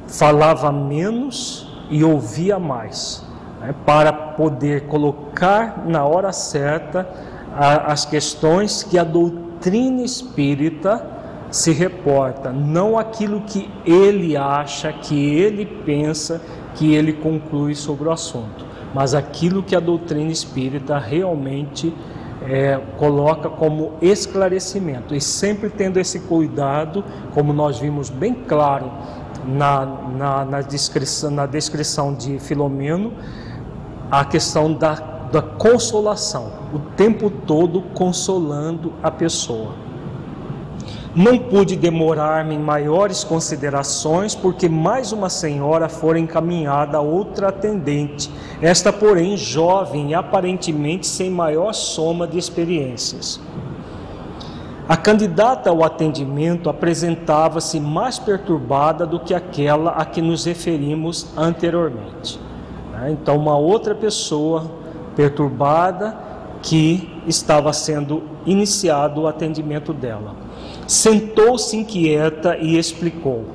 falava 0.07 0.71
menos 0.71 1.67
e 1.89 2.03
ouvia 2.03 2.59
mais, 2.59 3.23
né, 3.59 3.73
para 3.85 4.11
poder 4.11 4.87
colocar 4.87 5.83
na 5.85 6.05
hora 6.05 6.31
certa 6.31 7.07
a, 7.55 7.91
as 7.91 8.05
questões 8.05 8.83
que 8.83 8.97
a 8.97 9.03
doutrina 9.03 10.01
espírita 10.03 11.14
se 11.55 11.71
reporta, 11.71 12.51
não 12.51 12.97
aquilo 12.97 13.39
que 13.39 13.71
ele 13.85 14.35
acha, 14.35 14.91
que 14.91 15.15
ele 15.15 15.65
pensa, 15.65 16.41
que 16.73 16.93
ele 16.93 17.13
conclui 17.13 17.73
sobre 17.73 18.09
o 18.09 18.11
assunto, 18.11 18.65
mas 18.93 19.15
aquilo 19.15 19.63
que 19.63 19.73
a 19.73 19.79
doutrina 19.79 20.29
espírita 20.29 20.97
realmente 20.97 21.93
é, 22.41 22.77
coloca 22.97 23.49
como 23.49 23.93
esclarecimento 24.01 25.15
e 25.15 25.21
sempre 25.21 25.69
tendo 25.69 25.97
esse 25.97 26.19
cuidado, 26.19 27.05
como 27.33 27.53
nós 27.53 27.79
vimos 27.79 28.09
bem 28.09 28.33
claro 28.33 28.91
na, 29.47 29.85
na, 29.85 30.43
na, 30.43 30.61
descrição, 30.61 31.31
na 31.31 31.45
descrição 31.45 32.13
de 32.13 32.37
Filomeno, 32.37 33.13
a 34.11 34.25
questão 34.25 34.73
da, 34.73 34.95
da 35.31 35.41
consolação, 35.41 36.51
o 36.73 36.79
tempo 36.97 37.29
todo 37.29 37.81
consolando 37.93 38.91
a 39.01 39.09
pessoa. 39.09 39.84
Não 41.15 41.37
pude 41.37 41.77
demorar-me 41.77 42.55
em 42.55 42.59
maiores 42.59 43.23
considerações, 43.23 44.35
porque 44.35 44.67
mais 44.67 45.13
uma 45.13 45.29
senhora 45.29 45.87
fora 45.87 46.19
encaminhada 46.19 46.97
a 46.97 47.01
outra 47.01 47.47
atendente, 47.47 48.29
esta, 48.61 48.91
porém, 48.91 49.37
jovem 49.37 50.09
e 50.09 50.13
aparentemente 50.13 51.07
sem 51.07 51.29
maior 51.29 51.71
soma 51.71 52.27
de 52.27 52.37
experiências. 52.37 53.39
A 54.89 54.97
candidata 54.97 55.69
ao 55.69 55.85
atendimento 55.85 56.69
apresentava-se 56.69 57.79
mais 57.79 58.19
perturbada 58.19 59.05
do 59.05 59.17
que 59.17 59.33
aquela 59.33 59.91
a 59.91 60.03
que 60.03 60.21
nos 60.21 60.43
referimos 60.43 61.27
anteriormente. 61.37 62.37
Né? 62.91 63.11
Então, 63.11 63.37
uma 63.37 63.57
outra 63.57 63.95
pessoa 63.95 64.69
perturbada 65.15 66.15
que 66.61 67.09
estava 67.25 67.71
sendo 67.71 68.23
iniciado 68.45 69.21
o 69.21 69.27
atendimento 69.27 69.93
dela. 69.93 70.44
Sentou-se 70.87 71.75
inquieta 71.75 72.57
e 72.57 72.77
explicou: 72.77 73.45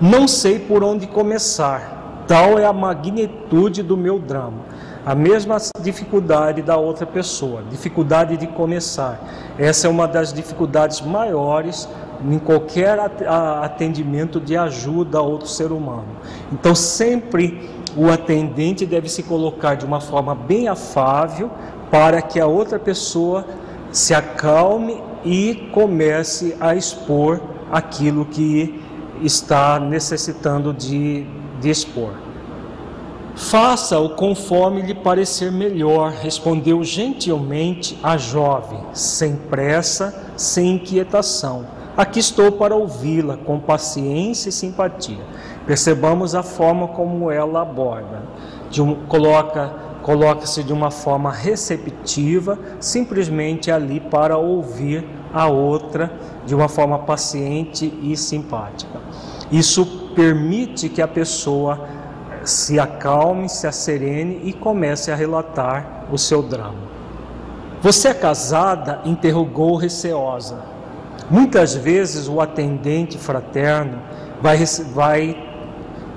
Não 0.00 0.26
sei 0.26 0.58
por 0.58 0.82
onde 0.82 1.06
começar, 1.06 2.24
tal 2.26 2.58
é 2.58 2.64
a 2.64 2.72
magnitude 2.72 3.82
do 3.82 3.96
meu 3.96 4.18
drama. 4.18 4.72
A 5.04 5.16
mesma 5.16 5.56
dificuldade 5.80 6.62
da 6.62 6.76
outra 6.76 7.04
pessoa, 7.04 7.64
dificuldade 7.68 8.36
de 8.36 8.46
começar. 8.46 9.20
Essa 9.58 9.88
é 9.88 9.90
uma 9.90 10.06
das 10.06 10.32
dificuldades 10.32 11.00
maiores 11.00 11.88
em 12.24 12.38
qualquer 12.38 13.00
atendimento 13.62 14.40
de 14.40 14.56
ajuda 14.56 15.18
a 15.18 15.22
outro 15.22 15.48
ser 15.48 15.72
humano. 15.72 16.06
Então, 16.52 16.72
sempre 16.72 17.68
o 17.96 18.10
atendente 18.10 18.86
deve 18.86 19.08
se 19.08 19.24
colocar 19.24 19.74
de 19.74 19.84
uma 19.84 20.00
forma 20.00 20.34
bem 20.34 20.68
afável 20.68 21.50
para 21.90 22.22
que 22.22 22.38
a 22.38 22.46
outra 22.46 22.78
pessoa 22.78 23.44
se 23.90 24.14
acalme 24.14 25.02
e 25.24 25.68
comece 25.72 26.56
a 26.60 26.74
expor 26.74 27.40
aquilo 27.70 28.24
que 28.24 28.82
está 29.22 29.78
necessitando 29.78 30.72
de, 30.72 31.26
de 31.60 31.70
expor. 31.70 32.12
Faça-o 33.34 34.10
conforme 34.10 34.82
lhe 34.82 34.94
parecer 34.94 35.50
melhor, 35.50 36.12
respondeu 36.12 36.84
gentilmente 36.84 37.98
a 38.02 38.16
jovem, 38.16 38.80
sem 38.92 39.36
pressa, 39.36 40.32
sem 40.36 40.74
inquietação. 40.74 41.66
Aqui 41.96 42.20
estou 42.20 42.52
para 42.52 42.74
ouvi-la 42.74 43.36
com 43.36 43.58
paciência 43.58 44.48
e 44.48 44.52
simpatia. 44.52 45.24
Percebamos 45.66 46.34
a 46.34 46.42
forma 46.42 46.88
como 46.88 47.30
ela 47.30 47.62
aborda. 47.62 48.22
Um, 48.78 48.94
coloca 49.06 49.74
coloca-se 50.02 50.62
de 50.62 50.72
uma 50.72 50.90
forma 50.90 51.30
receptiva, 51.30 52.58
simplesmente 52.80 53.70
ali 53.70 54.00
para 54.00 54.36
ouvir 54.36 55.04
a 55.32 55.48
outra 55.48 56.12
de 56.44 56.54
uma 56.54 56.68
forma 56.68 56.98
paciente 56.98 57.92
e 58.02 58.16
simpática. 58.16 59.00
Isso 59.50 59.86
permite 60.14 60.88
que 60.88 61.00
a 61.00 61.08
pessoa 61.08 61.88
se 62.44 62.78
acalme, 62.78 63.48
se 63.48 63.66
acerene 63.66 64.40
e 64.44 64.52
comece 64.52 65.10
a 65.12 65.14
relatar 65.14 66.06
o 66.10 66.18
seu 66.18 66.42
drama. 66.42 66.90
Você 67.80 68.08
é 68.08 68.14
casada? 68.14 69.00
interrogou 69.04 69.76
receosa. 69.76 70.58
Muitas 71.30 71.74
vezes 71.74 72.28
o 72.28 72.40
atendente 72.40 73.16
fraterno 73.16 73.98
vai, 74.40 74.58
vai 74.92 75.48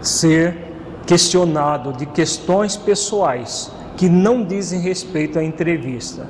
ser 0.01 0.73
questionado 1.05 1.93
de 1.93 2.05
questões 2.07 2.75
pessoais 2.75 3.71
que 3.95 4.09
não 4.09 4.43
dizem 4.43 4.79
respeito 4.79 5.39
à 5.39 5.43
entrevista. 5.43 6.27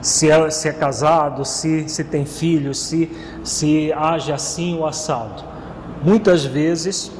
Se 0.00 0.30
é, 0.30 0.50
se 0.50 0.68
é 0.68 0.72
casado, 0.72 1.44
se, 1.44 1.88
se 1.88 2.04
tem 2.04 2.24
filhos, 2.24 2.78
se, 2.78 3.10
se 3.42 3.92
age 3.92 4.32
assim 4.32 4.76
ou 4.76 4.86
assado. 4.86 5.42
Muitas 6.02 6.44
vezes 6.44 7.10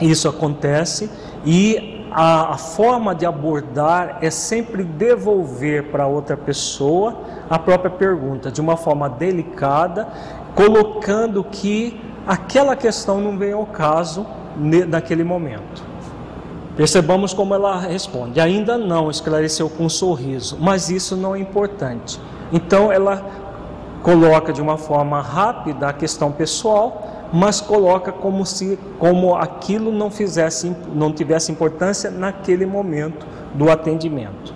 isso 0.00 0.28
acontece 0.28 1.10
e 1.44 2.06
a, 2.10 2.54
a 2.54 2.58
forma 2.58 3.14
de 3.14 3.26
abordar 3.26 4.18
é 4.22 4.30
sempre 4.30 4.82
devolver 4.82 5.90
para 5.90 6.06
outra 6.06 6.36
pessoa 6.36 7.18
a 7.50 7.58
própria 7.58 7.90
pergunta 7.90 8.50
de 8.50 8.60
uma 8.60 8.76
forma 8.76 9.08
delicada, 9.08 10.08
colocando 10.54 11.44
que 11.44 12.00
aquela 12.26 12.76
questão 12.76 13.20
não 13.20 13.36
vem 13.36 13.52
ao 13.52 13.66
caso 13.66 14.26
naquele 14.56 15.24
momento. 15.24 15.87
Percebamos 16.78 17.34
como 17.34 17.52
ela 17.56 17.76
responde: 17.76 18.40
ainda 18.40 18.78
não, 18.78 19.10
esclareceu 19.10 19.68
com 19.68 19.86
um 19.86 19.88
sorriso, 19.88 20.56
mas 20.60 20.88
isso 20.88 21.16
não 21.16 21.34
é 21.34 21.40
importante. 21.40 22.20
Então 22.52 22.92
ela 22.92 23.20
coloca 24.00 24.52
de 24.52 24.62
uma 24.62 24.78
forma 24.78 25.20
rápida 25.20 25.88
a 25.88 25.92
questão 25.92 26.30
pessoal, 26.30 27.28
mas 27.32 27.60
coloca 27.60 28.12
como 28.12 28.46
se 28.46 28.78
como 28.96 29.34
aquilo 29.34 29.90
não 29.90 30.08
fizesse 30.08 30.72
não 30.94 31.12
tivesse 31.12 31.50
importância 31.50 32.12
naquele 32.12 32.64
momento 32.64 33.26
do 33.54 33.68
atendimento. 33.68 34.54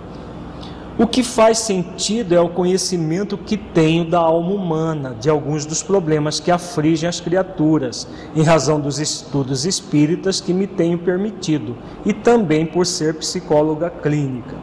O 0.95 1.07
que 1.07 1.23
faz 1.23 1.57
sentido 1.57 2.35
é 2.35 2.39
o 2.39 2.49
conhecimento 2.49 3.35
que 3.35 3.57
tenho 3.57 4.05
da 4.05 4.19
alma 4.19 4.53
humana, 4.53 5.15
de 5.19 5.27
alguns 5.27 5.65
dos 5.65 5.81
problemas 5.81 6.39
que 6.39 6.51
afligem 6.51 7.09
as 7.09 7.19
criaturas, 7.19 8.07
em 8.35 8.43
razão 8.43 8.79
dos 8.79 8.99
estudos 8.99 9.65
espíritas 9.65 10.39
que 10.39 10.53
me 10.53 10.67
tenho 10.67 10.99
permitido, 10.99 11.75
e 12.05 12.13
também 12.13 12.63
por 12.63 12.85
ser 12.85 13.15
psicóloga 13.15 13.89
clínica. 13.89 14.55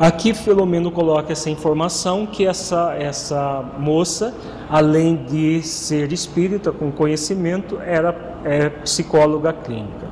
Aqui 0.00 0.32
Filomeno 0.32 0.90
coloca 0.90 1.32
essa 1.32 1.50
informação 1.50 2.26
que 2.26 2.46
essa, 2.46 2.94
essa 2.94 3.62
moça, 3.78 4.34
além 4.70 5.16
de 5.16 5.62
ser 5.62 6.12
espírita 6.12 6.72
com 6.72 6.90
conhecimento, 6.90 7.78
era 7.78 8.40
é, 8.42 8.70
psicóloga 8.70 9.52
clínica. 9.52 10.08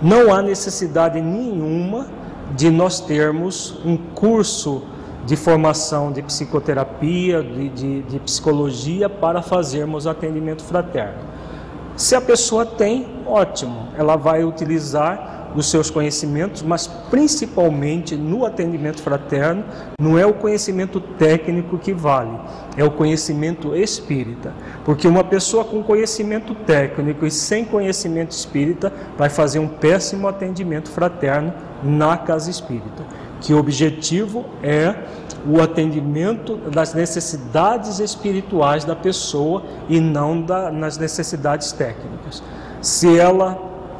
Não 0.00 0.32
há 0.32 0.40
necessidade 0.40 1.20
nenhuma 1.20 2.06
de 2.54 2.70
nós 2.70 3.00
termos 3.00 3.78
um 3.84 3.96
curso 3.96 4.82
de 5.24 5.34
formação 5.34 6.12
de 6.12 6.22
psicoterapia, 6.22 7.42
de, 7.42 7.68
de, 7.70 8.02
de, 8.02 8.20
psicologia 8.20 9.08
para 9.08 9.42
fazermos 9.42 10.06
atendimento 10.06 10.62
fraterno. 10.62 11.18
Se 11.96 12.14
a 12.14 12.20
pessoa 12.20 12.64
tem, 12.64 13.06
ótimo, 13.26 13.88
ela 13.96 14.14
vai 14.14 14.44
utilizar 14.44 15.36
os 15.56 15.70
seus 15.70 15.90
conhecimentos, 15.90 16.62
mas 16.62 16.86
principalmente 16.86 18.14
no 18.14 18.44
atendimento 18.44 19.00
fraterno, 19.00 19.64
não 19.98 20.18
é 20.18 20.26
o 20.26 20.34
conhecimento 20.34 21.00
técnico 21.00 21.78
que 21.78 21.92
vale, 21.94 22.38
é 22.76 22.84
o 22.84 22.90
conhecimento 22.90 23.74
espírita. 23.74 24.52
Porque 24.84 25.08
uma 25.08 25.24
pessoa 25.24 25.64
com 25.64 25.82
conhecimento 25.82 26.54
técnico 26.54 27.26
e 27.26 27.30
sem 27.30 27.64
conhecimento 27.64 28.32
espírita 28.32 28.92
vai 29.16 29.30
fazer 29.30 29.58
um 29.58 29.66
péssimo 29.66 30.28
atendimento 30.28 30.90
fraterno 30.90 31.52
na 31.82 32.16
casa 32.16 32.50
espírita. 32.50 33.04
Que 33.40 33.52
o 33.52 33.58
objetivo 33.58 34.44
é 34.62 34.94
o 35.46 35.60
atendimento 35.60 36.56
das 36.56 36.94
necessidades 36.94 38.00
espirituais 38.00 38.84
da 38.84 38.96
pessoa 38.96 39.62
e 39.88 40.00
não 40.00 40.40
da, 40.40 40.70
nas 40.70 40.98
necessidades 40.98 41.72
técnicas. 41.72 42.42
Se 42.80 43.18
ela 43.18 43.58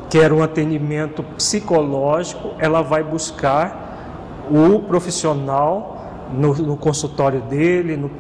quer 0.09 0.33
um 0.33 0.43
atendimento 0.43 1.23
psicológico, 1.23 2.51
ela 2.59 2.83
vai 2.83 3.03
buscar 3.03 4.47
o 4.51 4.81
profissional 4.81 5.97
no, 6.33 6.55
no 6.55 6.77
consultório 6.77 7.41
dele, 7.43 7.97
no, 7.97 8.11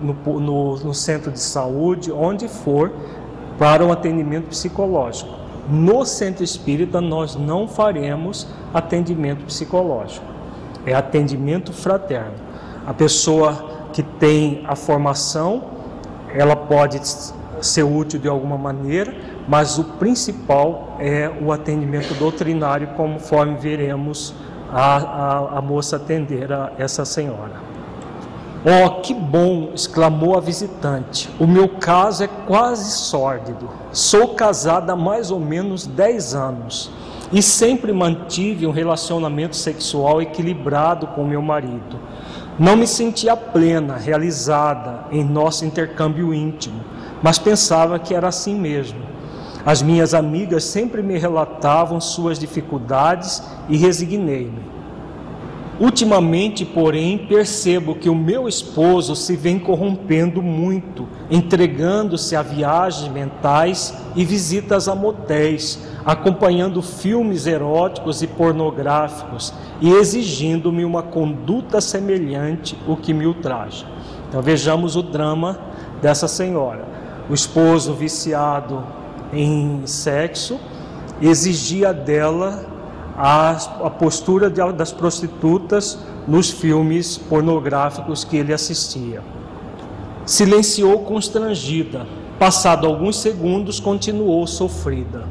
no, 0.40 0.76
no, 0.76 0.94
centro 0.94 1.30
de 1.30 1.40
saúde, 1.40 2.12
onde 2.12 2.48
for, 2.48 2.92
para 3.58 3.84
um 3.84 3.92
atendimento 3.92 4.48
psicológico. 4.48 5.45
No 5.68 6.04
centro 6.04 6.44
espírita, 6.44 7.00
nós 7.00 7.34
não 7.34 7.66
faremos 7.66 8.46
atendimento 8.72 9.44
psicológico, 9.44 10.26
é 10.84 10.94
atendimento 10.94 11.72
fraterno. 11.72 12.34
A 12.86 12.94
pessoa 12.94 13.88
que 13.92 14.02
tem 14.02 14.64
a 14.66 14.76
formação, 14.76 15.64
ela 16.32 16.54
pode 16.54 17.00
ser 17.60 17.82
útil 17.82 18.20
de 18.20 18.28
alguma 18.28 18.56
maneira, 18.56 19.14
mas 19.48 19.78
o 19.78 19.84
principal 19.84 20.96
é 21.00 21.30
o 21.40 21.50
atendimento 21.50 22.14
doutrinário, 22.14 22.88
conforme 22.96 23.56
veremos 23.56 24.34
a, 24.70 24.96
a, 24.96 25.58
a 25.58 25.62
moça 25.62 25.96
atender 25.96 26.52
a 26.52 26.72
essa 26.78 27.04
senhora. 27.04 27.75
Oh, 28.68 29.00
que 29.00 29.14
bom! 29.14 29.70
exclamou 29.72 30.36
a 30.36 30.40
visitante. 30.40 31.30
O 31.38 31.46
meu 31.46 31.68
caso 31.68 32.24
é 32.24 32.26
quase 32.26 32.90
sórdido. 32.90 33.70
Sou 33.92 34.34
casada 34.34 34.94
há 34.94 34.96
mais 34.96 35.30
ou 35.30 35.38
menos 35.38 35.86
10 35.86 36.34
anos 36.34 36.90
e 37.32 37.40
sempre 37.40 37.92
mantive 37.92 38.66
um 38.66 38.72
relacionamento 38.72 39.54
sexual 39.54 40.20
equilibrado 40.20 41.06
com 41.06 41.24
meu 41.24 41.40
marido. 41.40 42.00
Não 42.58 42.74
me 42.74 42.88
sentia 42.88 43.36
plena, 43.36 43.96
realizada 43.96 45.04
em 45.12 45.22
nosso 45.22 45.64
intercâmbio 45.64 46.34
íntimo, 46.34 46.82
mas 47.22 47.38
pensava 47.38 48.00
que 48.00 48.16
era 48.16 48.26
assim 48.26 48.58
mesmo. 48.58 48.98
As 49.64 49.80
minhas 49.80 50.12
amigas 50.12 50.64
sempre 50.64 51.04
me 51.04 51.16
relatavam 51.16 52.00
suas 52.00 52.36
dificuldades 52.36 53.40
e 53.68 53.76
resignei-me. 53.76 54.75
Ultimamente, 55.78 56.64
porém, 56.64 57.18
percebo 57.18 57.94
que 57.94 58.08
o 58.08 58.14
meu 58.14 58.48
esposo 58.48 59.14
se 59.14 59.36
vem 59.36 59.58
corrompendo 59.58 60.40
muito, 60.40 61.06
entregando-se 61.30 62.34
a 62.34 62.40
viagens 62.40 63.12
mentais 63.12 63.94
e 64.14 64.24
visitas 64.24 64.88
a 64.88 64.94
motéis, 64.94 65.78
acompanhando 66.02 66.80
filmes 66.80 67.46
eróticos 67.46 68.22
e 68.22 68.26
pornográficos 68.26 69.52
e 69.78 69.92
exigindo-me 69.92 70.82
uma 70.82 71.02
conduta 71.02 71.78
semelhante, 71.80 72.78
o 72.88 72.96
que 72.96 73.12
me 73.12 73.26
ultraja. 73.26 73.84
Então 74.28 74.40
vejamos 74.40 74.96
o 74.96 75.02
drama 75.02 75.58
dessa 76.00 76.26
senhora. 76.26 76.86
O 77.28 77.34
esposo 77.34 77.92
viciado 77.92 78.82
em 79.30 79.82
sexo 79.84 80.58
exigia 81.20 81.92
dela 81.92 82.75
a, 83.16 83.52
a 83.86 83.90
postura 83.90 84.50
de, 84.50 84.60
das 84.72 84.92
prostitutas 84.92 85.98
nos 86.28 86.50
filmes 86.50 87.16
pornográficos 87.16 88.24
que 88.24 88.36
ele 88.36 88.52
assistia. 88.52 89.22
Silenciou 90.24 91.00
constrangida. 91.00 92.06
Passado 92.38 92.86
alguns 92.86 93.16
segundos, 93.16 93.80
continuou 93.80 94.46
sofrida. 94.46 95.24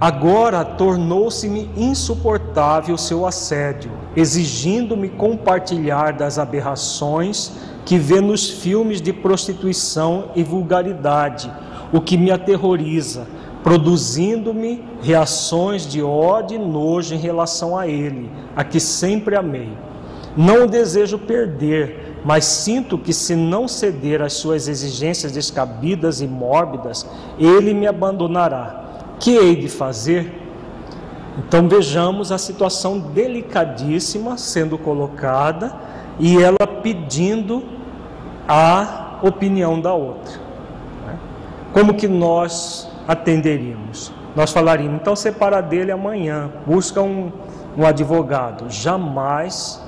Agora 0.00 0.64
tornou-se-me 0.64 1.70
insuportável 1.76 2.96
seu 2.98 3.26
assédio, 3.26 3.90
exigindo-me 4.14 5.08
compartilhar 5.08 6.12
das 6.12 6.38
aberrações 6.38 7.52
que 7.84 7.96
vê 7.96 8.20
nos 8.20 8.48
filmes 8.48 9.00
de 9.00 9.12
prostituição 9.12 10.30
e 10.36 10.42
vulgaridade, 10.42 11.50
o 11.92 12.00
que 12.00 12.16
me 12.16 12.30
aterroriza, 12.30 13.26
produzindo-me 13.64 14.84
reações 15.00 15.86
de 15.86 16.02
ódio 16.02 16.56
e 16.56 16.58
nojo 16.58 17.14
em 17.14 17.18
relação 17.18 17.76
a 17.76 17.88
ele, 17.88 18.30
a 18.54 18.62
que 18.62 18.78
sempre 18.78 19.34
amei. 19.34 19.72
Não 20.36 20.64
o 20.64 20.68
desejo 20.68 21.18
perder, 21.18 22.20
mas 22.22 22.44
sinto 22.44 22.98
que 22.98 23.12
se 23.12 23.34
não 23.34 23.66
ceder 23.66 24.20
às 24.20 24.34
suas 24.34 24.68
exigências 24.68 25.32
descabidas 25.32 26.20
e 26.20 26.26
mórbidas, 26.26 27.06
ele 27.38 27.72
me 27.72 27.86
abandonará. 27.86 28.84
Que 29.18 29.34
hei 29.34 29.56
de 29.56 29.68
fazer? 29.70 30.42
Então 31.38 31.66
vejamos 31.66 32.30
a 32.30 32.36
situação 32.36 32.98
delicadíssima 32.98 34.36
sendo 34.36 34.76
colocada 34.76 35.74
e 36.18 36.36
ela 36.36 36.66
pedindo 36.82 37.62
a 38.46 39.20
opinião 39.22 39.80
da 39.80 39.94
outra. 39.94 40.34
Né? 41.06 41.18
Como 41.72 41.94
que 41.94 42.06
nós 42.06 42.92
atenderíamos. 43.06 44.12
Nós 44.34 44.52
falaríamos, 44.52 45.00
então 45.00 45.14
separa 45.14 45.60
dele 45.60 45.92
amanhã, 45.92 46.50
busca 46.66 47.00
um, 47.00 47.30
um 47.76 47.86
advogado. 47.86 48.68
Jamais 48.68 49.80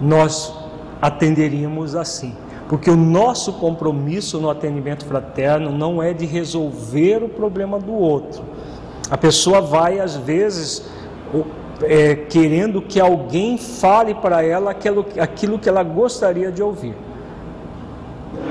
nós 0.00 0.54
atenderíamos 1.00 1.94
assim. 1.94 2.34
Porque 2.68 2.88
o 2.88 2.96
nosso 2.96 3.54
compromisso 3.54 4.38
no 4.38 4.48
atendimento 4.48 5.04
fraterno 5.04 5.72
não 5.72 6.02
é 6.02 6.14
de 6.14 6.24
resolver 6.24 7.22
o 7.22 7.28
problema 7.28 7.78
do 7.78 7.92
outro. 7.92 8.42
A 9.10 9.18
pessoa 9.18 9.60
vai, 9.60 9.98
às 9.98 10.14
vezes, 10.14 10.88
é, 11.82 12.14
querendo 12.14 12.80
que 12.80 13.00
alguém 13.00 13.58
fale 13.58 14.14
para 14.14 14.44
ela 14.44 14.70
aquilo, 14.70 15.04
aquilo 15.18 15.58
que 15.58 15.68
ela 15.68 15.82
gostaria 15.82 16.52
de 16.52 16.62
ouvir 16.62 16.94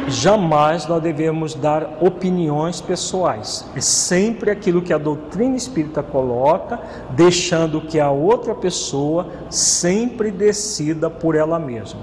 jamais 0.09 0.87
nós 0.87 1.01
devemos 1.01 1.53
dar 1.53 1.97
opiniões 2.01 2.81
pessoais. 2.81 3.65
É 3.75 3.81
sempre 3.81 4.51
aquilo 4.51 4.81
que 4.81 4.93
a 4.93 4.97
doutrina 4.97 5.55
espírita 5.55 6.03
coloca, 6.03 6.79
deixando 7.11 7.81
que 7.81 7.99
a 7.99 8.09
outra 8.09 8.53
pessoa 8.53 9.27
sempre 9.49 10.31
decida 10.31 11.09
por 11.09 11.35
ela 11.35 11.59
mesma. 11.59 12.01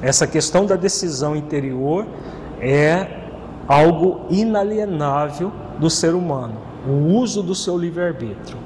Essa 0.00 0.26
questão 0.26 0.64
da 0.64 0.76
decisão 0.76 1.34
interior 1.34 2.06
é 2.60 3.06
algo 3.66 4.22
inalienável 4.30 5.52
do 5.78 5.90
ser 5.90 6.14
humano, 6.14 6.54
o 6.86 7.14
uso 7.14 7.42
do 7.42 7.54
seu 7.54 7.76
livre-arbítrio. 7.76 8.58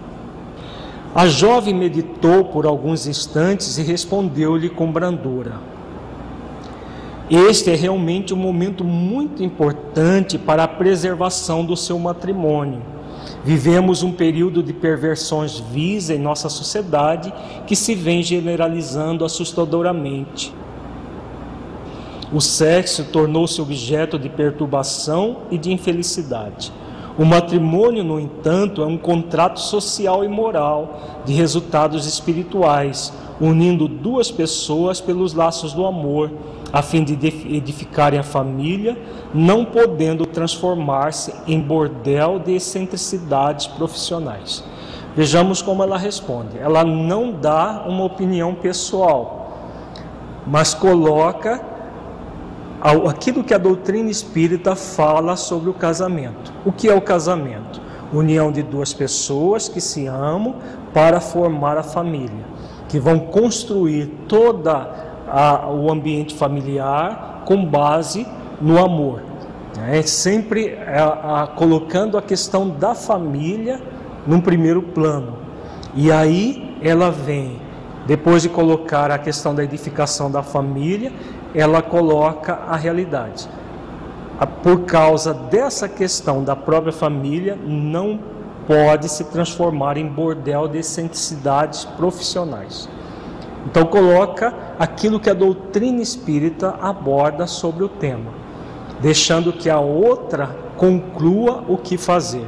A 1.14 1.26
jovem 1.26 1.74
meditou 1.74 2.46
por 2.46 2.64
alguns 2.64 3.06
instantes 3.06 3.76
e 3.76 3.82
respondeu-lhe 3.82 4.70
com 4.70 4.90
brandura: 4.90 5.54
este 7.30 7.70
é 7.70 7.74
realmente 7.74 8.34
um 8.34 8.36
momento 8.36 8.84
muito 8.84 9.42
importante 9.42 10.38
para 10.38 10.64
a 10.64 10.68
preservação 10.68 11.64
do 11.64 11.76
seu 11.76 11.98
matrimônio. 11.98 12.82
Vivemos 13.44 14.02
um 14.02 14.12
período 14.12 14.62
de 14.62 14.72
perversões 14.72 15.58
vis 15.58 16.10
em 16.10 16.18
nossa 16.18 16.48
sociedade 16.48 17.32
que 17.66 17.74
se 17.74 17.94
vem 17.94 18.22
generalizando 18.22 19.24
assustadoramente. 19.24 20.52
O 22.32 22.40
sexo 22.40 23.04
tornou-se 23.04 23.60
objeto 23.60 24.18
de 24.18 24.28
perturbação 24.28 25.38
e 25.50 25.58
de 25.58 25.72
infelicidade. 25.72 26.72
O 27.18 27.26
matrimônio, 27.26 28.02
no 28.02 28.18
entanto, 28.18 28.82
é 28.82 28.86
um 28.86 28.96
contrato 28.96 29.60
social 29.60 30.24
e 30.24 30.28
moral 30.28 31.22
de 31.26 31.34
resultados 31.34 32.06
espirituais, 32.06 33.12
unindo 33.42 33.88
duas 33.88 34.30
pessoas 34.30 35.00
pelos 35.00 35.34
laços 35.34 35.72
do 35.72 35.84
amor 35.84 36.30
a 36.72 36.80
fim 36.80 37.04
de 37.04 37.12
edificarem 37.54 38.18
a 38.18 38.22
família, 38.22 38.96
não 39.34 39.64
podendo 39.64 40.24
transformar-se 40.24 41.34
em 41.46 41.60
bordel 41.60 42.38
de 42.38 42.52
excentricidades 42.52 43.66
profissionais. 43.66 44.64
Vejamos 45.14 45.60
como 45.60 45.82
ela 45.82 45.98
responde. 45.98 46.56
Ela 46.58 46.82
não 46.82 47.32
dá 47.32 47.84
uma 47.86 48.04
opinião 48.04 48.54
pessoal, 48.54 49.58
mas 50.46 50.72
coloca 50.72 51.62
aquilo 53.08 53.44
que 53.44 53.52
a 53.52 53.58
doutrina 53.58 54.10
espírita 54.10 54.74
fala 54.74 55.36
sobre 55.36 55.68
o 55.68 55.74
casamento. 55.74 56.52
O 56.64 56.72
que 56.72 56.88
é 56.88 56.94
o 56.94 57.02
casamento? 57.02 57.82
União 58.12 58.50
de 58.50 58.62
duas 58.62 58.94
pessoas 58.94 59.68
que 59.68 59.80
se 59.80 60.06
amam 60.06 60.54
para 60.92 61.20
formar 61.20 61.76
a 61.76 61.82
família, 61.82 62.44
que 62.92 62.98
vão 62.98 63.18
construir 63.18 64.04
toda 64.28 64.86
a, 65.26 65.66
o 65.70 65.90
ambiente 65.90 66.34
familiar 66.34 67.42
com 67.46 67.64
base 67.64 68.26
no 68.60 68.78
amor. 68.78 69.22
É 69.88 70.02
sempre 70.02 70.76
a, 70.76 71.44
a, 71.44 71.46
colocando 71.46 72.18
a 72.18 72.22
questão 72.22 72.68
da 72.68 72.94
família 72.94 73.80
num 74.26 74.42
primeiro 74.42 74.82
plano. 74.82 75.38
E 75.94 76.12
aí 76.12 76.76
ela 76.82 77.10
vem, 77.10 77.62
depois 78.06 78.42
de 78.42 78.50
colocar 78.50 79.10
a 79.10 79.16
questão 79.16 79.54
da 79.54 79.64
edificação 79.64 80.30
da 80.30 80.42
família, 80.42 81.10
ela 81.54 81.80
coloca 81.80 82.58
a 82.68 82.76
realidade. 82.76 83.48
Por 84.62 84.80
causa 84.80 85.32
dessa 85.32 85.88
questão 85.88 86.44
da 86.44 86.54
própria 86.54 86.92
família, 86.92 87.56
não 87.56 88.20
pode 88.66 89.08
se 89.08 89.24
transformar 89.24 89.96
em 89.96 90.06
bordel 90.06 90.68
de 90.68 90.78
excentricidades 90.78 91.84
profissionais. 91.84 92.88
Então 93.66 93.84
coloca 93.86 94.54
aquilo 94.78 95.20
que 95.20 95.30
a 95.30 95.34
doutrina 95.34 96.02
espírita 96.02 96.76
aborda 96.80 97.46
sobre 97.46 97.84
o 97.84 97.88
tema, 97.88 98.32
deixando 99.00 99.52
que 99.52 99.70
a 99.70 99.78
outra 99.78 100.56
conclua 100.76 101.64
o 101.68 101.76
que 101.76 101.96
fazer. 101.96 102.46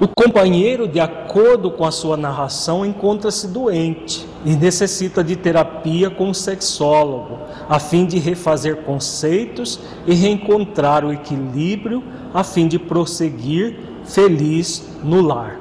O 0.00 0.08
companheiro, 0.08 0.88
de 0.88 0.98
acordo 0.98 1.70
com 1.70 1.84
a 1.84 1.92
sua 1.92 2.16
narração, 2.16 2.84
encontra-se 2.84 3.46
doente 3.46 4.26
e 4.44 4.56
necessita 4.56 5.22
de 5.22 5.36
terapia 5.36 6.10
com 6.10 6.30
um 6.30 6.34
sexólogo, 6.34 7.38
a 7.68 7.78
fim 7.78 8.04
de 8.04 8.18
refazer 8.18 8.78
conceitos 8.78 9.78
e 10.04 10.12
reencontrar 10.12 11.04
o 11.04 11.12
equilíbrio, 11.12 12.02
a 12.34 12.42
fim 12.42 12.66
de 12.66 12.80
prosseguir 12.80 13.78
feliz 14.04 14.88
no 15.02 15.20
lar. 15.20 15.58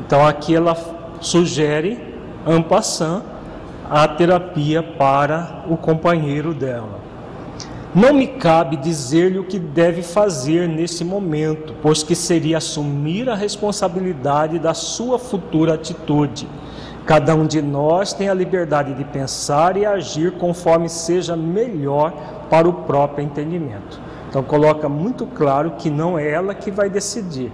Então 0.00 0.26
aqui 0.26 0.54
ela 0.54 0.76
sugere 1.20 1.98
en 2.46 2.62
passant, 2.62 3.22
a 3.90 4.06
terapia 4.06 4.82
para 4.82 5.64
o 5.68 5.76
companheiro 5.76 6.52
dela. 6.52 6.98
Não 7.94 8.12
me 8.12 8.26
cabe 8.26 8.76
dizer-lhe 8.76 9.38
o 9.38 9.44
que 9.44 9.58
deve 9.58 10.02
fazer 10.02 10.68
nesse 10.68 11.04
momento, 11.04 11.74
pois 11.82 12.02
que 12.02 12.14
seria 12.14 12.58
assumir 12.58 13.30
a 13.30 13.34
responsabilidade 13.34 14.58
da 14.58 14.74
sua 14.74 15.18
futura 15.18 15.74
atitude. 15.74 16.46
Cada 17.06 17.34
um 17.34 17.46
de 17.46 17.62
nós 17.62 18.12
tem 18.12 18.28
a 18.28 18.34
liberdade 18.34 18.92
de 18.92 19.04
pensar 19.04 19.78
e 19.78 19.86
agir 19.86 20.32
conforme 20.32 20.90
seja 20.90 21.34
melhor 21.34 22.12
para 22.50 22.68
o 22.68 22.72
próprio 22.72 23.24
entendimento. 23.24 23.98
Então 24.28 24.42
coloca 24.42 24.88
muito 24.88 25.26
claro 25.26 25.72
que 25.78 25.90
não 25.90 26.18
é 26.18 26.28
ela 26.30 26.54
que 26.54 26.70
vai 26.70 26.90
decidir. 26.90 27.52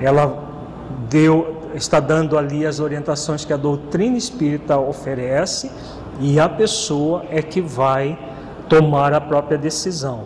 Ela 0.00 0.50
deu 1.08 1.62
está 1.74 2.00
dando 2.00 2.36
ali 2.36 2.66
as 2.66 2.80
orientações 2.80 3.44
que 3.44 3.52
a 3.52 3.56
doutrina 3.56 4.16
espírita 4.16 4.78
oferece 4.78 5.70
e 6.20 6.38
a 6.38 6.48
pessoa 6.48 7.24
é 7.30 7.40
que 7.40 7.60
vai 7.60 8.18
tomar 8.68 9.12
a 9.14 9.20
própria 9.20 9.56
decisão. 9.56 10.24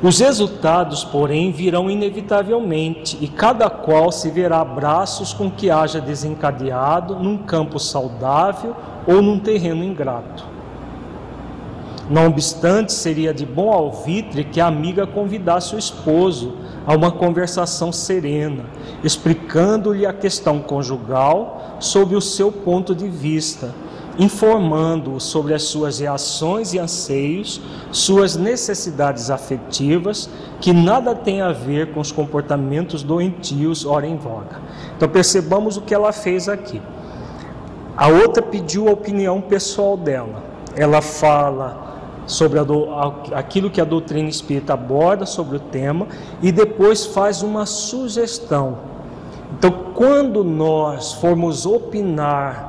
Os 0.00 0.20
resultados, 0.20 1.02
porém, 1.02 1.50
virão 1.50 1.90
inevitavelmente, 1.90 3.18
e 3.20 3.26
cada 3.26 3.68
qual 3.68 4.12
se 4.12 4.30
verá 4.30 4.64
braços 4.64 5.32
com 5.32 5.50
que 5.50 5.70
haja 5.70 6.00
desencadeado 6.00 7.16
num 7.16 7.36
campo 7.36 7.80
saudável 7.80 8.76
ou 9.08 9.20
num 9.20 9.40
terreno 9.40 9.82
ingrato. 9.82 10.57
Não 12.10 12.26
obstante, 12.26 12.92
seria 12.92 13.34
de 13.34 13.44
bom 13.44 13.70
alvitre 13.70 14.42
que 14.42 14.60
a 14.60 14.66
amiga 14.66 15.06
convidasse 15.06 15.74
o 15.74 15.78
esposo 15.78 16.54
a 16.86 16.94
uma 16.94 17.10
conversação 17.10 17.92
serena, 17.92 18.64
explicando-lhe 19.04 20.06
a 20.06 20.12
questão 20.12 20.58
conjugal 20.58 21.76
sob 21.78 22.16
o 22.16 22.20
seu 22.20 22.50
ponto 22.50 22.94
de 22.94 23.06
vista, 23.06 23.74
informando-o 24.18 25.20
sobre 25.20 25.52
as 25.52 25.64
suas 25.64 25.98
reações 25.98 26.72
e 26.72 26.78
anseios, 26.78 27.60
suas 27.92 28.36
necessidades 28.36 29.30
afetivas, 29.30 30.30
que 30.62 30.72
nada 30.72 31.14
tem 31.14 31.42
a 31.42 31.52
ver 31.52 31.92
com 31.92 32.00
os 32.00 32.10
comportamentos 32.10 33.02
doentios 33.02 33.84
ora 33.84 34.06
em 34.06 34.16
voga. 34.16 34.62
Então 34.96 35.10
percebamos 35.10 35.76
o 35.76 35.82
que 35.82 35.94
ela 35.94 36.10
fez 36.10 36.48
aqui. 36.48 36.80
A 37.94 38.08
outra 38.08 38.42
pediu 38.42 38.88
a 38.88 38.92
opinião 38.92 39.42
pessoal 39.42 39.94
dela. 39.94 40.42
Ela 40.74 41.02
fala 41.02 41.87
sobre 42.28 42.62
do, 42.62 42.88
aquilo 43.34 43.70
que 43.70 43.80
a 43.80 43.84
doutrina 43.84 44.28
espírita 44.28 44.74
aborda 44.74 45.26
sobre 45.26 45.56
o 45.56 45.60
tema 45.60 46.06
e 46.40 46.52
depois 46.52 47.06
faz 47.06 47.42
uma 47.42 47.66
sugestão. 47.66 48.78
Então, 49.58 49.72
quando 49.94 50.44
nós 50.44 51.14
formos 51.14 51.66
opinar 51.66 52.68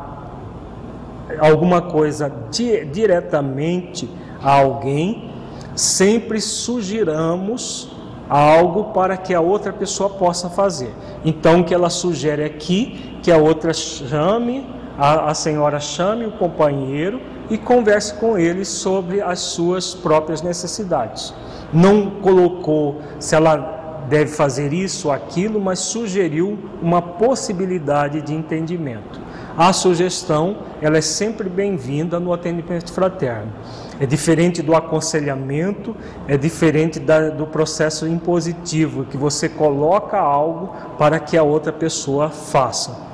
alguma 1.39 1.81
coisa 1.81 2.31
di, 2.49 2.85
diretamente 2.85 4.09
a 4.41 4.53
alguém, 4.53 5.29
sempre 5.75 6.39
sugiramos 6.39 7.91
algo 8.29 8.85
para 8.85 9.17
que 9.17 9.33
a 9.33 9.41
outra 9.41 9.73
pessoa 9.73 10.09
possa 10.09 10.49
fazer. 10.49 10.93
Então, 11.25 11.61
o 11.61 11.63
que 11.63 11.73
ela 11.73 11.89
sugere 11.89 12.43
aqui, 12.43 13.19
que 13.21 13.31
a 13.31 13.37
outra 13.37 13.73
chame, 13.73 14.65
a, 14.99 15.31
a 15.31 15.33
senhora 15.33 15.79
chame 15.79 16.25
o 16.25 16.31
companheiro 16.31 17.21
e 17.49 17.57
converse 17.57 18.13
com 18.15 18.37
ele 18.37 18.65
sobre 18.65 19.21
as 19.21 19.39
suas 19.39 19.95
próprias 19.95 20.41
necessidades. 20.41 21.33
Não 21.73 22.09
colocou 22.21 23.01
se 23.19 23.33
ela 23.33 23.77
deve 24.09 24.31
fazer 24.31 24.73
isso 24.73 25.07
ou 25.07 25.13
aquilo, 25.13 25.59
mas 25.59 25.79
sugeriu 25.79 26.57
uma 26.81 27.01
possibilidade 27.01 28.21
de 28.21 28.33
entendimento. 28.33 29.21
A 29.57 29.71
sugestão, 29.71 30.57
ela 30.81 30.97
é 30.97 31.01
sempre 31.01 31.47
bem-vinda 31.47 32.19
no 32.19 32.33
atendimento 32.33 32.91
fraterno. 32.91 33.51
É 33.99 34.05
diferente 34.05 34.61
do 34.61 34.75
aconselhamento, 34.75 35.95
é 36.27 36.37
diferente 36.37 36.99
da, 36.99 37.29
do 37.29 37.45
processo 37.45 38.07
impositivo, 38.07 39.05
que 39.05 39.17
você 39.17 39.47
coloca 39.47 40.17
algo 40.17 40.73
para 40.97 41.19
que 41.19 41.37
a 41.37 41.43
outra 41.43 41.71
pessoa 41.71 42.29
faça. 42.29 43.08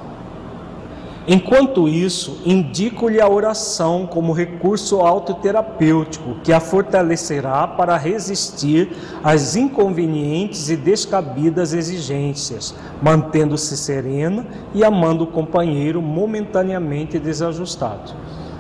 Enquanto 1.28 1.90
isso, 1.90 2.40
indico-lhe 2.46 3.20
a 3.20 3.28
oração 3.28 4.06
como 4.06 4.32
recurso 4.32 5.02
autoterapêutico 5.02 6.36
que 6.44 6.54
a 6.54 6.60
fortalecerá 6.60 7.68
para 7.68 7.98
resistir 7.98 8.96
às 9.24 9.56
inconvenientes 9.56 10.70
e 10.70 10.78
descabidas 10.78 11.74
exigências, 11.74 12.76
mantendo-se 13.02 13.76
serena 13.76 14.46
e 14.72 14.84
amando 14.84 15.24
o 15.24 15.28
companheiro 15.28 16.00
momentaneamente 16.00 17.18
desajustado. 17.18 18.14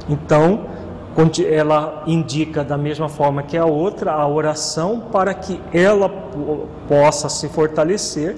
Então, 0.09 0.65
ela 1.47 2.03
indica 2.05 2.63
da 2.63 2.77
mesma 2.77 3.07
forma 3.07 3.43
que 3.43 3.57
a 3.57 3.65
outra 3.65 4.11
a 4.11 4.27
oração 4.27 5.03
para 5.11 5.33
que 5.33 5.61
ela 5.71 6.09
possa 6.89 7.29
se 7.29 7.47
fortalecer 7.47 8.35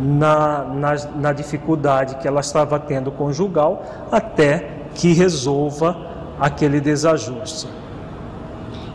na, 0.00 0.64
na, 0.64 0.94
na 1.14 1.32
dificuldade 1.32 2.16
que 2.16 2.26
ela 2.26 2.40
estava 2.40 2.78
tendo 2.78 3.12
conjugal, 3.12 3.84
até 4.10 4.70
que 4.94 5.12
resolva 5.12 5.96
aquele 6.40 6.80
desajuste. 6.80 7.68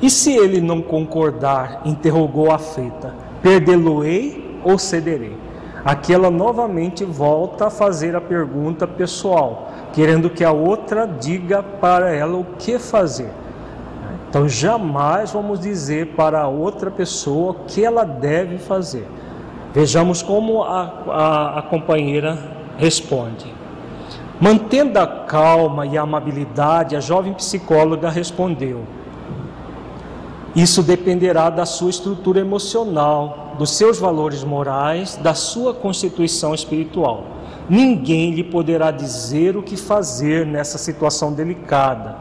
E 0.02 0.10
se 0.10 0.36
ele 0.36 0.60
não 0.60 0.82
concordar, 0.82 1.82
interrogou 1.86 2.52
a 2.52 2.58
feita, 2.58 3.14
perdê-lo-ei 3.42 4.60
ou 4.64 4.78
cederei? 4.78 5.38
Aqui 5.86 6.12
ela 6.12 6.32
novamente 6.32 7.06
volta 7.06 7.68
a 7.68 7.70
fazer 7.70 8.16
a 8.16 8.22
pergunta 8.22 8.88
pessoal, 8.88 9.70
querendo 9.94 10.32
que 10.32 10.44
a 10.44 10.52
outra 10.52 11.06
diga 11.06 11.62
para 11.62 12.12
ela 12.12 12.38
o 12.38 12.46
que 12.58 12.80
fazer. 12.80 13.30
Então 14.28 14.50
jamais 14.50 15.32
vamos 15.32 15.60
dizer 15.60 16.08
para 16.08 16.42
a 16.42 16.48
outra 16.48 16.90
pessoa 16.90 17.52
o 17.52 17.66
que 17.68 17.86
ela 17.86 18.04
deve 18.04 18.58
fazer. 18.58 19.08
Vejamos 19.76 20.22
como 20.22 20.64
a, 20.64 20.84
a, 21.10 21.60
a 21.60 21.62
companheira 21.64 22.40
responde. 22.78 23.54
Mantendo 24.40 24.98
a 24.98 25.06
calma 25.06 25.86
e 25.86 25.98
a 25.98 26.04
amabilidade, 26.04 26.96
a 26.96 27.02
jovem 27.02 27.34
psicóloga 27.34 28.10
respondeu: 28.10 28.84
Isso 30.56 30.82
dependerá 30.82 31.50
da 31.50 31.66
sua 31.66 31.90
estrutura 31.90 32.40
emocional, 32.40 33.54
dos 33.60 33.72
seus 33.72 34.00
valores 34.00 34.46
morais, 34.46 35.18
da 35.18 35.34
sua 35.34 35.74
constituição 35.74 36.56
espiritual. 36.56 37.26
Ninguém 37.70 38.32
lhe 38.32 38.46
poderá 38.46 38.92
dizer 38.92 39.58
o 39.58 39.62
que 39.62 39.76
fazer 39.76 40.46
nessa 40.46 40.78
situação 40.78 41.34
delicada 41.34 42.16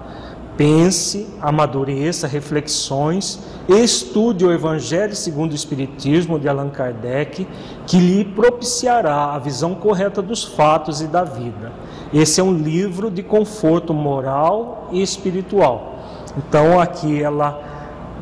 Pense, 0.57 1.27
amadureça 1.41 2.29
reflexões, 2.29 3.41
estude 3.69 4.45
o 4.45 4.53
Evangelho 4.53 5.17
segundo 5.17 5.51
o 5.51 5.55
Espiritismo 5.55 6.39
de 6.39 6.49
Allan 6.49 6.69
Kardec, 6.69 7.47
que 7.87 7.99
lhe 7.99 8.25
propiciará 8.25 9.35
a 9.35 9.39
visão 9.39 9.75
correta 9.75 10.23
dos 10.23 10.45
fatos 10.45 11.01
e 11.01 11.09
da 11.09 11.25
vida. 11.25 11.73
Esse 12.13 12.41
é 12.41 12.45
um 12.45 12.55
livro 12.55 13.11
de 13.11 13.23
conforto 13.23 13.93
moral 13.93 14.89
e 14.93 15.03
espiritual. 15.03 15.99
Então 16.39 16.79
aqui 16.79 17.21
ela 17.21 17.61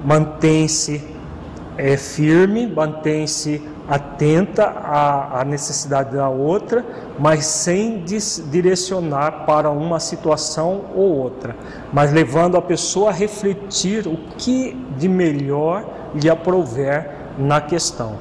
mantém-se 0.02 1.04
é, 1.76 1.96
firme, 1.96 2.66
mantém-se 2.66 3.62
atenta 3.92 4.64
à, 4.64 5.40
à, 5.40 5.44
necessidade 5.44 6.16
da 6.16 6.30
outra, 6.30 6.82
mas 7.18 7.44
sem 7.44 8.02
direcionar 8.50 9.44
para 9.44 9.70
uma 9.70 10.00
situação 10.00 10.84
ou 10.94 11.14
outra, 11.14 11.54
mas 11.92 12.10
levando 12.10 12.56
a 12.56 12.62
pessoa 12.62 13.10
a 13.10 13.12
refletir 13.12 14.06
o 14.06 14.16
que 14.38 14.72
de 14.96 15.10
melhor 15.10 15.84
lhe 16.14 16.30
aprouver 16.30 17.10
na 17.38 17.60
questão. 17.60 18.16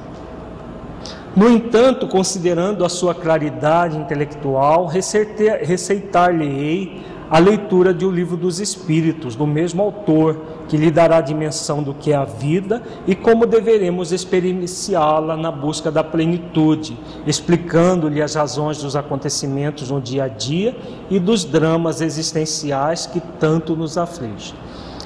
No 1.34 1.48
entanto, 1.48 2.06
considerando 2.06 2.84
a 2.84 2.90
sua 2.90 3.14
claridade 3.14 3.96
intelectual, 3.96 4.84
receitar-lhe-ei 4.84 7.02
a 7.32 7.38
leitura 7.38 7.94
de 7.94 8.04
O 8.04 8.10
Livro 8.10 8.36
dos 8.36 8.60
Espíritos, 8.60 9.34
do 9.34 9.46
mesmo 9.46 9.82
autor, 9.82 10.36
que 10.68 10.76
lhe 10.76 10.90
dará 10.90 11.16
a 11.16 11.22
dimensão 11.22 11.82
do 11.82 11.94
que 11.94 12.12
é 12.12 12.14
a 12.14 12.26
vida 12.26 12.82
e 13.06 13.14
como 13.14 13.46
deveremos 13.46 14.12
experienciá-la 14.12 15.34
na 15.34 15.50
busca 15.50 15.90
da 15.90 16.04
plenitude, 16.04 16.94
explicando-lhe 17.26 18.20
as 18.20 18.34
razões 18.34 18.82
dos 18.82 18.94
acontecimentos 18.94 19.90
no 19.90 19.98
dia 19.98 20.24
a 20.24 20.28
dia 20.28 20.76
e 21.08 21.18
dos 21.18 21.42
dramas 21.42 22.02
existenciais 22.02 23.06
que 23.06 23.18
tanto 23.40 23.74
nos 23.74 23.96
afligem. 23.96 24.54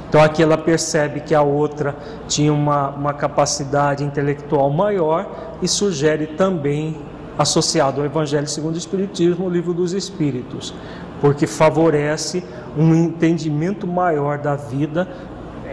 Então 0.09 0.21
aqui 0.21 0.43
ela 0.43 0.59
percebe 0.59 1.21
que 1.21 1.33
a 1.33 1.43
outra 1.43 1.95
tinha 2.27 2.53
uma, 2.53 2.89
uma 2.89 3.15
capacidade 3.15 4.03
intelectual 4.03 4.69
maior 4.69 5.31
e 5.63 5.69
sugere 5.69 6.27
também, 6.27 6.97
associado 7.39 8.01
ao 8.01 8.07
Evangelho 8.07 8.49
segundo 8.49 8.75
o 8.75 8.79
Espiritismo, 8.79 9.47
o 9.47 9.51
livro 9.51 9.73
dos 9.73 9.93
Espíritos, 9.93 10.75
porque 11.21 11.47
favorece 11.47 12.43
um 12.77 12.95
entendimento 12.95 13.87
maior 13.87 14.39
da 14.39 14.55
vida 14.55 15.09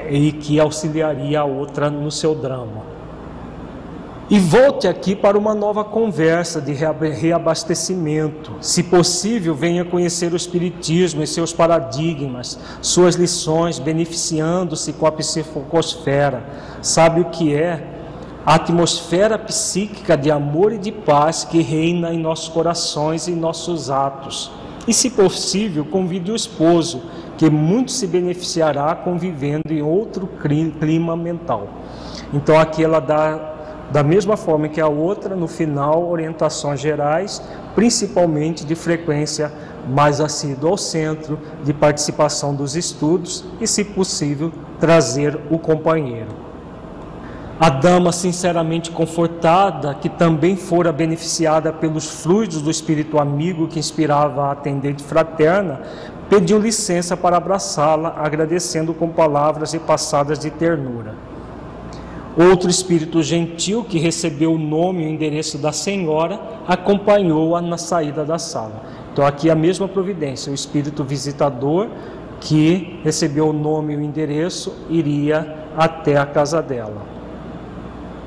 e 0.09 0.31
que 0.31 0.59
auxiliaria 0.59 1.41
a 1.41 1.45
outra 1.45 1.89
no 1.89 2.11
seu 2.11 2.33
drama. 2.33 2.93
E 4.29 4.39
volte 4.39 4.87
aqui 4.87 5.15
para 5.15 5.37
uma 5.37 5.53
nova 5.53 5.83
conversa 5.83 6.61
de 6.61 6.71
reabastecimento. 6.71 8.53
Se 8.61 8.81
possível, 8.81 9.53
venha 9.53 9.83
conhecer 9.83 10.31
o 10.31 10.35
Espiritismo 10.35 11.21
e 11.21 11.27
seus 11.27 11.51
paradigmas, 11.51 12.57
suas 12.81 13.15
lições, 13.15 13.79
beneficiando-se 13.79 14.93
com 14.93 15.05
a 15.05 15.11
psicosfera. 15.11 16.41
Sabe 16.81 17.19
o 17.19 17.25
que 17.25 17.53
é? 17.53 17.85
A 18.45 18.55
atmosfera 18.55 19.37
psíquica 19.37 20.17
de 20.17 20.31
amor 20.31 20.71
e 20.71 20.77
de 20.77 20.91
paz 20.91 21.43
que 21.43 21.61
reina 21.61 22.13
em 22.13 22.17
nossos 22.17 22.47
corações 22.47 23.27
e 23.27 23.31
nossos 23.31 23.89
atos 23.89 24.51
e, 24.88 24.93
se 24.93 25.09
possível, 25.09 25.86
convide 25.86 26.31
o 26.31 26.36
esposo, 26.36 27.03
que 27.38 27.49
muito 27.49 27.91
se 27.91 28.05
beneficiará 28.05 28.93
convivendo 28.95 29.73
em 29.73 29.81
outro 29.81 30.29
clima 30.79 31.15
mental. 31.15 31.67
Então, 32.34 32.59
aqui 32.59 32.84
ela 32.84 32.99
dá 32.99 33.53
da 33.91 34.01
mesma 34.01 34.36
forma 34.36 34.67
que 34.67 34.81
a 34.81 34.88
outra, 34.88 35.36
no 35.36 35.47
final, 35.47 36.09
orientações 36.09 36.79
gerais, 36.79 37.41
principalmente 37.75 38.65
de 38.65 38.73
frequência 38.73 39.51
mais 39.88 40.19
assídua 40.19 40.71
ao 40.71 40.77
centro, 40.77 41.38
de 41.63 41.73
participação 41.73 42.55
dos 42.55 42.75
estudos 42.75 43.45
e, 43.61 43.67
se 43.67 43.84
possível, 43.84 44.51
trazer 44.79 45.39
o 45.51 45.59
companheiro. 45.59 46.53
A 47.60 47.70
dama 47.70 48.12
sinceramente 48.12 48.89
confortada, 48.89 49.93
que 49.93 50.10
também 50.10 50.56
fora 50.56 50.91
beneficiada 50.91 51.72
pelos 51.72 52.22
fluidos 52.22 52.62
do 52.62 52.72
espírito 52.72 53.20
amigo 53.20 53.68
que 53.68 53.78
inspirava 53.78 54.45
a 54.45 54.51
atendente 54.51 55.04
fraterna, 55.04 55.82
pediu 56.30 56.58
licença 56.58 57.16
para 57.16 57.38
abraçá-la, 57.38 58.16
agradecendo 58.18 58.93
com 58.93 59.08
palavras 59.10 59.74
e 59.74 59.80
passadas 59.80 60.39
de 60.39 60.49
ternura. 60.49 61.14
Outro 62.36 62.68
espírito 62.68 63.22
gentil, 63.22 63.84
que 63.84 63.99
recebeu 63.99 64.54
o 64.54 64.58
nome 64.58 65.04
e 65.04 65.06
o 65.06 65.10
endereço 65.10 65.60
da 65.60 65.72
senhora, 65.72 66.39
acompanhou-a 66.68 67.62
na 67.62 67.78
saída 67.78 68.26
da 68.26 68.39
sala. 68.39 68.82
Então, 69.12 69.24
aqui 69.24 69.51
a 69.51 69.56
mesma 69.56 69.88
providência: 69.88 70.51
o 70.51 70.56
espírito 70.56 71.04
visitador, 71.04 71.89
que 72.39 72.99
recebeu 73.04 73.49
o 73.49 73.54
nome 73.54 73.93
e 73.93 73.97
o 73.97 74.01
endereço, 74.01 74.74
iria 74.89 75.56
até 75.78 76.18
a 76.18 76.26
casa 76.26 76.60
dela. 76.60 77.12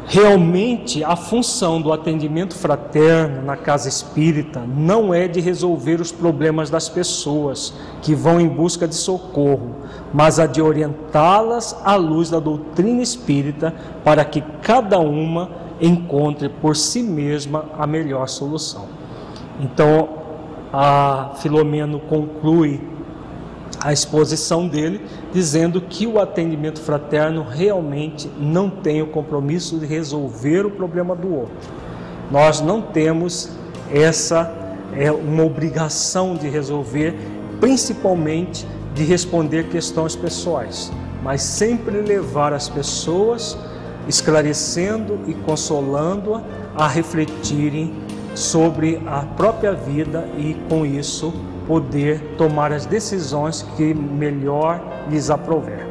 Realmente, 0.09 1.02
a 1.02 1.16
função 1.16 1.82
do 1.82 1.92
atendimento 1.92 2.54
fraterno 2.54 3.42
na 3.42 3.57
casa 3.57 3.88
espírita 3.88 4.61
não 4.61 5.12
é 5.12 5.26
de 5.26 5.40
resolver 5.40 6.00
os 6.00 6.12
problemas 6.12 6.70
das 6.70 6.88
pessoas 6.88 7.74
que 8.02 8.14
vão 8.14 8.40
em 8.40 8.46
busca 8.46 8.86
de 8.86 8.94
socorro, 8.94 9.74
mas 10.14 10.38
a 10.38 10.46
de 10.46 10.62
orientá-las 10.62 11.76
à 11.84 11.96
luz 11.96 12.30
da 12.30 12.38
doutrina 12.38 13.02
espírita 13.02 13.74
para 14.04 14.24
que 14.24 14.42
cada 14.62 15.00
uma 15.00 15.50
encontre 15.80 16.48
por 16.48 16.76
si 16.76 17.02
mesma 17.02 17.64
a 17.76 17.84
melhor 17.84 18.28
solução. 18.28 18.86
Então, 19.61 20.09
a 20.72 21.32
Filomeno 21.40 21.98
conclui 21.98 22.80
a 23.81 23.93
exposição 23.93 24.66
dele, 24.66 25.01
dizendo 25.33 25.81
que 25.81 26.07
o 26.07 26.18
atendimento 26.18 26.81
fraterno 26.81 27.43
realmente 27.43 28.31
não 28.39 28.68
tem 28.70 29.03
o 29.03 29.07
compromisso 29.07 29.79
de 29.79 29.87
resolver 29.87 30.66
o 30.66 30.70
problema 30.70 31.14
do 31.14 31.33
outro. 31.33 31.55
Nós 32.31 32.61
não 32.61 32.83
temos 32.83 33.51
essa 33.93 34.53
é 34.95 35.12
uma 35.12 35.45
obrigação 35.45 36.35
de 36.35 36.49
resolver, 36.49 37.14
principalmente 37.61 38.66
de 38.95 39.05
responder 39.05 39.68
questões 39.68 40.16
pessoais, 40.16 40.91
mas 41.22 41.43
sempre 41.43 42.01
levar 42.01 42.53
as 42.53 42.68
pessoas 42.68 43.57
esclarecendo 44.09 45.20
e 45.27 45.35
consolando-a 45.35 46.43
a 46.74 46.87
refletirem 46.87 47.93
sobre 48.35 49.03
a 49.07 49.22
própria 49.22 49.72
vida 49.72 50.29
e 50.39 50.55
com 50.68 50.85
isso 50.87 51.33
poder 51.66 52.20
tomar 52.38 52.72
as 52.72 52.86
decisões 52.86 53.62
que 53.76 53.92
melhor 53.92 54.80
lhes 55.10 55.30
aprover. 55.30 55.86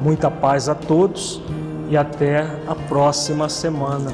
Muita 0.00 0.30
paz 0.30 0.68
a 0.68 0.74
todos 0.74 1.42
e 1.90 1.96
até 1.96 2.46
a 2.66 2.74
próxima 2.74 3.48
semana. 3.48 4.12